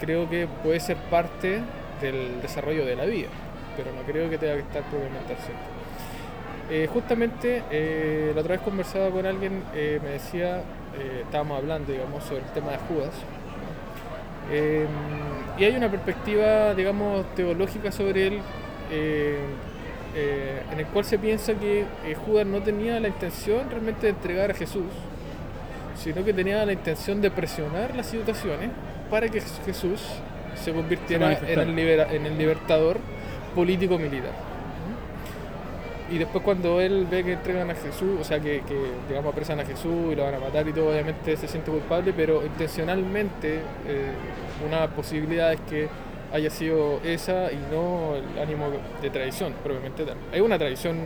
Creo 0.00 0.30
que 0.30 0.48
puede 0.62 0.80
ser 0.80 0.96
parte 1.10 1.60
del 2.00 2.40
desarrollo 2.40 2.86
de 2.86 2.96
la 2.96 3.04
vida, 3.04 3.28
pero 3.76 3.92
no 3.92 4.02
creo 4.02 4.30
que 4.30 4.38
tenga 4.38 4.54
que 4.54 4.60
estar 4.60 4.82
propiamente 4.84 5.34
al 5.34 5.38
centro. 5.40 5.78
Eh, 6.70 6.86
justamente 6.92 7.62
eh, 7.70 8.32
la 8.34 8.40
otra 8.42 8.56
vez 8.56 8.62
conversaba 8.62 9.10
con 9.10 9.24
alguien, 9.24 9.62
eh, 9.74 10.00
me 10.02 10.10
decía, 10.10 10.62
eh, 10.98 11.22
estábamos 11.24 11.58
hablando, 11.58 11.92
digamos, 11.92 12.24
sobre 12.24 12.40
el 12.40 12.52
tema 12.52 12.72
de 12.72 12.78
Judas. 12.78 13.14
Eh, 14.50 14.86
y 15.58 15.64
hay 15.64 15.76
una 15.76 15.90
perspectiva, 15.90 16.74
digamos, 16.74 17.26
teológica 17.34 17.90
sobre 17.92 18.28
él, 18.28 18.38
eh, 18.90 19.38
eh, 20.14 20.62
en 20.72 20.78
el 20.80 20.86
cual 20.86 21.04
se 21.04 21.18
piensa 21.18 21.54
que 21.54 21.80
eh, 22.06 22.14
Judas 22.24 22.46
no 22.46 22.60
tenía 22.62 22.98
la 23.00 23.08
intención 23.08 23.68
realmente 23.70 24.06
de 24.06 24.10
entregar 24.10 24.50
a 24.50 24.54
Jesús, 24.54 24.84
sino 25.96 26.24
que 26.24 26.32
tenía 26.32 26.64
la 26.64 26.72
intención 26.72 27.20
de 27.20 27.30
presionar 27.30 27.94
las 27.96 28.06
situaciones 28.06 28.70
para 29.10 29.28
que 29.28 29.40
Jesús 29.66 30.00
se 30.54 30.72
convirtiera 30.72 31.36
Se 31.36 31.52
en 31.52 31.60
el, 31.60 31.76
libera- 31.76 32.12
en 32.12 32.26
el 32.26 32.38
libertador 32.38 32.98
político-militar. 33.54 34.47
Y 36.10 36.18
después 36.18 36.42
cuando 36.42 36.80
él 36.80 37.06
ve 37.10 37.22
que 37.22 37.34
entregan 37.34 37.70
a 37.70 37.74
Jesús, 37.74 38.18
o 38.20 38.24
sea, 38.24 38.40
que, 38.40 38.62
que, 38.62 38.76
digamos 39.08 39.32
apresan 39.32 39.60
a 39.60 39.64
Jesús 39.64 40.12
y 40.12 40.14
lo 40.14 40.24
van 40.24 40.34
a 40.34 40.38
matar 40.38 40.66
y 40.66 40.72
todo, 40.72 40.90
obviamente 40.90 41.36
se 41.36 41.46
siente 41.46 41.70
culpable, 41.70 42.14
pero 42.16 42.44
intencionalmente 42.44 43.56
eh, 43.86 44.12
una 44.66 44.88
posibilidad 44.88 45.52
es 45.52 45.60
que 45.68 45.88
haya 46.32 46.50
sido 46.50 47.00
esa 47.04 47.52
y 47.52 47.58
no 47.70 48.16
el 48.16 48.38
ánimo 48.38 48.70
de 49.02 49.10
traición, 49.10 49.52
propiamente 49.62 50.04
tal. 50.04 50.16
Hay 50.32 50.40
una 50.40 50.58
traición, 50.58 50.98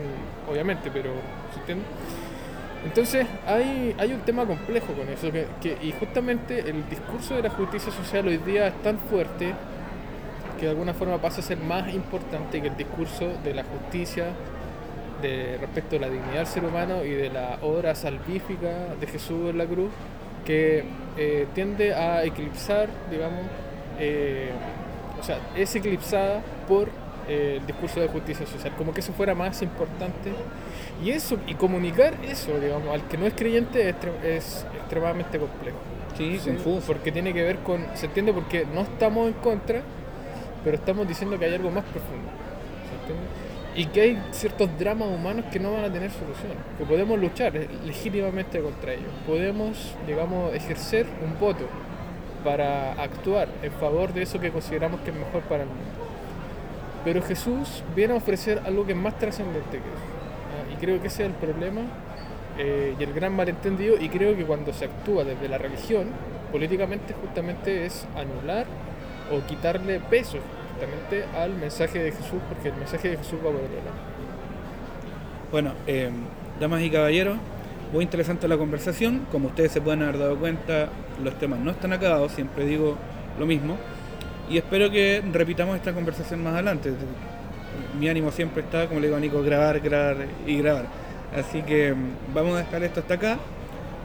obviamente, 0.49 0.91
pero 0.93 1.11
¿se 1.53 1.61
entiende? 1.61 1.85
Entonces 2.85 3.27
hay, 3.47 3.95
hay 3.99 4.13
un 4.13 4.21
tema 4.21 4.45
complejo 4.45 4.93
con 4.93 5.09
eso, 5.09 5.31
que, 5.61 5.79
y 5.83 5.93
justamente 5.93 6.59
el 6.69 6.89
discurso 6.89 7.37
de 7.37 7.43
la 7.43 7.51
justicia 7.51 7.93
social 7.93 8.27
hoy 8.27 8.39
día 8.39 8.69
es 8.69 8.83
tan 8.83 8.99
fuerte 8.99 9.53
que 10.59 10.67
de 10.67 10.71
alguna 10.71 10.93
forma 10.93 11.19
pasa 11.19 11.41
a 11.41 11.45
ser 11.45 11.59
más 11.59 11.93
importante 11.95 12.61
que 12.61 12.69
el 12.69 12.77
discurso 12.77 13.29
de 13.45 13.55
la 13.55 13.63
justicia 13.65 14.27
de 15.23 15.57
respecto 15.61 15.97
a 15.97 16.01
la 16.01 16.09
dignidad 16.11 16.39
del 16.39 16.47
ser 16.47 16.65
humano 16.65 17.05
y 17.05 17.11
de 17.11 17.31
la 17.31 17.59
obra 17.63 17.95
salvífica 17.95 18.95
de 19.01 19.07
Jesús 19.07 19.51
en 19.51 19.59
la 19.59 19.67
cruz, 19.67 19.91
que 20.45 20.85
eh, 21.17 21.47
tiende 21.55 21.95
a 21.95 22.25
eclipsar, 22.25 22.89
digamos, 23.11 23.41
eh, 23.99 24.51
o 25.21 25.23
sea, 25.23 25.39
es 25.57 25.75
eclipsada 25.77 26.43
por 26.67 26.89
eh, 27.29 27.59
el 27.61 27.67
discurso 27.67 28.01
de 28.01 28.09
justicia 28.09 28.45
social, 28.47 28.75
como 28.77 28.93
que 28.93 29.01
eso 29.01 29.13
fuera 29.13 29.35
más 29.35 29.63
importante. 29.63 30.33
Y 31.03 31.11
eso, 31.11 31.39
y 31.47 31.55
comunicar 31.55 32.15
eso, 32.25 32.59
digamos, 32.61 32.89
al 32.93 33.07
que 33.09 33.17
no 33.19 33.27
es 33.27 33.35
creyente 33.35 33.89
es, 33.89 33.95
tre- 33.97 34.25
es 34.25 34.67
extremadamente 34.77 35.39
complejo. 35.39 35.79
Sí, 36.17 36.39
Sí, 36.39 36.51
confuso. 36.51 36.87
Porque 36.87 37.13
tiene 37.13 37.33
que 37.33 37.43
ver 37.43 37.59
con. 37.59 37.87
Se 37.95 38.07
entiende 38.07 38.33
porque 38.33 38.67
no 38.75 38.83
estamos 38.83 39.29
en 39.29 39.35
contra, 39.35 39.83
pero 40.65 40.77
estamos 40.77 41.07
diciendo 41.09 41.39
que 41.39 41.45
hay 41.47 41.55
algo 41.55 41.71
más 41.71 41.85
profundo. 41.85 42.32
Y 43.75 43.87
que 43.87 44.01
hay 44.03 44.23
ciertos 44.33 44.69
dramas 44.79 45.09
humanos 45.09 45.47
que 45.51 45.59
no 45.59 45.73
van 45.73 45.85
a 45.85 45.93
tener 45.93 46.11
solución. 46.11 46.53
Que 46.77 46.85
podemos 46.85 47.19
luchar 47.19 47.55
legítimamente 47.87 48.61
contra 48.61 48.93
ellos. 48.93 49.11
Podemos, 49.27 49.95
digamos, 50.07 50.55
ejercer 50.55 51.07
un 51.25 51.39
voto 51.39 51.67
para 52.45 52.93
actuar 52.93 53.49
en 53.63 53.73
favor 53.73 54.13
de 54.13 54.23
eso 54.23 54.41
que 54.41 54.51
consideramos 54.51 55.01
que 55.01 55.11
es 55.11 55.17
mejor 55.17 55.43
para 55.43 55.63
el 55.63 55.69
mundo. 55.69 55.85
Pero 57.05 57.23
Jesús 57.23 57.83
viene 57.97 58.15
a 58.15 58.17
ofrecer 58.17 58.61
algo 58.65 58.85
que 58.85 58.93
es 58.93 58.99
más 58.99 59.19
trascendente 59.19 59.71
que 59.71 59.79
eso. 59.79 60.73
Y 60.73 60.77
creo 60.77 61.01
que 61.01 61.09
ese 61.09 61.25
es 61.25 61.31
el 61.31 61.35
problema 61.35 61.83
eh, 62.59 62.95
y 62.99 63.03
el 63.03 63.13
gran 63.13 63.35
malentendido. 63.35 63.97
Y 63.99 64.09
creo 64.09 64.37
que 64.37 64.45
cuando 64.45 64.73
se 64.73 64.85
actúa 64.85 65.25
desde 65.25 65.49
la 65.49 65.59
religión, 65.59 66.09
políticamente 66.51 67.15
justamente 67.15 67.87
es 67.87 68.07
anular 68.15 68.67
o 69.33 69.45
quitarle 69.47 69.99
peso 69.99 70.39
al 71.37 71.55
mensaje 71.55 71.99
de 71.99 72.13
Jesús, 72.13 72.41
porque 72.49 72.69
el 72.69 72.77
mensaje 72.77 73.11
de 73.11 73.17
Jesús 73.17 73.39
va 73.39 73.51
por 73.51 73.57
otro 73.57 73.77
lado. 73.77 74.13
Bueno, 75.51 75.73
eh, 75.87 76.11
damas 76.61 76.83
y 76.83 76.91
caballeros, 76.91 77.37
muy 77.93 78.05
interesante 78.05 78.49
la 78.49 78.57
conversación. 78.57 79.27
Como 79.31 79.49
ustedes 79.49 79.73
se 79.73 79.81
pueden 79.81 80.03
haber 80.03 80.19
dado 80.19 80.37
cuenta, 80.37 80.89
los 81.23 81.39
temas 81.39 81.61
no 81.61 81.73
están 81.73 81.93
acabados, 81.93 82.33
siempre 82.33 82.65
digo 82.65 82.97
lo 83.39 83.47
mismo. 83.47 83.77
Y 84.49 84.59
espero 84.59 84.91
que 84.91 85.23
repitamos 85.33 85.77
esta 85.77 85.93
conversación 85.93 86.43
más 86.43 86.55
adelante. 86.55 86.93
Mi 87.99 88.09
ánimo 88.09 88.31
siempre 88.31 88.63
está, 88.63 88.87
como 88.87 89.01
le 89.01 89.07
digo 89.07 89.17
a 89.17 89.21
Nico, 89.21 89.43
grabar, 89.43 89.81
grabar 89.81 90.17
y 90.47 90.59
grabar. 90.59 90.87
Así 91.37 91.63
que 91.63 91.95
mm, 91.95 92.35
vamos 92.35 92.55
a 92.55 92.59
dejar 92.59 92.83
esto 92.83 93.01
hasta 93.01 93.15
acá. 93.15 93.39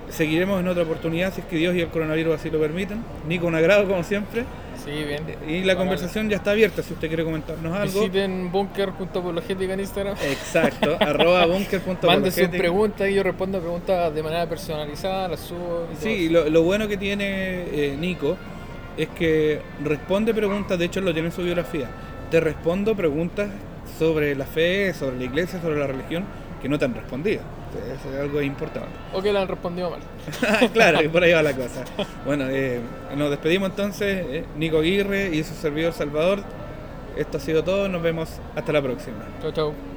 Seguiremos 0.10 0.60
en 0.60 0.68
otra 0.68 0.84
oportunidad 0.84 1.34
si 1.34 1.42
es 1.42 1.48
que 1.48 1.58
Dios 1.58 1.76
y 1.76 1.82
el 1.82 1.90
coronavirus 1.90 2.36
así 2.36 2.50
lo 2.50 2.60
permiten. 2.60 3.04
Nico, 3.28 3.48
un 3.48 3.56
agrado 3.56 3.88
como 3.88 4.04
siempre. 4.04 4.46
Sí, 4.84 5.04
bien. 5.04 5.24
Y 5.48 5.64
la 5.64 5.76
conversación 5.76 6.30
ya 6.30 6.38
está 6.38 6.52
abierta 6.52 6.82
si 6.82 6.94
usted 6.94 7.08
quiere 7.08 7.24
comentarnos 7.24 7.76
algo. 7.76 8.00
Visiten 8.00 8.52
bunker.apologética 8.52 9.74
en 9.74 9.80
Instagram. 9.80 10.16
Exacto, 10.24 10.98
arroba 11.00 11.46
bunker.apologética. 11.46 12.08
Manden 12.08 12.32
sus 12.32 12.48
preguntas 12.48 13.10
y 13.10 13.14
yo 13.14 13.24
respondo 13.24 13.60
preguntas 13.60 14.14
de 14.14 14.24
manera 14.24 14.48
personalizada, 14.48 15.28
las 15.30 15.40
subo. 15.42 15.88
y 15.94 16.04
Sí, 16.04 16.30
lo 16.30 16.64
bueno 16.64 16.88
que 16.88 16.98
tiene 16.98 17.26
eh, 17.72 17.96
Nico 18.00 18.38
es 18.98 19.08
que 19.10 19.62
responde 19.84 20.34
preguntas, 20.34 20.78
de 20.78 20.86
hecho 20.86 21.02
lo 21.02 21.14
tiene 21.14 21.28
en 21.30 21.34
su 21.34 21.44
biografía, 21.44 21.88
te 22.32 22.40
respondo 22.40 22.96
preguntas 22.96 23.50
sobre 23.98 24.36
la 24.36 24.46
fe, 24.46 24.94
sobre 24.94 25.18
la 25.18 25.24
iglesia, 25.24 25.62
sobre 25.62 25.80
la 25.80 25.88
religión, 25.88 26.26
que 26.62 26.68
no 26.68 26.78
te 26.80 26.86
han 26.86 26.96
respondido. 26.96 27.42
Eso 27.76 28.14
es 28.14 28.20
algo 28.20 28.42
importante. 28.42 28.90
O 29.14 29.22
que 29.22 29.32
le 29.32 29.40
han 29.40 29.48
respondido 29.48 29.90
mal. 29.90 30.00
claro, 30.74 31.00
que 31.00 31.10
por 31.10 31.24
ahí 31.24 31.34
va 31.34 31.44
la 31.44 31.54
cosa. 31.54 31.84
Bueno, 32.26 32.46
eh, 32.50 32.82
nos 33.16 33.30
despedimos 33.30 33.70
entonces, 33.70 34.26
eh, 34.30 34.46
Nico 34.58 34.80
Aguirre 34.80 35.30
y 35.34 35.44
su 35.44 35.54
servidor 35.54 35.94
Salvador. 35.94 36.40
Esto 37.16 37.38
ha 37.38 37.42
sido 37.42 37.64
todo, 37.64 37.88
nos 37.88 38.02
vemos 38.02 38.30
hasta 38.56 38.72
la 38.72 38.82
próxima. 38.82 39.18
Chau, 39.42 39.52
chau. 39.52 39.97